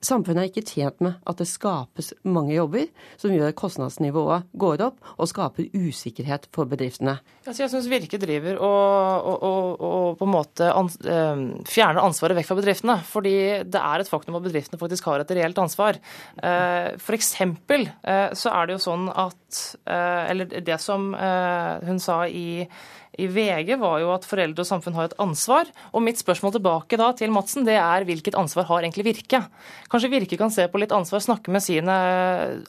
Samfunnet 0.05 0.43
er 0.43 0.51
ikke 0.51 0.65
tjent 0.67 1.01
med 1.03 1.17
at 1.25 1.39
det 1.41 1.47
skapes 1.49 2.11
mange 2.27 2.53
jobber 2.55 2.87
som 3.21 3.33
gjør 3.33 3.49
at 3.49 3.57
kostnadsnivået 3.57 4.49
går 4.59 4.83
opp 4.85 5.13
og 5.15 5.29
skaper 5.31 5.71
usikkerhet 5.73 6.47
for 6.55 6.69
bedriftene. 6.69 7.17
Altså 7.45 7.63
jeg 7.63 7.73
syns 7.73 7.89
Virke 7.89 8.19
driver 8.21 8.59
og, 8.59 9.29
og, 9.31 9.45
og, 9.45 9.85
og, 9.89 10.07
på 10.19 10.27
en 10.27 10.33
måte 10.33 10.69
ans 10.73 10.97
eh, 11.01 11.43
fjerner 11.69 12.03
ansvaret 12.03 12.37
vekk 12.37 12.49
fra 12.49 12.59
bedriftene. 12.59 12.97
Fordi 13.07 13.35
det 13.65 13.81
er 13.81 14.03
et 14.03 14.11
faktum 14.11 14.37
at 14.37 14.45
bedriftene 14.45 14.81
faktisk 14.81 15.09
har 15.09 15.23
et 15.23 15.33
reelt 15.37 15.61
ansvar. 15.61 15.99
Eh, 16.37 16.91
F.eks. 16.99 17.31
Eh, 17.41 18.27
så 18.37 18.53
er 18.53 18.67
det 18.67 18.77
jo 18.77 18.85
sånn 18.89 19.09
at 19.09 19.41
Eller 19.85 20.49
det 20.67 20.75
som 20.83 21.13
hun 21.15 21.99
sa 22.03 22.17
i 22.27 22.65
i 23.21 23.27
VG, 23.31 23.75
var 23.81 23.99
jo 24.03 24.11
at 24.13 24.27
foreldre 24.27 24.63
og 24.63 24.69
samfunn 24.69 24.95
har 24.97 25.09
et 25.09 25.17
ansvar. 25.21 25.69
Og 25.95 26.03
mitt 26.05 26.19
spørsmål 26.21 26.55
tilbake 26.57 26.99
da 26.99 27.11
til 27.17 27.33
Madsen, 27.33 27.65
det 27.67 27.77
er 27.79 28.05
hvilket 28.07 28.37
ansvar 28.39 28.67
har 28.69 28.85
egentlig 28.85 29.07
Virke? 29.07 29.41
Kanskje 29.91 30.11
Virke 30.13 30.39
kan 30.39 30.53
se 30.53 30.67
på 30.71 30.81
litt 30.81 30.93
ansvar, 30.95 31.23
snakke 31.23 31.53
med 31.53 31.63
sine 31.63 31.95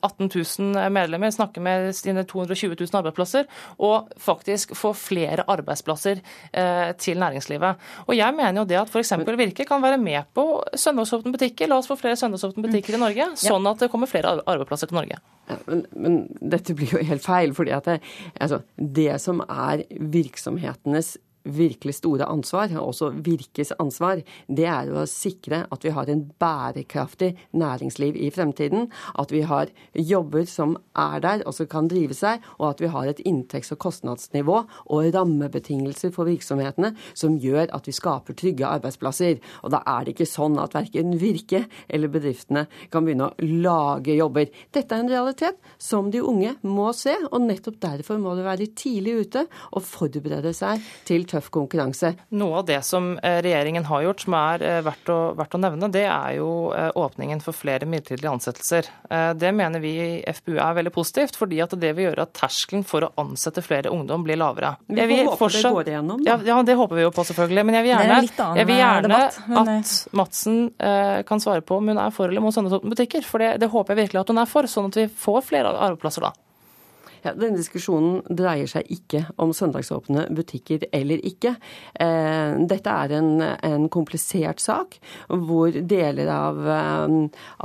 18 0.01 0.31
000 0.31 0.91
medlemmer, 0.95 1.35
snakke 1.35 1.63
med 1.63 1.91
sine 1.97 2.27
220 2.29 2.77
000 2.79 3.01
arbeidsplasser, 3.01 3.47
og 3.83 4.11
faktisk 4.23 4.77
få 4.79 4.93
flere 4.97 5.47
arbeidsplasser 5.51 6.21
eh, 6.53 6.91
til 7.01 7.21
næringslivet. 7.23 7.87
Og 8.07 8.17
jeg 8.17 8.37
mener 8.37 8.63
jo 8.63 8.69
det 8.69 8.81
at 8.83 8.93
f.eks. 8.93 9.15
Virke 9.37 9.67
kan 9.69 9.83
være 9.83 10.01
med 10.01 10.29
på 10.37 10.47
søndagsåpne 10.75 11.35
butikker. 11.35 11.71
La 11.71 11.81
oss 11.81 11.91
få 11.91 11.99
flere 12.01 12.19
søndagsåpne 12.19 12.65
butikker 12.69 12.97
i 12.97 13.03
Norge, 13.03 13.33
sånn 13.41 13.67
at 13.69 13.83
det 13.83 13.91
kommer 13.93 14.11
flere 14.11 14.39
arbeidsplasser 14.45 14.93
til 14.93 15.01
Norge. 15.01 15.21
Ja, 15.47 15.57
men, 15.69 15.85
men, 15.95 16.17
dette 16.41 16.75
blir 16.75 16.91
jo 16.97 17.03
helt 17.07 17.23
feil. 17.23 17.53
fordi 17.55 17.75
at 17.77 17.87
det, 17.87 18.01
altså, 18.41 18.61
det 18.77 19.21
som 19.23 19.43
er 19.47 19.85
virksomhetenes 20.37 21.19
virkelig 21.47 21.97
store 22.01 22.27
ansvar, 22.29 22.73
også 22.81 23.13
Virkes 23.27 23.73
ansvar, 23.81 24.21
det 24.49 24.67
er 24.69 24.91
å 24.93 25.05
sikre 25.09 25.65
at 25.73 25.85
vi 25.87 25.93
har 25.95 26.11
en 26.11 26.25
bærekraftig 26.41 27.33
næringsliv 27.57 28.19
i 28.19 28.31
fremtiden. 28.35 28.91
At 29.19 29.33
vi 29.33 29.43
har 29.47 29.71
jobber 29.95 30.47
som 30.51 30.77
er 30.99 31.23
der 31.25 31.45
og 31.47 31.55
som 31.57 31.69
kan 31.71 31.89
drive 31.91 32.17
seg, 32.17 32.45
og 32.59 32.69
at 32.71 32.83
vi 32.83 32.91
har 32.93 33.11
et 33.11 33.23
inntekts- 33.27 33.73
og 33.75 33.81
kostnadsnivå 33.87 34.59
og 34.93 35.11
rammebetingelser 35.15 36.13
for 36.15 36.29
virksomhetene 36.29 36.93
som 37.15 37.39
gjør 37.41 37.71
at 37.77 37.89
vi 37.89 37.97
skaper 37.97 38.37
trygge 38.37 38.69
arbeidsplasser. 38.69 39.41
Og 39.65 39.73
da 39.75 39.83
er 39.87 40.05
det 40.05 40.17
ikke 40.17 40.29
sånn 40.31 40.59
at 40.63 40.77
verken 40.77 41.17
Virke 41.17 41.65
eller 41.89 42.13
bedriftene 42.13 42.67
kan 42.93 43.07
begynne 43.07 43.31
å 43.31 43.51
lage 43.65 44.17
jobber. 44.17 44.51
Dette 44.75 44.95
er 44.95 45.05
en 45.05 45.13
realitet 45.13 45.61
som 45.83 46.11
de 46.13 46.23
unge 46.25 46.57
må 46.67 46.91
se, 46.97 47.15
og 47.31 47.41
nettopp 47.47 47.81
derfor 47.83 48.21
må 48.21 48.35
de 48.37 48.47
være 48.47 48.71
tidlig 48.77 49.17
ute 49.27 49.47
og 49.73 49.85
forberede 49.87 50.53
seg 50.57 50.83
til 51.09 51.27
tøff 51.29 51.36
tøff 51.37 51.51
konkurranse. 51.55 52.15
Noe 52.37 52.61
av 52.63 52.67
det 52.69 52.81
som 52.87 53.15
eh, 53.21 53.39
regjeringen 53.45 53.87
har 53.89 54.05
gjort 54.07 54.25
som 54.25 54.37
er 54.39 54.65
eh, 54.65 54.81
verdt 54.87 55.13
å, 55.13 55.19
verdt 55.39 55.57
å 55.57 55.63
nevne, 55.63 55.91
det 55.93 56.07
er 56.09 56.37
jo 56.39 56.51
eh, 56.75 56.91
åpningen 56.97 57.43
for 57.45 57.57
flere 57.57 57.89
midlertidige 57.89 58.33
ansettelser. 58.33 58.89
Det 59.37 59.51
mener 59.55 59.81
vi 59.81 59.93
i 60.01 60.35
FPU 60.35 60.57
er 60.59 60.75
veldig 60.77 60.93
positivt, 60.95 61.37
fordi 61.39 61.61
at 61.63 61.75
det 61.79 61.93
vil 61.97 62.09
gjøre 62.09 62.27
at 62.27 62.33
terskelen 62.37 62.85
for 62.87 63.07
å 63.07 63.11
ansette 63.21 63.63
flere 63.65 63.93
ungdom 63.93 64.25
blir 64.27 64.39
lavere. 64.41 64.75
Vi 64.89 64.99
får 65.01 65.31
håpe 65.31 65.39
fortsatt... 65.41 65.69
det 65.69 65.75
går 65.77 65.91
igjennom. 65.93 66.25
Ja, 66.27 66.37
ja, 66.47 66.57
det 66.67 66.77
håper 66.79 66.99
vi 66.99 67.05
jo 67.07 67.13
på, 67.15 67.25
selvfølgelig. 67.29 67.67
Men 67.69 67.79
jeg 67.79 67.87
vil 67.87 67.93
gjerne, 67.93 68.19
jeg 68.61 68.69
vil 68.71 68.81
gjerne 68.81 69.11
debatt, 69.11 69.39
men... 69.51 69.71
at 69.75 70.17
Madsen 70.21 70.59
eh, 70.79 71.21
kan 71.29 71.43
svare 71.43 71.65
på 71.67 71.81
om 71.81 71.93
hun 71.93 72.03
er 72.03 72.15
for 72.15 72.31
eller 72.31 72.45
mot 72.45 72.55
sånne 72.55 72.81
butikker. 72.83 73.27
For 73.27 73.43
det, 73.43 73.57
det 73.63 73.71
håper 73.73 73.95
jeg 73.95 74.07
virkelig 74.07 74.25
at 74.25 74.35
hun 74.35 74.43
er 74.43 74.51
for, 74.51 74.71
sånn 74.71 74.91
at 74.91 75.01
vi 75.03 75.07
får 75.27 75.47
flere 75.47 75.75
arbeidsplasser 75.77 76.29
da. 76.29 76.35
Ja, 77.27 77.33
denne 77.35 77.59
diskusjonen 77.59 78.21
dreier 78.39 78.69
seg 78.71 78.87
ikke 78.93 79.25
om 79.43 79.51
søndagsåpne 79.57 80.29
butikker 80.37 80.85
eller 80.95 81.19
ikke. 81.27 81.57
Eh, 81.99 82.53
dette 82.71 82.93
er 82.93 83.15
en, 83.17 83.41
en 83.43 83.89
komplisert 83.91 84.63
sak 84.63 84.95
hvor 85.27 85.75
deler 85.75 86.31
av, 86.31 86.61
eh, 86.71 87.17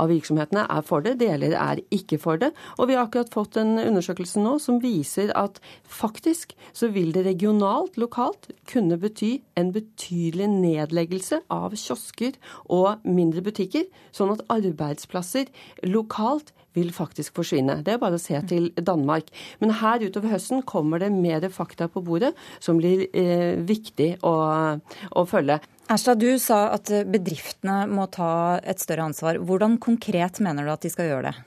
av, 0.02 0.10
virksomhetene 0.10 0.64
er 0.66 0.82
for 0.88 1.06
det, 1.06 1.12
deler 1.20 1.54
er 1.54 1.82
ikke 1.94 2.18
for 2.18 2.42
det. 2.42 2.50
Og 2.80 2.90
vi 2.90 2.96
har 2.98 3.06
akkurat 3.06 3.30
fått 3.30 3.60
en 3.62 3.76
undersøkelse 3.84 4.42
nå 4.42 4.56
som 4.64 4.80
viser 4.82 5.30
at 5.38 5.60
faktisk 5.86 6.56
så 6.74 6.90
vil 6.90 7.14
det 7.14 7.22
regionalt, 7.28 7.94
lokalt, 8.02 8.50
kunne 8.66 8.98
bety 8.98 9.36
en 9.54 9.70
betydelig 9.76 10.50
nedleggelse 10.56 11.38
av 11.54 11.78
kiosker 11.78 12.34
og 12.66 13.06
mindre 13.06 13.46
butikker, 13.46 13.86
sånn 14.10 14.34
at 14.34 14.42
arbeidsplasser 14.50 15.54
lokalt 15.86 16.50
vil 16.76 16.92
faktisk 16.94 17.36
forsvinne. 17.38 17.80
Det 17.84 17.94
er 17.94 18.02
bare 18.02 18.18
å 18.18 18.22
se 18.22 18.40
til 18.48 18.70
Danmark. 18.76 19.30
Men 19.62 19.76
her 19.82 20.04
utover 20.06 20.34
høsten 20.34 20.64
kommer 20.68 21.02
det 21.02 21.12
mer 21.14 21.44
fakta 21.52 21.88
på 21.92 22.02
bordet 22.04 22.32
som 22.62 22.80
blir 22.80 23.06
eh, 23.10 23.60
viktig 23.60 24.14
å, 24.26 24.34
å 24.78 25.24
følge. 25.28 25.60
Erstad, 25.92 26.22
du 26.22 26.38
sa 26.40 26.68
at 26.72 26.88
bedriftene 27.10 27.84
må 27.90 28.06
ta 28.12 28.60
et 28.62 28.80
større 28.80 29.08
ansvar. 29.10 29.40
Hvordan 29.42 29.80
konkret 29.82 30.40
mener 30.44 30.64
du 30.64 30.72
at 30.72 30.84
de 30.84 30.92
skal 30.92 31.10
gjøre 31.10 31.32
det? 31.32 31.40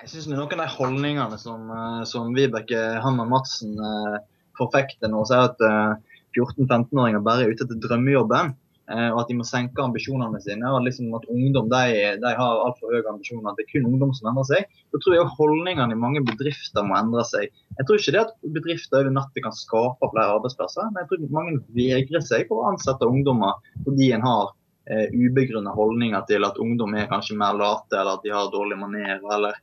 Jeg 0.00 0.14
synes 0.14 0.30
Noen 0.30 0.54
av 0.56 0.62
de 0.62 0.66
holdningene 0.78 1.38
som, 1.40 1.66
eh, 1.76 2.02
som 2.08 2.32
Vibeke 2.36 2.78
Hammer 3.04 3.28
Madsen 3.28 3.74
eh, 3.76 4.20
forfekter 4.56 5.12
nå, 5.12 5.26
sier 5.28 5.44
er 5.44 5.50
at 5.50 6.00
14-15-åringer 6.36 7.20
eh, 7.20 7.26
bare 7.26 7.44
er 7.44 7.52
ute 7.52 7.66
etter 7.66 7.80
drømmejobben. 7.84 8.54
Eh, 8.90 9.08
og 9.12 9.22
at 9.22 9.30
de 9.30 9.36
må 9.38 9.46
senke 9.46 9.82
ambisjonene 9.82 10.40
sine. 10.44 10.66
og 10.68 10.84
liksom 10.86 11.14
At 11.16 11.26
ungdom 11.32 11.70
de, 11.72 11.82
de 12.22 12.32
har 12.40 12.62
altfor 12.66 12.94
høye 12.94 13.06
ambisjoner. 13.12 13.56
Det 13.56 13.66
er 13.66 13.72
kun 13.72 13.88
ungdom 13.92 14.14
som 14.16 14.30
endrer 14.32 14.48
seg. 14.50 14.78
Da 14.92 15.00
tror 15.00 15.16
jeg 15.16 15.32
holdningene 15.38 15.96
i 15.96 16.00
mange 16.04 16.22
bedrifter 16.26 16.86
må 16.86 16.98
endre 16.98 17.24
seg. 17.28 17.50
Jeg 17.78 17.88
tror 17.88 18.00
ikke 18.00 18.16
det 18.16 18.22
at 18.26 18.36
bedrifter 18.58 19.02
over 19.02 19.16
natta 19.16 19.44
kan 19.44 19.56
skape 19.56 20.12
flere 20.14 20.36
arbeidsplasser, 20.38 20.92
men 20.92 21.04
jeg 21.04 21.10
tror 21.12 21.36
mange 21.38 21.58
vegrer 21.76 22.24
seg 22.26 22.48
for 22.50 22.62
å 22.62 22.72
ansette 22.74 23.08
ungdommer 23.08 23.60
fordi 23.86 24.12
en 24.16 24.26
har 24.26 24.54
eh, 24.90 25.08
ubegrunna 25.14 25.74
holdninger 25.76 26.26
til 26.28 26.46
at 26.46 26.58
ungdom 26.60 26.96
er 26.98 27.10
kanskje 27.10 27.38
mer 27.40 27.56
late, 27.58 27.94
eller 27.96 28.18
at 28.18 28.26
de 28.26 28.34
har 28.34 28.52
dårlige 28.52 28.80
manerer, 28.82 29.22
eller 29.22 29.58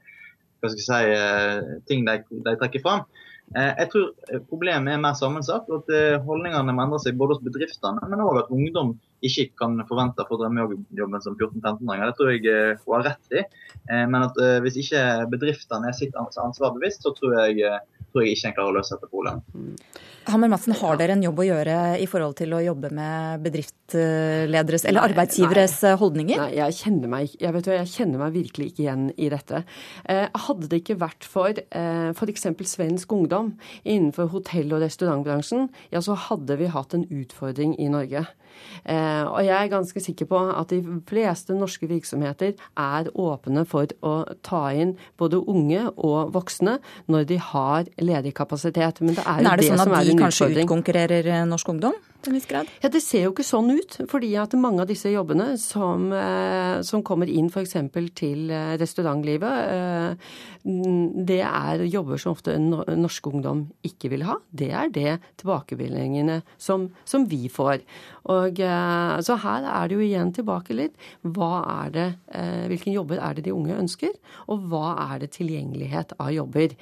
hva 0.57 0.71
skal 0.71 0.82
jeg 0.82 0.88
si, 0.88 1.15
eh, 1.15 1.82
ting 1.89 2.05
de, 2.07 2.19
de 2.45 2.55
trekker 2.59 2.84
fram. 2.86 3.05
Eh, 3.56 3.74
jeg 3.80 3.88
tror 3.93 4.39
problemet 4.50 4.91
er 4.91 5.00
mer 5.00 5.16
sammensatt, 5.16 5.70
at 5.72 5.91
eh, 5.95 6.18
holdningene 6.24 6.74
må 6.76 6.84
endre 6.84 7.00
seg 7.00 7.16
både 7.20 7.38
hos 7.38 7.45
bedriftene, 7.45 8.04
men 8.12 8.24
òg 8.24 8.41
at 8.41 8.52
ungdom 8.52 8.98
ikke 9.26 9.48
kan 9.58 9.78
forvente 9.88 10.22
å 10.22 10.28
få 10.28 10.39
drømmejobben 10.41 11.24
som 11.24 11.38
14-15-åringer. 11.39 12.12
Det 12.12 12.18
tror 12.20 12.34
jeg 12.34 12.43
eh, 12.52 12.82
hun 12.84 12.98
har 12.98 13.08
rett 13.12 13.38
i. 13.39 13.45
Men 13.88 14.26
at 14.26 14.36
hvis 14.66 14.82
ikke 14.82 15.02
bedriftene 15.32 15.88
er 15.88 15.95
sitt 15.95 16.16
ansvar 16.20 16.74
bevisst, 16.76 17.06
så 17.06 17.14
tror 17.16 17.38
jeg, 17.39 17.78
tror 18.12 18.26
jeg 18.26 18.38
ikke 18.38 18.51
en 18.51 18.58
klarer 18.58 18.74
å 18.74 18.78
løse 18.80 18.95
dette 18.95 19.10
problemet. 19.12 19.97
Hammer 20.28 20.49
Madsen, 20.51 20.74
har 20.76 20.97
dere 20.99 21.16
en 21.16 21.24
jobb 21.24 21.38
å 21.39 21.45
gjøre 21.47 21.76
i 22.03 22.08
forhold 22.10 22.36
til 22.41 22.51
å 22.58 22.60
jobbe 22.60 22.89
med 22.95 23.43
bedriftslederes 23.45 24.84
eller 24.84 24.99
nei, 24.99 25.12
arbeidsgiveres 25.14 25.76
nei, 25.86 25.93
holdninger? 26.01 26.41
Nei, 26.41 26.58
jeg 26.58 26.76
kjenner, 26.82 27.12
meg, 27.14 27.38
jeg, 27.39 27.53
vet, 27.55 27.70
jeg 27.72 27.91
kjenner, 27.93 28.20
meg, 28.20 28.34
virkelig 28.36 28.72
ikke 28.74 28.84
igjen 28.84 29.05
i 29.16 29.30
dette. 29.32 29.62
Eh, 30.12 30.26
hadde 30.47 30.68
det 30.68 30.82
ikke 30.82 30.97
vært 30.99 31.28
for 31.28 31.55
eh, 31.55 32.10
f.eks. 32.12 32.49
svensk 32.74 33.16
ungdom 33.16 33.53
innenfor 33.86 34.28
hotell- 34.34 34.76
og 34.76 34.84
restaurantbransjen, 34.84 35.70
ja, 35.95 36.03
så 36.03 36.18
hadde 36.28 36.60
vi 36.60 36.68
hatt 36.76 36.97
en 36.97 37.08
utfordring 37.08 37.78
i 37.80 37.88
Norge. 37.93 38.26
Eh, 38.84 39.24
og 39.24 39.41
jeg 39.45 39.55
er 39.55 39.72
ganske 39.72 40.01
sikker 40.01 40.30
på 40.30 40.39
at 40.51 40.72
de 40.74 40.82
fleste 41.08 41.55
norske 41.58 41.89
virksomheter 41.89 42.55
er 42.80 43.10
åpne 43.14 43.64
for 43.70 43.89
å 44.05 44.16
ta 44.45 44.68
inn 44.76 44.95
både 45.20 45.41
unge 45.43 45.88
og 45.95 46.34
voksne 46.36 46.78
når 47.12 47.28
de 47.32 47.39
har 47.51 47.89
ledig 48.02 48.34
kapasitet. 48.36 49.02
Men 49.02 49.16
det 49.18 49.24
er, 49.26 49.41
Men 49.41 49.52
er 49.52 49.58
det, 49.58 49.70
det 49.70 49.80
sånn 49.80 49.95
at 49.95 50.06
de 50.06 50.20
kanskje 50.20 50.52
utkonkurrerer 50.54 51.34
eh, 51.34 51.48
norsk 51.50 51.76
ungdom? 51.76 51.98
til 52.18 52.34
en 52.34 52.38
viss 52.39 52.48
grad? 52.50 52.70
Ja, 52.82 52.89
Det 52.89 53.02
ser 53.04 53.24
jo 53.24 53.32
ikke 53.32 53.45
sånn 53.45 53.70
ut. 53.72 53.98
fordi 54.10 54.36
at 54.36 54.54
mange 54.54 54.82
av 54.82 54.88
disse 54.88 55.10
jobbene 55.10 55.58
som, 55.58 56.12
eh, 56.12 56.82
som 56.82 57.04
kommer 57.04 57.30
inn 57.30 57.48
f.eks. 57.48 57.76
til 58.16 58.50
eh, 58.50 58.76
restaurantlivet, 58.78 60.18
det 60.66 61.41
er 61.41 61.86
jobber 61.86 62.18
som 62.18 62.34
ofte 62.34 62.58
norsk 62.58 63.28
ungdom 63.28 63.72
ikke 63.84 64.10
vil 64.10 64.24
ha. 64.24 64.36
Det 64.52 64.72
er 64.72 64.89
det 64.89 65.20
tilbakemeldingene 65.38 66.41
som, 66.58 66.89
som, 67.06 67.26
vi 67.26 67.48
får. 67.48 67.80
Og, 68.26 68.58
så 68.58 69.38
her 69.39 69.64
er 69.64 69.88
det 69.88 69.95
jo 69.95 70.04
igjen 70.04 70.34
tilbake 70.34 70.76
litt. 70.76 70.95
Hva 71.24 71.86
er 71.86 71.89
det, 71.91 72.08
hvilke 72.68 72.91
jobber 72.91 73.22
er 73.24 73.38
det 73.38 73.45
de 73.48 73.56
unge 73.56 73.78
ønsker, 73.78 74.12
og 74.48 74.68
hva 74.68 75.14
er 75.14 75.24
det 75.24 75.32
tilgjengelighet 75.38 76.18
av 76.20 76.34
jobber? 76.36 76.76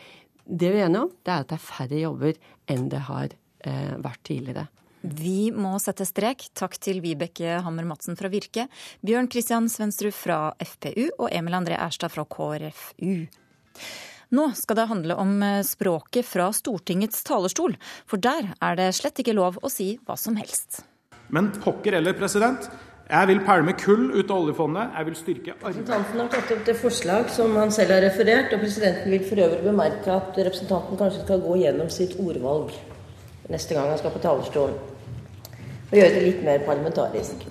Det 0.45 0.69
vi 0.71 0.79
er 0.79 0.87
enige 0.87 1.07
om, 1.07 1.11
det 1.25 1.33
er 1.33 1.43
at 1.43 1.51
det 1.51 1.57
er 1.57 1.65
færre 1.65 1.99
jobber 1.99 2.39
enn 2.69 2.89
det 2.91 3.03
har 3.07 3.33
vært 3.65 4.19
tidligere. 4.27 4.67
Vi 5.05 5.51
må 5.53 5.75
sette 5.81 6.05
strek. 6.07 6.47
Takk 6.57 6.77
til 6.81 7.01
Vibeke 7.03 7.59
Hammer 7.65 7.85
Madsen 7.85 8.17
fra 8.17 8.29
Virke, 8.33 8.67
Bjørn 9.05 9.29
Christian 9.29 9.69
Svendsrud 9.69 10.13
fra 10.17 10.39
FPU 10.61 11.09
og 11.19 11.29
Emil 11.29 11.57
André 11.57 11.77
Erstad 11.77 12.13
fra 12.13 12.25
KrFU. 12.25 13.25
Nå 14.33 14.47
skal 14.57 14.79
det 14.79 14.87
handle 14.89 15.17
om 15.21 15.37
eh, 15.45 15.61
språket 15.65 16.25
fra 16.25 16.49
Stortingets 16.55 17.21
talerstol, 17.27 17.75
for 18.09 18.21
der 18.21 18.55
er 18.57 18.79
det 18.79 18.89
slett 18.97 19.21
ikke 19.21 19.35
lov 19.37 19.59
å 19.61 19.69
si 19.69 19.93
hva 20.07 20.17
som 20.17 20.39
helst. 20.39 20.81
Men 21.29 21.51
pokker 21.61 21.99
eller, 21.99 22.17
president. 22.17 22.65
Jeg 23.05 23.27
vil 23.29 23.39
pælme 23.45 23.73
kull 23.77 24.07
ut 24.15 24.31
av 24.33 24.39
oljefondet. 24.39 24.95
Jeg 24.97 25.05
vil 25.05 25.15
styrke 25.19 25.53
Representanten 25.59 26.21
har 26.23 26.29
tatt 26.33 26.53
opp 26.55 26.63
det 26.65 26.73
forslag 26.79 27.27
som 27.29 27.53
han 27.59 27.73
selv 27.73 27.93
har 27.93 28.01
referert, 28.01 28.53
og 28.55 28.63
presidenten 28.63 29.13
vil 29.13 29.27
for 29.27 29.41
øvrig 29.45 29.61
bemerke 29.61 30.15
at 30.15 30.39
representanten 30.39 30.97
kanskje 30.97 31.21
skal 31.21 31.43
gå 31.43 31.59
gjennom 31.61 31.91
sitt 31.93 32.17
ordvalg 32.17 32.73
neste 33.53 33.77
gang 33.77 33.91
han 33.91 34.01
skal 34.01 34.13
på 34.15 34.23
talerstolen 34.23 34.79
og 35.85 35.93
gjøre 35.93 36.15
det 36.15 36.23
litt 36.23 36.41
mer 36.41 36.63
parlamentarisk. 36.65 37.45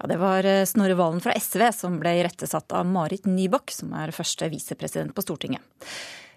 Ja, 0.00 0.08
Det 0.10 0.18
var 0.18 0.44
eh, 0.44 0.64
Snorre 0.66 0.96
Valen 0.98 1.22
fra 1.22 1.36
SV 1.38 1.68
som 1.76 2.00
ble 2.02 2.16
irettesatt 2.18 2.74
av 2.74 2.90
Marit 2.90 3.28
Nybakk, 3.30 3.70
som 3.70 3.94
er 3.94 4.12
første 4.12 4.50
visepresident 4.50 5.14
på 5.14 5.22
Stortinget. 5.22 5.62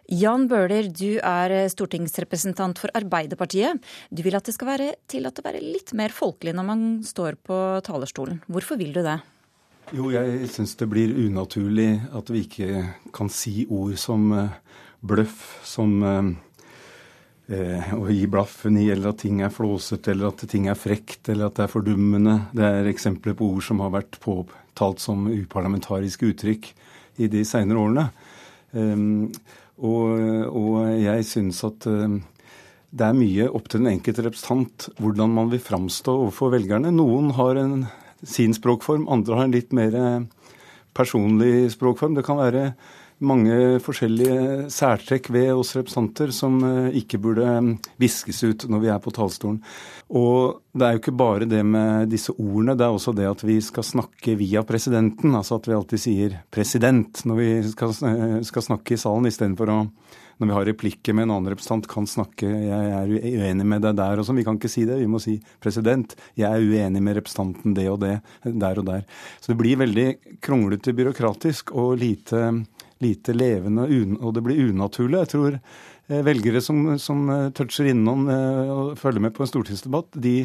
Jan 0.08 0.46
Bøhler, 0.48 0.88
du 0.88 1.18
er 1.20 1.52
eh, 1.52 1.70
stortingsrepresentant 1.72 2.80
for 2.80 2.94
Arbeiderpartiet. 2.96 3.82
Du 4.08 4.22
vil 4.24 4.38
at 4.40 4.48
det 4.48 4.54
skal 4.56 4.70
være 4.70 4.92
tillatt 5.12 5.42
å 5.42 5.44
være 5.44 5.60
litt 5.60 5.92
mer 6.00 6.16
folkelig 6.16 6.54
når 6.56 6.68
man 6.70 6.86
står 7.04 7.36
på 7.44 7.58
talerstolen. 7.84 8.40
Hvorfor 8.48 8.80
vil 8.80 8.94
du 8.96 9.02
det? 9.04 9.18
Jo, 9.96 10.08
jeg 10.12 10.48
syns 10.52 10.78
det 10.80 10.88
blir 10.92 11.12
unaturlig 11.12 11.90
at 12.16 12.32
vi 12.32 12.46
ikke 12.48 12.86
kan 13.16 13.32
si 13.32 13.66
ord 13.68 14.00
som 14.00 14.32
eh, 14.32 14.56
bløff, 15.04 15.44
som 15.68 16.00
eh, 16.06 17.92
å 17.96 18.08
gi 18.08 18.24
blaffen 18.32 18.80
i, 18.80 18.88
eller 18.96 19.12
at 19.12 19.22
ting 19.26 19.44
er 19.44 19.52
flåsete, 19.52 20.16
eller 20.16 20.32
at 20.32 20.48
ting 20.48 20.72
er 20.72 20.80
frekt, 20.80 21.28
eller 21.28 21.52
at 21.52 21.60
det 21.60 21.68
er 21.68 21.76
fordummende. 21.76 22.40
Det 22.56 22.64
er 22.64 22.92
eksempler 22.96 23.36
på 23.36 23.52
ord 23.58 23.68
som 23.68 23.84
har 23.84 23.92
vært 24.00 24.20
påtalt 24.24 25.04
som 25.04 25.28
uparlamentariske 25.28 26.32
uttrykk 26.32 26.74
i 27.24 27.32
de 27.32 27.44
seinere 27.48 27.84
årene. 27.84 28.10
Um, 28.76 29.32
og, 29.78 30.18
og, 30.50 30.76
jeg 30.98 31.26
synes 31.26 31.62
at 31.68 31.86
um, 31.90 32.20
det 32.98 33.06
er 33.06 33.18
mye 33.18 33.48
opp 33.52 33.68
til 33.70 33.84
den 33.84 33.92
enkelte 33.92 34.26
representant 34.26 34.88
hvordan 35.02 35.34
man 35.36 35.52
vil 35.52 35.62
framstå 35.62 36.16
overfor 36.24 36.54
velgerne. 36.56 36.94
Noen 36.96 37.34
har 37.38 37.60
en, 37.62 37.86
sin 38.24 38.56
språkform, 38.58 39.06
andre 39.12 39.38
har 39.38 39.50
en 39.50 39.54
litt 39.54 39.76
mer 39.76 39.98
eh, 39.98 40.54
personlig 40.98 41.68
språkform. 41.76 42.16
Det 42.18 42.26
kan 42.26 42.40
være 42.40 42.72
mange 43.26 43.80
forskjellige 43.82 44.68
særtrekk 44.74 45.30
ved 45.34 45.52
oss 45.56 45.74
representanter 45.78 46.34
som 46.36 46.60
eh, 46.66 46.98
ikke 47.02 47.20
burde 47.22 47.46
mm, 47.46 47.72
viskes 48.02 48.44
ut 48.46 48.68
når 48.70 48.84
vi 48.84 48.92
er 48.94 49.02
på 49.02 49.14
talerstolen. 49.16 49.62
Og 50.08 50.62
det 50.78 50.86
er 50.86 50.96
jo 50.96 51.02
ikke 51.02 51.18
bare 51.18 51.50
det 51.50 51.64
med 51.66 52.12
disse 52.14 52.36
ordene, 52.36 52.78
det 52.78 52.86
er 52.86 52.94
også 52.94 53.16
det 53.18 53.28
at 53.30 53.44
vi 53.48 53.58
skal 53.64 53.86
snakke 53.88 54.38
via 54.40 54.64
presidenten. 54.68 55.34
Altså 55.36 55.58
at 55.58 55.68
vi 55.68 55.76
alltid 55.78 56.04
sier 56.04 56.38
'president' 56.54 57.26
når 57.26 57.42
vi 57.42 57.50
skal, 57.72 57.90
eh, 58.12 58.40
skal 58.46 58.70
snakke 58.70 58.94
i 58.94 59.02
salen, 59.02 59.28
istedenfor 59.28 59.74
å 59.74 59.82
når 60.38 60.48
vi 60.48 60.54
har 60.54 60.68
replikker 60.70 61.16
med 61.18 61.26
en 61.26 61.32
annen 61.34 61.50
representant, 61.50 61.88
kan 61.90 62.06
snakke 62.06 62.46
'jeg 62.46 62.70
er 62.70 63.08
uenig 63.10 63.66
med 63.66 63.82
deg 63.82 63.96
der' 63.96 64.20
og 64.20 64.26
sånn. 64.26 64.38
Vi 64.38 64.44
kan 64.44 64.58
ikke 64.58 64.70
si 64.70 64.86
det. 64.86 65.00
Vi 65.00 65.08
må 65.08 65.20
si 65.20 65.42
'president, 65.60 66.16
jeg 66.36 66.46
er 66.46 66.62
uenig 66.62 67.02
med 67.02 67.16
representanten 67.18 67.74
det 67.74 67.90
og 67.90 68.00
det', 68.00 68.22
der 68.46 68.78
og 68.78 68.86
der. 68.86 69.06
Så 69.42 69.48
det 69.48 69.58
blir 69.58 69.78
veldig 69.78 70.40
kronglete 70.40 70.94
byråkratisk 70.94 71.74
og 71.74 71.98
lite 71.98 72.68
lite 73.04 73.36
levende, 73.36 73.86
og 74.20 74.34
det 74.36 74.44
blir 74.46 74.72
unaturlig. 74.72 75.22
Jeg 75.24 75.32
tror 75.34 75.58
eh, 75.58 76.24
velgere 76.26 76.62
som, 76.64 76.84
som 77.02 77.28
eh, 77.34 77.50
toucher 77.58 77.92
innom 77.92 78.28
eh, 78.32 78.72
og 78.74 78.98
følger 79.00 79.24
med 79.28 79.36
på 79.36 79.46
en 79.46 79.52
stortingsdebatt, 79.52 80.18
de 80.24 80.38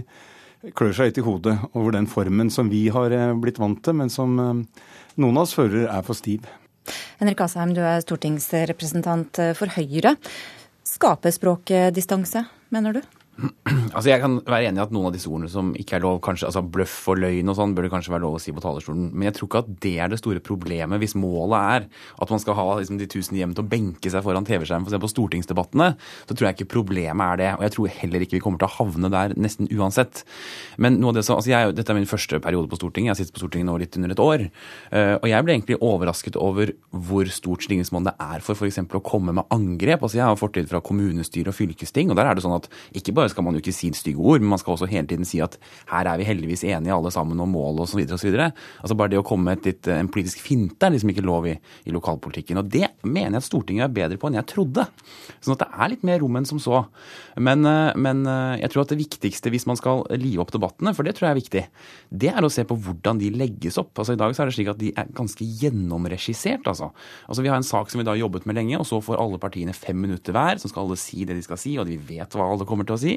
klør 0.79 0.95
seg 0.95 1.11
litt 1.11 1.19
i 1.19 1.27
hodet 1.27 1.57
over 1.73 1.97
den 1.97 2.07
formen 2.07 2.51
som 2.55 2.69
vi 2.71 2.85
har 2.95 3.11
blitt 3.43 3.59
vant 3.59 3.81
til, 3.83 3.97
men 3.99 4.13
som 4.15 4.37
noen 4.39 5.39
av 5.41 5.43
oss 5.43 5.57
fører 5.59 5.89
er 5.89 6.05
for 6.07 6.15
stiv. 6.15 6.47
Henrik 7.19 7.43
Asheim, 7.43 7.73
du 7.75 7.81
er 7.83 8.05
stortingsrepresentant 8.05 9.41
for 9.59 9.75
Høyre. 9.75 10.15
Skaper 10.87 11.35
språket 11.35 11.91
distanse, 11.99 12.45
mener 12.71 12.95
du? 12.95 13.03
Altså 13.97 14.11
Jeg 14.11 14.21
kan 14.21 14.35
være 14.45 14.69
enig 14.69 14.81
i 14.81 14.85
at 14.85 14.93
noen 14.95 15.09
av 15.09 15.15
disse 15.15 15.29
ordene 15.31 15.49
som 15.51 15.73
ikke 15.79 15.97
er 15.97 16.05
lov, 16.05 16.19
kanskje, 16.25 16.47
altså 16.49 16.63
bløff 16.75 16.95
og 17.11 17.19
løgn 17.23 17.49
og 17.49 17.57
sånn, 17.59 17.73
bør 17.77 17.87
det 17.87 17.93
kanskje 17.95 18.13
være 18.13 18.25
lov 18.25 18.37
å 18.37 18.41
si 18.43 18.53
på 18.55 18.63
talerstolen. 18.63 19.09
Men 19.13 19.31
jeg 19.31 19.37
tror 19.39 19.49
ikke 19.49 19.63
at 19.63 19.71
det 19.85 19.93
er 20.05 20.13
det 20.13 20.19
store 20.21 20.43
problemet 20.45 21.01
hvis 21.03 21.17
målet 21.19 21.57
er 21.59 21.87
at 22.23 22.33
man 22.33 22.43
skal 22.43 22.57
ha 22.59 22.67
liksom, 22.79 22.99
de 23.01 23.09
tusen 23.11 23.39
hjem 23.39 23.55
til 23.57 23.65
å 23.65 23.71
benke 23.73 24.13
seg 24.13 24.25
foran 24.25 24.47
TV-skjermen 24.49 24.87
for 24.87 24.93
å 24.93 24.97
se 24.97 25.03
på 25.03 25.11
stortingsdebattene. 25.13 25.89
Så 26.29 26.37
tror 26.37 26.49
jeg 26.49 26.59
ikke 26.59 26.75
problemet 26.77 27.25
er 27.25 27.41
det. 27.41 27.51
Og 27.57 27.67
jeg 27.67 27.75
tror 27.77 27.95
heller 28.03 28.27
ikke 28.27 28.37
vi 28.39 28.43
kommer 28.45 28.63
til 28.63 28.69
å 28.69 28.77
havne 28.77 29.13
der 29.13 29.37
nesten 29.41 29.71
uansett. 29.73 30.25
Men 30.77 31.01
noe 31.01 31.13
av 31.13 31.21
det 31.21 31.27
som, 31.29 31.41
altså 31.41 31.53
jeg, 31.55 31.77
Dette 31.77 31.95
er 31.95 31.99
min 31.99 32.09
første 32.09 32.41
periode 32.45 32.69
på 32.71 32.81
Stortinget. 32.81 33.11
Jeg 33.11 33.15
har 33.15 33.21
sittet 33.23 33.37
på 33.37 33.45
Stortinget 33.45 33.71
nå 33.71 33.79
litt 33.81 33.99
under 34.01 34.15
et 34.15 34.23
år. 34.23 34.47
Eh, 34.93 35.15
og 35.19 35.29
jeg 35.31 35.47
ble 35.47 35.57
egentlig 35.57 35.81
overrasket 35.81 36.39
over 36.41 36.75
hvor 36.93 37.33
stort 37.33 37.67
stillingsmål 37.67 38.11
det 38.11 38.17
er 38.21 38.45
for 38.45 38.59
f.eks. 38.59 38.83
å 38.83 39.05
komme 39.05 39.35
med 39.37 39.49
angrep. 39.55 40.05
Altså 40.05 40.21
Jeg 40.21 40.29
har 40.29 40.41
fortid 40.41 40.69
fra 40.71 40.83
kommunestyre 40.85 41.53
og 41.53 41.59
fylkesting, 41.59 42.13
og 42.13 42.19
der 42.19 42.29
er 42.29 42.39
det 42.39 42.45
sånn 42.45 42.59
at 42.59 42.69
ikke 42.99 43.15
bare 43.17 43.22
skal 43.31 43.45
man 43.47 43.57
jo 43.57 43.63
ikke 43.63 43.75
si 43.75 43.91
stygge 43.97 44.21
ord, 44.21 44.43
men 44.43 44.51
man 44.53 44.61
skal 44.61 44.75
også 44.75 44.89
hele 44.91 45.07
tiden 45.11 45.27
si 45.29 45.41
at 45.45 45.59
her 45.91 46.09
er 46.09 46.21
vi 46.21 46.27
heldigvis 46.27 46.65
enige 46.67 46.95
alle 46.95 47.13
sammen 47.15 47.41
om 47.43 47.53
mål 47.53 47.83
osv. 47.85 48.03
osv. 48.17 48.39
Altså 48.41 48.97
bare 48.99 49.13
det 49.13 49.21
å 49.21 49.27
komme 49.27 49.53
med 49.53 49.67
litt, 49.69 49.89
en 49.91 50.11
politisk 50.13 50.43
finte 50.43 50.87
er 50.87 50.95
liksom 50.95 51.13
ikke 51.13 51.25
lov 51.27 51.49
i, 51.51 51.57
i, 51.87 51.95
lokalpolitikken. 51.95 52.61
Og 52.63 52.71
det 52.73 52.89
mener 53.05 53.37
jeg 53.37 53.43
at 53.43 53.49
Stortinget 53.49 53.87
er 53.87 53.95
bedre 53.95 54.19
på 54.21 54.31
enn 54.31 54.39
jeg 54.41 54.49
trodde. 54.53 54.87
Sånn 55.41 55.57
at 55.57 55.65
det 55.65 55.71
er 55.73 55.93
litt 55.93 56.07
mer 56.07 56.23
rom 56.23 56.39
enn 56.41 56.49
som 56.49 56.61
så. 56.63 56.85
Men, 57.37 57.67
eh, 57.69 57.93
men 58.01 58.25
eh, 58.29 58.63
jeg 58.63 58.73
tror 58.73 58.87
at 58.87 58.95
det 58.95 59.01
viktigste 59.03 59.53
hvis 59.53 59.69
man 59.69 59.79
skal 59.81 60.05
live 60.17 60.43
opp 60.45 60.53
debattene, 60.55 60.95
for 60.97 61.07
det 61.07 61.17
tror 61.19 61.29
jeg 61.29 61.37
er 61.37 61.41
viktig, 61.41 61.65
det 62.25 62.33
er 62.33 62.45
å 62.45 62.53
se 62.53 62.65
på 62.69 62.79
hvordan 62.79 63.21
de 63.21 63.33
legges 63.35 63.79
opp. 63.81 63.93
Altså 63.97 64.17
I 64.17 64.21
dag 64.21 64.35
så 64.35 64.45
er 64.45 64.51
det 64.51 64.57
slik 64.57 64.73
at 64.73 64.81
de 64.81 64.93
er 64.99 65.13
ganske 65.17 65.47
gjennomregissert, 65.63 66.67
altså. 66.71 66.93
altså. 67.27 67.43
Vi 67.43 67.51
har 67.51 67.59
en 67.59 67.67
sak 67.67 67.91
som 67.91 68.01
vi 68.01 68.07
da 68.07 68.15
har 68.15 68.23
jobbet 68.23 68.47
med 68.49 68.59
lenge, 68.59 68.79
og 68.79 68.89
så 68.89 69.01
får 69.03 69.21
alle 69.21 69.41
partiene 69.43 69.75
fem 69.77 69.99
minutter 69.99 70.35
hver, 70.37 70.61
så 70.61 70.71
skal 70.71 70.87
alle 70.87 71.01
si 71.01 71.27
det 71.29 71.37
de 71.39 71.45
skal 71.45 71.61
si, 71.61 71.75
og 71.81 71.89
de 71.89 71.99
vet 71.99 72.37
hva 72.37 72.49
alle 72.53 72.67
kommer 72.69 72.89
til 72.89 72.97
å 72.97 73.03
si. 73.03 73.12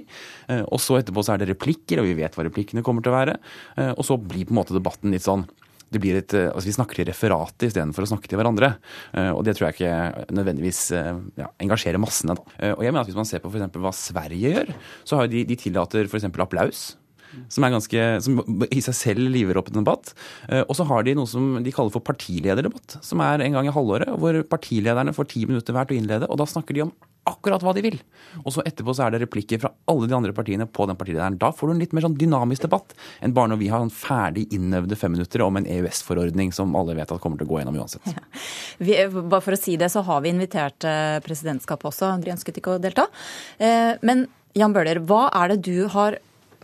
Eh, 0.49 0.63
og 0.65 0.81
så 0.83 0.99
etterpå 0.99 1.23
så 1.25 1.35
er 1.35 1.43
det 1.43 1.51
replikker, 1.53 2.01
og 2.01 2.09
vi 2.09 2.17
vet 2.17 2.35
hva 2.35 2.47
replikkene 2.47 2.83
kommer 2.85 3.05
til 3.05 3.13
å 3.13 3.19
være. 3.19 3.37
Eh, 3.77 3.93
og 3.93 4.03
så 4.07 4.17
blir 4.19 4.47
på 4.47 4.55
en 4.55 4.61
måte 4.61 4.75
debatten 4.75 5.15
litt 5.15 5.25
sånn 5.25 5.47
det 5.93 5.99
blir 6.01 6.17
et, 6.17 6.33
eh, 6.33 6.49
altså 6.49 6.65
Vi 6.65 6.73
snakker 6.75 6.97
til 6.97 7.07
referatet 7.07 7.67
istedenfor 7.69 8.03
å 8.03 8.09
snakke 8.09 8.27
til 8.27 8.39
hverandre. 8.41 8.71
Og 9.37 9.43
det 9.45 9.53
tror 9.55 9.69
jeg 9.69 9.75
ikke 9.77 10.33
nødvendigvis 10.33 10.81
ja, 11.37 11.47
engasjerer 11.61 12.01
massene. 12.01 12.35
Da. 12.35 12.73
Og 12.73 12.81
jeg 12.83 12.91
mener 12.91 13.05
at 13.05 13.07
Hvis 13.07 13.15
man 13.21 13.29
ser 13.29 13.39
på 13.39 13.53
for 13.53 13.85
hva 13.85 13.93
Sverige 13.93 14.51
gjør, 14.57 14.73
så 15.05 15.21
har 15.21 15.29
de, 15.31 15.45
de 15.45 15.55
tillater 15.55 16.09
f.eks. 16.09 16.25
applaus 16.25 16.81
som, 17.49 17.67
ganske, 17.75 18.05
som 18.25 18.39
i 18.69 18.83
seg 18.83 18.97
selv 18.97 19.31
liver 19.33 19.59
opp 19.59 19.71
en 19.71 19.81
debatt. 19.81 20.13
Eh, 20.49 20.63
og 20.63 20.75
så 20.77 20.87
har 20.89 21.05
de 21.05 21.17
noe 21.17 21.29
som 21.29 21.57
de 21.63 21.73
kaller 21.75 21.93
for 21.93 22.05
partilederdebatt, 22.05 22.99
som 23.05 23.23
er 23.25 23.45
en 23.45 23.57
gang 23.59 23.69
i 23.69 23.75
halvåret, 23.75 24.15
hvor 24.21 24.41
partilederne 24.49 25.15
får 25.15 25.31
ti 25.33 25.45
minutter 25.49 25.75
hver 25.75 25.89
til 25.89 25.97
å 25.97 26.03
innlede, 26.03 26.31
og 26.31 26.41
da 26.41 26.49
snakker 26.49 26.77
de 26.77 26.87
om 26.87 26.95
akkurat 27.25 27.63
hva 27.65 27.73
de 27.73 27.81
vil. 27.85 27.97
Og 28.43 28.53
så 28.53 28.63
etterpå 28.67 28.93
så 28.95 29.05
er 29.05 29.15
det 29.15 29.23
replikker 29.23 29.61
fra 29.61 29.71
alle 29.89 30.09
de 30.09 30.15
andre 30.17 30.33
partiene 30.35 30.67
på 30.69 30.85
den 30.89 30.97
partilederen. 30.99 31.39
Da 31.41 31.49
får 31.55 31.67
du 31.67 31.73
en 31.73 31.81
litt 31.81 31.95
mer 31.95 32.05
sånn 32.05 32.17
dynamisk 32.19 32.67
debatt 32.67 32.93
enn 33.25 33.33
bare 33.35 33.51
når 33.51 33.61
vi 33.63 33.71
har 33.73 33.81
en 33.81 33.93
ferdig 33.93 34.45
innøvde 34.55 34.97
fem 34.99 35.15
minutter 35.15 35.41
om 35.45 35.57
en 35.57 35.65
EØS-forordning 35.65 36.53
som 36.55 36.75
alle 36.77 36.97
vet 36.97 37.11
at 37.11 37.23
kommer 37.23 37.41
til 37.41 37.49
å 37.49 37.53
gå 37.53 37.61
gjennom 37.61 37.79
uansett. 37.81 38.05
Ja. 38.13 38.21
Vi, 38.77 38.97
bare 39.17 39.41
for 39.41 39.55
å 39.55 39.59
si 39.59 39.77
det, 39.79 39.89
så 39.93 40.05
har 40.05 40.21
vi 40.21 40.33
invitert 40.35 40.85
eh, 40.87 41.17
presidentskapet 41.25 41.89
også. 41.89 42.13
De 42.21 42.33
ønsket 42.35 42.61
ikke 42.61 42.75
å 42.75 42.81
delta. 42.81 43.07
Eh, 43.57 43.95
men 44.05 44.27
Jan 44.55 44.75
Bøhler, 44.75 45.01
hva 45.03 45.25
er 45.35 45.51
det 45.51 45.63
du 45.65 45.87
har 45.91 46.19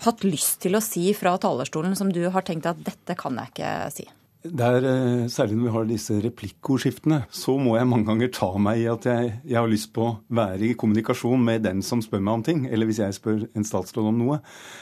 hatt 0.06 0.26
lyst 0.26 0.62
til 0.64 0.78
å 0.78 0.84
si 0.84 1.12
fra 1.18 1.36
talerstolen 1.42 1.96
som 1.98 2.10
du 2.14 2.24
har 2.34 2.46
tenkt 2.48 2.70
at 2.70 2.82
dette 2.86 3.18
kan 3.20 3.38
jeg 3.38 3.54
ikke 3.54 3.76
si? 3.94 4.08
Det 4.42 4.66
er, 4.66 4.86
eh, 4.86 5.28
Særlig 5.30 5.56
når 5.56 5.64
vi 5.64 5.74
har 5.76 5.86
disse 5.86 6.16
replikkordskiftene, 6.24 7.26
så 7.30 7.60
må 7.62 7.76
jeg 7.78 7.86
mange 7.86 8.08
ganger 8.08 8.32
ta 8.34 8.50
meg 8.58 8.80
i 8.82 8.88
at 8.90 9.06
jeg, 9.06 9.42
jeg, 9.46 9.58
har 9.60 9.70
lyst 9.70 9.92
på 9.94 10.02
å 10.02 10.16
være 10.34 10.66
i 10.66 10.74
kommunikasjon 10.74 11.44
med 11.46 11.62
den 11.62 11.84
som 11.86 12.02
spør 12.02 12.24
meg 12.26 12.34
om 12.34 12.44
ting. 12.44 12.66
Eller 12.66 12.90
hvis 12.90 13.04
jeg 13.04 13.14
spør 13.14 13.46
en 13.54 13.68
statsråd 13.68 14.10
om 14.10 14.18
noe, 14.18 14.40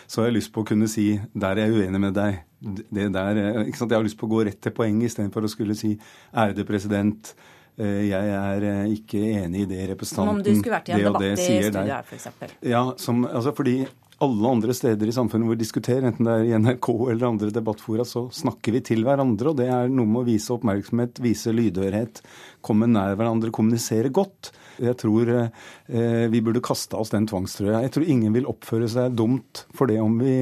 så 0.08 0.22
har 0.22 0.30
jeg 0.30 0.38
lyst 0.40 0.54
på 0.56 0.64
å 0.64 0.70
kunne 0.72 0.88
si 0.88 1.20
der 1.36 1.60
er 1.60 1.68
jeg 1.68 1.76
uenig 1.76 2.04
med 2.08 2.16
deg. 2.16 2.40
Det 2.62 3.12
der, 3.12 3.36
eh, 3.36 3.68
ikke 3.68 3.84
sant? 3.84 3.92
Jeg 3.92 4.00
har 4.00 4.08
lyst 4.08 4.20
på 4.20 4.32
å 4.32 4.36
gå 4.38 4.46
rett 4.48 4.62
til 4.62 4.72
poenget 4.72 5.12
istedenfor 5.12 5.44
å 5.44 5.52
skulle 5.52 5.76
si 5.76 5.98
ærede 6.32 6.64
president. 6.64 7.36
Eh, 7.78 8.08
jeg 8.08 8.36
er 8.40 8.70
ikke 8.96 9.20
enig 9.44 9.68
i 9.68 9.72
det 9.76 9.90
representanten 9.92 10.24
Som 10.24 10.38
om 10.38 10.44
du 10.44 10.56
skulle 10.56 10.80
vært 10.80 10.88
i 10.88 10.96
en 10.96 11.04
debatt 11.04 11.28
i 11.28 11.36
studio 11.36 11.84
her, 11.84 12.08
f.eks.? 12.08 12.56
Ja, 12.64 12.94
som, 12.96 13.26
altså 13.28 13.52
fordi 13.56 13.82
alle 14.24 14.50
andre 14.52 14.74
steder 14.76 15.08
i 15.10 15.14
samfunnet 15.16 15.48
hvor 15.48 15.56
vi 15.56 15.64
diskuterer, 15.64 16.10
enten 16.10 16.28
det 16.28 16.34
er 16.36 16.48
i 16.50 16.58
NRK 16.60 16.90
eller 17.12 17.28
andre 17.30 17.52
debattfora, 17.56 18.06
så 18.08 18.26
snakker 18.36 18.76
vi 18.76 18.82
til 18.92 19.06
hverandre. 19.08 19.54
Og 19.54 19.60
det 19.62 19.70
er 19.72 19.92
noe 19.92 20.10
med 20.10 20.24
å 20.24 20.28
vise 20.28 20.52
oppmerksomhet, 20.56 21.22
vise 21.24 21.54
lydhørhet, 21.56 22.22
komme 22.66 22.90
nær 22.90 23.18
hverandre, 23.20 23.54
kommunisere 23.56 24.12
godt. 24.14 24.52
Jeg 24.80 24.96
tror 25.00 25.30
eh, 25.34 26.26
vi 26.32 26.42
burde 26.44 26.62
kaste 26.64 26.96
oss 26.96 27.12
den 27.12 27.28
tvangstrøya. 27.28 27.82
Jeg 27.84 27.94
tror 27.96 28.06
ingen 28.08 28.36
vil 28.36 28.48
oppføre 28.50 28.88
seg 28.92 29.16
dumt 29.18 29.66
for 29.76 29.92
det 29.92 30.00
om 30.00 30.16
vi, 30.22 30.36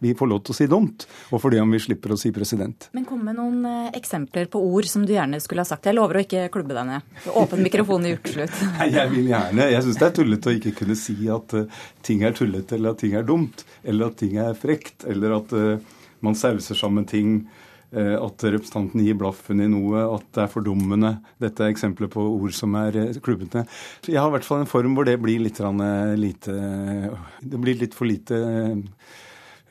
vi, 0.00 0.14
får 0.16 0.30
lov 0.30 0.42
til 0.44 0.54
å 0.54 0.58
si 0.58 0.68
dumt, 0.70 1.06
og 1.30 1.42
for 1.42 1.52
det 1.52 1.60
om 1.62 1.74
vi 1.74 1.82
slipper 1.84 2.14
å 2.14 2.18
si 2.20 2.32
president. 2.34 2.88
Men 2.96 3.06
kom 3.08 3.24
med 3.26 3.36
noen 3.38 3.64
eh, 3.68 3.90
eksempler 3.98 4.48
på 4.52 4.62
ord 4.64 4.88
som 4.90 5.04
du 5.04 5.14
gjerne 5.14 5.40
skulle 5.44 5.64
ha 5.64 5.68
sagt. 5.68 5.88
Jeg 5.88 5.98
lover 5.98 6.20
å 6.20 6.24
ikke 6.24 6.46
klubbe 6.54 6.76
deg 6.76 6.88
ned. 6.90 7.10
Åpen 7.34 7.64
mikrofon 7.64 8.08
i 8.08 8.14
ukeslutt. 8.16 8.54
Nei, 8.78 8.88
jeg 8.94 9.12
vil 9.12 9.32
gjerne. 9.32 9.68
Jeg 9.74 9.86
syns 9.86 10.00
det 10.00 10.08
er 10.08 10.16
tullete 10.20 10.52
å 10.52 10.56
ikke 10.60 10.76
kunne 10.80 10.98
si 10.98 11.18
at 11.32 11.58
uh, 11.58 11.82
ting 12.06 12.24
er 12.24 12.36
tullete, 12.36 12.78
eller 12.78 12.94
at 12.94 13.04
ting 13.04 13.18
er 13.18 13.28
dumt, 13.28 13.66
eller 13.84 14.08
at 14.08 14.18
ting 14.22 14.40
er 14.40 14.56
frekt, 14.58 15.04
eller 15.08 15.38
at 15.40 15.54
man 16.24 16.36
sauser 16.38 16.76
sammen 16.78 17.04
ting 17.08 17.42
Eh, 17.44 17.63
at 17.94 18.44
representanten 18.46 19.02
gir 19.04 19.16
blaffen 19.18 19.62
i 19.62 19.68
noe, 19.70 20.02
at 20.16 20.26
det 20.34 20.44
er 20.44 20.52
fordummende. 20.52 21.12
Dette 21.42 21.64
er 21.64 21.74
eksempler 21.74 22.10
på 22.12 22.24
ord 22.24 22.54
som 22.56 22.74
er 22.80 22.98
eh, 23.00 23.20
klubbete. 23.24 23.64
Jeg 24.08 24.20
har 24.20 24.30
i 24.30 24.36
hvert 24.36 24.48
fall 24.48 24.64
en 24.64 24.70
form 24.70 24.96
hvor 24.96 25.06
det 25.08 25.18
blir 25.22 25.42
litt 25.42 25.60
eh, 25.62 26.14
lite 26.18 26.56
Det 27.40 27.60
blir 27.60 27.78
litt 27.80 27.94
for 27.96 28.10
lite 28.10 28.40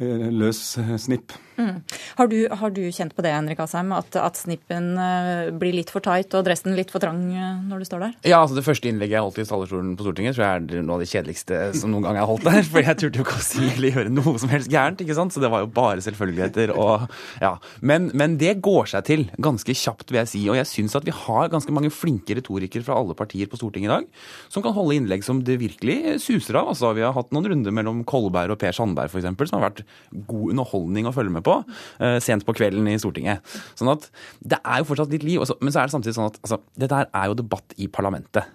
løs 0.03 0.59
snipp. 0.99 1.35
Mm. 1.57 1.81
Har, 2.17 2.27
du, 2.31 2.37
har, 2.49 2.73
du, 2.73 2.81
kjent 2.93 3.13
på 3.15 3.23
det, 3.25 3.33
Henrik 3.33 3.59
Asheim, 3.63 3.91
at, 3.95 4.15
at, 4.19 4.39
snippen 4.39 4.93
uh, 4.97 5.51
blir 5.59 5.75
litt 5.75 5.91
for 5.93 6.03
tight 6.03 6.33
og 6.37 6.45
dressen 6.47 6.75
litt 6.77 6.91
for 6.93 7.03
trang 7.03 7.21
uh, 7.29 7.61
når 7.69 7.83
du 7.83 7.87
står 7.89 8.05
der? 8.05 8.15
Ja, 8.31 8.41
altså 8.41 8.57
det 8.57 8.65
første 8.65 8.89
innlegget 8.89 9.17
jeg 9.17 9.25
holdt 9.25 9.41
i 9.41 9.47
talerstolen 9.49 9.93
på 9.97 10.07
Stortinget, 10.07 10.37
tror 10.37 10.45
jeg 10.47 10.63
er 10.79 10.85
noe 10.85 10.97
av 10.97 11.03
det 11.03 11.09
kjedeligste 11.11 11.61
som 11.79 11.93
noen 11.93 12.07
gang 12.07 12.17
jeg 12.17 12.25
har 12.25 12.31
holdt 12.31 12.47
der. 12.47 12.61
For 12.73 12.85
jeg 12.85 12.99
turte 13.01 13.21
jo 13.21 13.27
ikke 13.27 13.39
å 13.39 13.45
si 13.45 13.67
eller 13.67 13.97
gjøre 13.97 14.13
noe 14.13 14.35
som 14.41 14.53
helst 14.53 14.71
gærent, 14.73 15.03
ikke 15.05 15.17
sant. 15.17 15.35
Så 15.35 15.43
det 15.43 15.51
var 15.53 15.65
jo 15.65 15.71
bare 15.73 16.03
selvfølgeligheter 16.05 16.73
og 16.73 17.07
ja. 17.41 17.55
Men, 17.81 18.09
men 18.17 18.37
det 18.41 18.55
går 18.65 18.89
seg 18.93 19.07
til 19.09 19.25
ganske 19.41 19.77
kjapt, 19.77 20.09
vil 20.11 20.21
jeg 20.23 20.31
si. 20.33 20.43
Og 20.49 20.57
jeg 20.59 20.69
syns 20.69 20.97
at 20.99 21.07
vi 21.07 21.15
har 21.15 21.51
ganske 21.53 21.75
mange 21.75 21.93
flinke 21.93 22.37
retorikere 22.39 22.85
fra 22.85 22.97
alle 22.99 23.17
partier 23.17 23.49
på 23.51 23.59
Stortinget 23.59 23.89
i 23.89 23.93
dag 23.93 24.09
som 24.53 24.63
kan 24.65 24.75
holde 24.75 24.97
innlegg 24.97 25.25
som 25.25 25.41
det 25.45 25.59
virkelig 25.61 26.17
suser 26.23 26.57
av. 26.59 26.71
Altså, 26.73 26.93
vi 26.97 27.05
har 27.05 27.15
hatt 27.15 27.33
noen 27.35 27.49
runder 27.51 27.75
mellom 27.75 28.03
Kolberg 28.07 28.55
og 28.55 28.61
Per 28.61 28.75
Sandberg 28.75 29.11
f.eks. 29.11 29.49
som 29.49 29.59
har 29.59 29.69
vært 29.69 29.83
god 30.29 30.53
underholdning 30.53 31.09
å 31.09 31.15
følge 31.15 31.33
med 31.35 31.42
på 31.45 31.59
uh, 31.63 32.17
sent 32.23 32.45
på 32.47 32.55
kvelden 32.57 32.89
i 32.91 32.97
Stortinget. 33.01 33.43
Sånn 33.79 33.91
at 33.93 34.09
det 34.39 34.59
er 34.61 34.81
jo 34.81 34.89
fortsatt 34.89 35.13
litt 35.13 35.25
liv. 35.27 35.43
men 35.61 35.73
så 35.73 35.83
er 35.83 35.89
det 35.89 35.95
samtidig 35.95 36.17
sånn 36.17 36.31
at 36.31 36.41
altså, 36.41 36.61
dette 36.79 37.01
her 37.01 37.09
er 37.11 37.31
jo 37.31 37.39
debatt 37.43 37.77
i 37.77 37.89
parlamentet. 37.91 38.49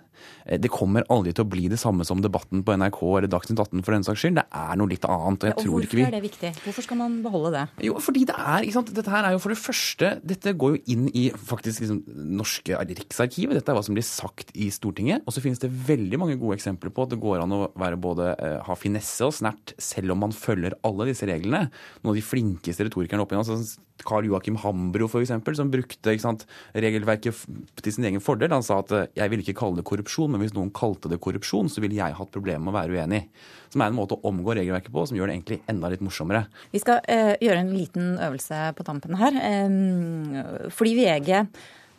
Eh, 0.46 0.58
det 0.60 0.70
kommer 0.72 1.06
aldri 1.12 1.34
til 1.36 1.46
å 1.46 1.50
bli 1.50 1.66
det 1.70 1.78
samme 1.80 2.06
som 2.08 2.22
debatten 2.24 2.64
på 2.66 2.76
NRK 2.78 3.00
eller 3.18 3.30
Dagsnytt 3.30 3.60
18 3.60 3.84
for 3.84 3.96
den 3.96 4.06
saks 4.06 4.24
skyld. 4.24 4.38
Det 4.40 4.46
er 4.60 4.80
noe 4.80 4.90
litt 4.90 5.06
annet. 5.08 5.44
og 5.44 5.50
jeg 5.50 5.56
og 5.56 5.64
tror 5.64 5.86
ikke 5.86 5.98
vi... 5.98 6.04
Hvorfor 6.04 6.12
er 6.12 6.18
det 6.18 6.24
viktig? 6.26 6.52
Hvorfor 6.66 6.86
skal 6.88 7.00
man 7.02 7.18
beholde 7.24 7.52
det? 7.54 7.64
Jo, 7.88 7.98
fordi 8.02 8.24
det 8.28 8.36
er, 8.38 8.66
ikke 8.66 8.78
sant? 8.78 8.94
Dette 8.98 9.14
her 9.14 9.28
er 9.28 9.36
jo 9.36 9.42
for 9.42 9.54
det 9.54 9.60
første 9.60 10.12
Dette 10.28 10.54
går 10.58 10.76
jo 10.76 10.82
inn 10.94 11.08
i 11.16 11.28
faktisk 11.32 11.84
liksom 11.84 12.02
norske 12.38 12.76
Riksarkivet. 12.88 13.58
Dette 13.58 13.72
er 13.72 13.78
hva 13.78 13.84
som 13.84 13.96
blir 13.96 14.06
sagt 14.06 14.54
i 14.58 14.70
Stortinget. 14.74 15.24
Og 15.26 15.34
så 15.34 15.42
finnes 15.44 15.60
det 15.62 15.70
veldig 15.70 16.20
mange 16.20 16.38
gode 16.40 16.58
eksempler 16.58 16.92
på 16.94 17.04
at 17.04 17.12
det 17.12 17.20
går 17.22 17.42
an 17.44 17.54
å 17.54 17.60
være 17.78 18.00
både 18.00 18.32
eh, 18.36 18.58
ha 18.64 18.78
finesse 18.78 19.26
og 19.26 19.36
snert 19.36 19.74
selv 19.82 20.14
om 20.14 20.24
man 20.26 20.34
følger 20.34 20.76
alle 20.86 21.10
disse 21.10 21.28
reglene. 21.28 21.68
Noen 22.02 22.14
av 22.14 22.18
de 22.18 22.24
flinkeste 22.24 22.88
retorikerne 22.88 23.24
opp 23.24 23.34
igjen. 23.34 23.44
Altså, 23.44 23.84
Karl 24.06 24.28
Joakim 24.28 24.58
Hambro, 24.62 25.08
f.eks., 25.08 25.32
som 25.58 25.70
brukte 25.72 26.14
sant, 26.22 26.44
regelverket 26.76 27.42
til 27.82 27.94
sin 27.94 28.06
egen 28.08 28.22
fordel. 28.22 28.52
Han 28.54 28.66
sa 28.66 28.80
at 28.82 28.94
eh, 28.94 29.08
jeg 29.18 29.32
vil 29.32 29.42
ikke 29.44 29.56
kalle 29.58 29.80
det 29.80 29.86
korrupsjon, 29.88 30.07
men 30.30 30.42
hvis 30.42 30.54
noen 30.56 30.72
kalte 30.74 31.10
det 31.12 31.20
korrupsjon, 31.22 31.68
så 31.72 31.82
ville 31.84 31.98
jeg 31.98 32.16
hatt 32.16 32.32
problemer 32.34 32.64
med 32.64 32.72
å 32.72 32.78
være 32.78 32.96
uenig. 32.96 33.22
Som 33.68 33.84
er 33.84 33.92
en 33.92 33.98
måte 33.98 34.16
å 34.16 34.30
omgå 34.30 34.54
regelverket 34.56 34.94
på, 34.94 35.04
som 35.08 35.18
gjør 35.18 35.28
det 35.28 35.36
egentlig 35.36 35.60
enda 35.68 35.90
litt 35.92 36.04
morsommere. 36.04 36.46
Vi 36.72 36.80
skal 36.80 37.02
eh, 37.04 37.34
gjøre 37.44 37.64
en 37.64 37.74
liten 37.74 38.14
øvelse 38.16 38.62
på 38.78 38.86
tampen 38.86 39.18
her. 39.20 39.36
Eh, 39.42 40.70
fordi 40.74 40.96
VG 41.02 41.34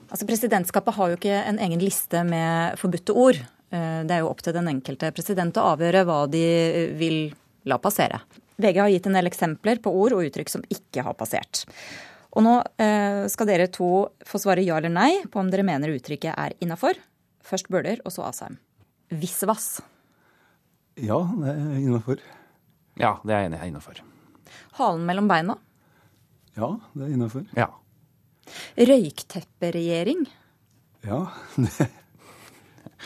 Altså 0.10 0.26
Presidentskapet 0.26 0.96
har 0.98 1.12
jo 1.12 1.18
ikke 1.20 1.38
en 1.38 1.60
egen 1.62 1.82
liste 1.84 2.24
med 2.26 2.80
forbudte 2.82 3.14
ord. 3.14 3.38
Eh, 3.70 4.02
det 4.10 4.16
er 4.16 4.24
jo 4.24 4.32
opp 4.32 4.42
til 4.42 4.56
den 4.56 4.70
enkelte 4.72 5.12
president 5.14 5.58
å 5.62 5.68
avgjøre 5.76 6.02
hva 6.10 6.24
de 6.32 6.46
vil 6.98 7.20
la 7.70 7.78
passere. 7.82 8.24
VG 8.60 8.80
har 8.82 8.90
gitt 8.92 9.08
en 9.08 9.18
del 9.20 9.30
eksempler 9.30 9.82
på 9.84 9.94
ord 9.94 10.18
og 10.18 10.26
uttrykk 10.26 10.50
som 10.52 10.66
ikke 10.74 11.06
har 11.06 11.18
passert. 11.20 11.62
Og 12.38 12.46
nå 12.46 12.56
eh, 12.82 13.26
skal 13.32 13.50
dere 13.50 13.70
to 13.74 14.10
få 14.28 14.42
svare 14.42 14.66
ja 14.66 14.78
eller 14.78 14.94
nei 14.94 15.12
på 15.30 15.42
om 15.42 15.50
dere 15.50 15.66
mener 15.66 15.94
uttrykket 15.94 16.34
er 16.34 16.58
innafor. 16.62 16.98
Først 17.50 17.70
Bøhler, 17.72 18.02
og 18.06 18.14
så 18.14 18.28
Asheim. 18.28 18.60
Visvas. 19.10 19.80
Ja, 21.00 21.18
det 21.40 21.54
er 21.56 21.78
innafor. 21.80 22.22
Ja, 23.00 23.16
det 23.24 23.34
er 23.34 23.46
jeg 23.46 23.50
enig 23.50 23.62
i. 23.64 23.70
Innafor. 23.72 24.02
Halen 24.78 25.06
mellom 25.08 25.30
beina. 25.32 25.56
Ja, 26.58 26.76
det 26.94 27.08
er 27.08 27.16
innafor. 27.16 27.46
Ja. 27.58 27.72
Røyktepperegjering. 28.78 30.28
Ja, 31.08 31.26
det 31.64 31.90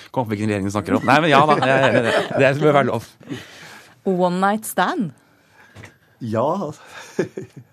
Kom 0.09 0.25
på 0.25 0.33
hvilken 0.33 0.49
regjering 0.49 0.65
du 0.65 0.73
snakker 0.73 0.95
om. 0.97 1.03
Nei, 1.05 1.19
men 1.21 1.29
ja 1.29 1.43
da, 1.45 1.55
jeg 1.61 1.73
er 1.73 1.83
enig 1.91 1.99
i 2.01 2.05
det. 2.09 2.39
Det 2.41 2.63
bør 2.63 2.75
være 2.79 2.87
lov. 2.89 3.05
One 4.09 4.39
night 4.41 4.65
stand. 4.65 5.11
Ja. 6.19 6.71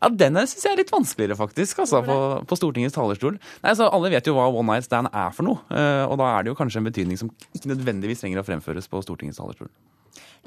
Ja, 0.00 0.08
Den 0.22 0.40
syns 0.46 0.64
jeg 0.64 0.72
er 0.72 0.80
litt 0.80 0.92
vanskeligere, 0.92 1.36
faktisk, 1.36 1.82
altså, 1.84 2.00
på, 2.06 2.16
på, 2.48 2.58
Stortingets 2.58 2.96
talerstol. 2.96 3.36
Nei, 3.64 3.76
så 3.76 3.90
Alle 3.92 4.12
vet 4.14 4.26
jo 4.26 4.36
hva 4.38 4.48
one 4.48 4.72
night 4.72 4.88
stand 4.88 5.10
er 5.12 5.30
for 5.36 5.46
noe, 5.46 5.60
eh, 5.68 6.04
og 6.06 6.16
da 6.20 6.32
er 6.34 6.44
det 6.44 6.54
jo 6.54 6.58
kanskje 6.58 6.80
en 6.80 6.88
betydning 6.88 7.20
som 7.20 7.32
ikke 7.56 7.74
nødvendigvis 7.74 8.24
trenger 8.24 8.40
å 8.40 8.46
fremføres 8.46 8.88
på 8.90 9.02
Stortingets 9.04 9.40
talerstol. 9.42 9.68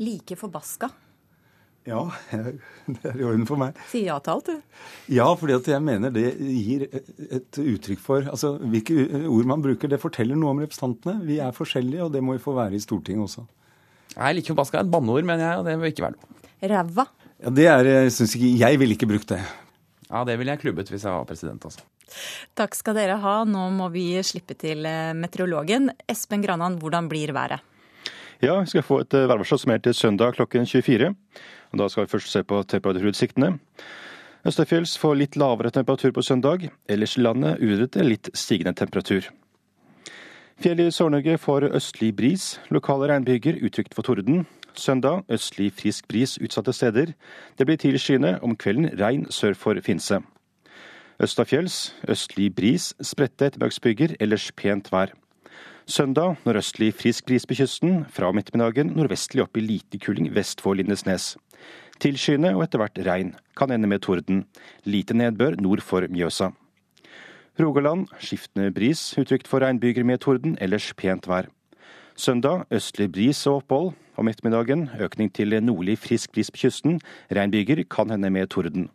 Like 0.02 0.38
forbaska. 0.40 0.90
Ja, 1.84 2.00
det 2.88 3.10
er 3.10 3.18
i 3.20 3.26
orden 3.28 3.46
for 3.48 3.60
meg. 3.60 3.78
Si 3.92 4.06
ja 4.06 4.16
til 4.24 4.38
alt, 4.38 4.50
du. 4.50 4.84
Ja, 5.12 5.28
fordi 5.38 5.58
at 5.58 5.68
jeg 5.68 5.84
mener 5.84 6.14
det 6.16 6.30
gir 6.40 6.86
et 6.88 7.60
uttrykk 7.60 8.00
for 8.02 8.30
altså 8.32 8.56
Hvilke 8.62 8.96
ord 9.28 9.50
man 9.50 9.66
bruker, 9.66 9.92
det 9.92 10.00
forteller 10.02 10.40
noe 10.40 10.56
om 10.56 10.64
representantene. 10.64 11.20
Vi 11.28 11.42
er 11.44 11.56
forskjellige, 11.56 12.08
og 12.08 12.16
det 12.16 12.24
må 12.24 12.38
vi 12.38 12.44
få 12.44 12.56
være 12.56 12.80
i 12.80 12.84
Stortinget 12.84 13.28
også. 13.28 13.44
Jeg 14.14 14.38
liker 14.38 14.56
forbaska 14.56 14.80
er 14.80 14.88
et 14.88 14.94
banneord, 14.94 15.28
mener 15.28 15.44
jeg, 15.44 15.60
og 15.60 15.68
det 15.68 15.76
bør 15.82 15.92
ikke 15.92 16.08
være 16.08 16.18
noe. 16.18 16.42
Ræva. 16.74 17.08
Ja, 17.44 17.52
det 17.52 17.66
er, 17.68 17.90
jeg 17.90 18.12
synes 18.16 18.38
ikke, 18.38 18.54
jeg 18.62 18.80
ville 18.80 18.96
ikke 18.96 19.10
brukt 19.10 19.34
det. 19.34 19.42
Ja, 20.08 20.22
det 20.24 20.38
ville 20.40 20.54
jeg 20.54 20.62
klubbet 20.62 20.92
hvis 20.94 21.04
jeg 21.04 21.12
var 21.12 21.26
president, 21.28 21.66
altså. 21.68 21.84
Takk 22.56 22.76
skal 22.78 22.96
dere 22.96 23.18
ha. 23.20 23.36
Nå 23.48 23.66
må 23.76 23.90
vi 23.92 24.06
slippe 24.24 24.56
til 24.60 24.86
eh, 24.88 25.12
meteorologen. 25.18 25.90
Espen 26.08 26.44
Granan, 26.46 26.78
hvordan 26.80 27.10
blir 27.12 27.34
været? 27.36 27.64
Ja, 28.44 28.60
vi 28.62 28.72
skal 28.72 28.86
få 28.86 29.02
et 29.04 29.16
eh, 29.18 29.28
værvarsel 29.28 29.60
som 29.60 29.74
er 29.76 29.84
til 29.84 29.96
søndag 29.98 30.38
klokken 30.38 30.68
24. 30.70 31.12
Og 31.74 31.82
Da 31.82 31.90
skal 31.90 32.06
vi 32.06 32.14
først 32.14 32.32
se 32.32 32.44
på 32.48 32.62
temperaturutsiktene. 32.64 33.58
Østafjells 34.48 34.98
får 35.00 35.16
litt 35.20 35.38
lavere 35.40 35.72
temperatur 35.72 36.12
på 36.16 36.24
søndag. 36.24 36.70
Ellers 36.88 37.18
i 37.18 37.24
landet 37.24 37.60
uret 37.64 37.96
litt 38.04 38.30
stigende 38.36 38.76
temperatur. 38.76 39.28
Fjellet 40.64 40.92
i 40.92 40.96
Sør-Norge 40.96 41.40
får 41.42 41.72
østlig 41.76 42.14
bris. 42.16 42.58
Lokale 42.72 43.10
regnbyger 43.12 43.60
utrygt 43.64 43.96
for 43.96 44.06
torden. 44.06 44.46
Søndag 44.76 45.24
østlig 45.30 45.72
frisk 45.74 46.08
bris 46.08 46.38
utsatte 46.42 46.74
steder. 46.74 47.14
Det 47.58 47.66
blir 47.66 47.78
tilskyende, 47.78 48.40
om 48.42 48.56
kvelden 48.56 48.90
regn 49.00 49.28
sør 49.30 49.54
for 49.54 49.78
Finse. 49.86 50.22
Østafjells 51.22 51.94
østlig 52.10 52.50
bris, 52.56 52.94
spredte 53.02 53.52
ettermiddagsbyger, 53.52 54.16
ellers 54.20 54.50
pent 54.58 54.90
vær. 54.92 55.14
Søndag 55.86 56.38
nordøstlig 56.46 56.94
frisk 56.96 57.28
bris 57.28 57.46
på 57.46 57.58
kysten, 57.60 58.06
fra 58.10 58.32
om 58.32 58.40
ettermiddagen 58.40 58.96
nordvestlig 58.96 59.44
opp 59.44 59.58
i 59.60 59.66
lite 59.66 60.00
kuling 60.02 60.32
vest 60.34 60.64
for 60.64 60.74
Lindesnes. 60.80 61.36
Tilskyende 62.02 62.56
og 62.56 62.64
etter 62.66 62.82
hvert 62.82 63.00
regn. 63.06 63.34
Kan 63.56 63.72
ende 63.72 63.88
med 63.88 64.02
torden. 64.02 64.46
Lite 64.86 65.14
nedbør 65.14 65.60
nord 65.62 65.84
for 65.86 66.08
Mjøsa. 66.10 66.50
Rogaland 67.60 68.08
skiftende 68.18 68.72
bris, 68.74 69.12
utrygt 69.20 69.48
for 69.48 69.62
regnbyger 69.62 70.04
med 70.04 70.24
torden, 70.24 70.58
ellers 70.60 70.94
pent 70.98 71.28
vær. 71.30 71.52
Søndag 72.14 72.68
østlig 72.70 73.08
bris 73.12 73.40
og 73.50 73.64
opphold. 73.64 73.94
Om 74.22 74.28
ettermiddagen 74.30 74.84
økning 75.02 75.32
til 75.34 75.56
nordlig 75.66 75.96
frisk 75.98 76.32
bris 76.36 76.52
på 76.54 76.60
kysten. 76.68 77.00
Regnbyger 77.34 77.84
kan 77.90 78.12
hende 78.14 78.30
med 78.30 78.52
torden. 78.54 78.90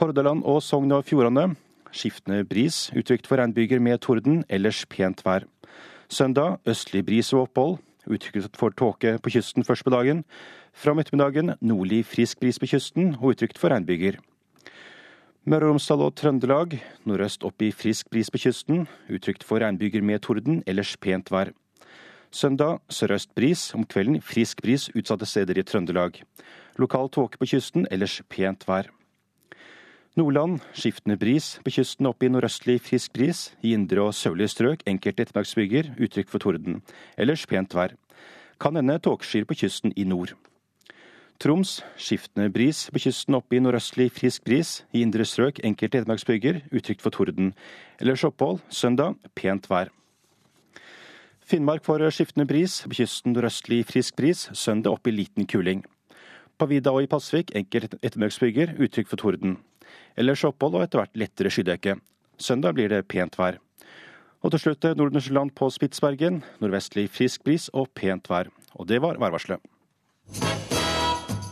Hordaland 0.00 0.40
og 0.44 0.62
Sogn 0.62 0.92
og 0.92 1.04
Fjordane. 1.04 1.54
Skiftende 1.92 2.44
bris, 2.48 2.90
utrygt 2.96 3.28
for 3.28 3.36
regnbyger 3.36 3.78
med 3.78 4.00
torden, 4.00 4.42
ellers 4.48 4.86
pent 4.86 5.20
vær. 5.24 5.44
Søndag 6.08 6.58
østlig 6.66 7.04
bris 7.04 7.32
og 7.32 7.42
opphold. 7.42 7.76
Utrygt 8.08 8.56
for 8.56 8.72
tåke 8.72 9.18
på 9.20 9.30
kysten 9.30 9.64
først 9.64 9.84
på 9.84 9.92
dagen. 9.92 10.24
Fra 10.72 10.92
om 10.92 10.98
ettermiddagen 10.98 11.54
nordlig 11.60 12.06
frisk 12.06 12.40
bris 12.40 12.58
på 12.58 12.66
kysten 12.72 13.18
og 13.20 13.34
utrygt 13.34 13.60
for 13.60 13.68
regnbyger. 13.68 14.16
Møre 15.44 15.68
og 15.68 15.74
Romsdal 15.74 16.00
og 16.00 16.16
Trøndelag 16.16 16.78
nordøst 17.04 17.44
opp 17.44 17.60
i 17.60 17.68
frisk 17.70 18.08
bris 18.08 18.32
på 18.32 18.40
kysten. 18.46 18.88
Utrygt 19.12 19.44
for 19.44 19.60
regnbyger 19.60 20.00
med 20.00 20.24
torden, 20.24 20.62
ellers 20.66 20.96
pent 20.96 21.28
vær. 21.30 21.52
Søndag 22.34 22.80
sørøst 22.90 23.30
bris, 23.38 23.60
om 23.78 23.84
kvelden 23.86 24.18
frisk 24.18 24.58
bris 24.62 24.88
utsatte 24.90 25.26
steder 25.26 25.60
i 25.60 25.62
Trøndelag. 25.62 26.16
Lokal 26.82 27.06
tåke 27.14 27.38
på 27.38 27.46
kysten, 27.46 27.86
ellers 27.94 28.16
pent 28.26 28.66
vær. 28.66 28.88
Nordland 30.18 30.58
skiftende 30.74 31.14
bris, 31.20 31.60
på 31.62 31.70
kysten 31.76 32.10
opp 32.10 32.26
i 32.26 32.32
nordøstlig 32.34 32.80
frisk 32.82 33.14
bris. 33.14 33.44
I 33.62 33.76
indre 33.78 34.08
og 34.08 34.18
sørlige 34.18 34.50
strøk 34.50 34.82
enkelte 34.82 35.28
ettermiddagsbyger, 35.28 35.94
uttrykk 35.94 36.34
for 36.34 36.42
torden. 36.42 36.82
Ellers 37.14 37.46
pent 37.46 37.74
vær. 37.78 37.94
Kan 38.58 38.82
hende 38.82 38.98
tåkeskyer 38.98 39.46
på 39.46 39.60
kysten 39.62 39.94
i 39.94 40.02
nord. 40.02 40.34
Troms 41.38 41.84
skiftende 41.94 42.50
bris, 42.50 42.88
på 42.90 43.06
kysten 43.06 43.38
opp 43.38 43.54
i 43.54 43.62
nordøstlig 43.62 44.10
frisk 44.10 44.42
bris. 44.42 44.80
I 44.90 45.06
indre 45.06 45.22
strøk 45.22 45.62
enkelte 45.62 46.02
ettermiddagsbyger, 46.02 46.64
uttrykt 46.74 47.02
for 47.02 47.14
torden. 47.14 47.54
Ellers 48.02 48.26
opphold. 48.26 48.64
Søndag 48.74 49.20
pent 49.38 49.70
vær. 49.70 49.94
Finnmark 51.44 51.84
får 51.84 52.06
skiftende 52.16 52.46
bris, 52.48 52.78
kysten 52.88 53.34
nordøstlig 53.36 53.82
frisk 53.84 54.16
bris. 54.16 54.46
Søndag 54.56 54.94
opp 54.96 55.08
i 55.10 55.12
liten 55.12 55.44
kuling. 55.44 55.82
På 56.56 56.68
vidda 56.70 56.94
og 56.94 57.04
i 57.04 57.10
Pasvik 57.10 57.52
enkelte 57.58 57.98
ettermiddagsbyger, 58.00 58.72
uttrykk 58.80 59.10
for 59.10 59.20
torden. 59.20 59.58
Ellers 60.16 60.44
opphold 60.48 60.78
og 60.78 60.86
etter 60.86 61.02
hvert 61.02 61.20
lettere 61.20 61.52
skydekke. 61.52 61.98
Søndag 62.40 62.78
blir 62.78 62.88
det 62.88 63.02
pent 63.12 63.36
vær. 63.36 63.60
Og 64.40 64.54
til 64.54 64.62
slutt 64.62 64.88
Nordensjøland 64.96 65.52
på 65.56 65.68
Spitsbergen. 65.72 66.40
Nordvestlig 66.64 67.10
frisk 67.12 67.44
bris 67.44 67.68
og 67.76 67.90
pent 67.92 68.30
vær. 68.32 68.48
Og 68.80 68.88
det 68.88 69.02
var 69.04 69.20
værvarselet. 69.20 69.60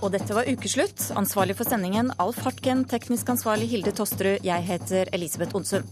Og 0.02 0.08
dette 0.10 0.34
var 0.34 0.48
ukeslutt. 0.48 1.10
Ansvarlig 1.20 1.58
for 1.60 1.68
sendingen 1.68 2.10
Alf 2.22 2.40
Hartken, 2.46 2.86
teknisk 2.88 3.28
ansvarlig 3.28 3.68
Hilde 3.70 3.92
Tosterud. 3.92 4.40
Jeg 4.44 4.64
heter 4.72 5.12
Elisabeth 5.12 5.54
Onsum. 5.56 5.84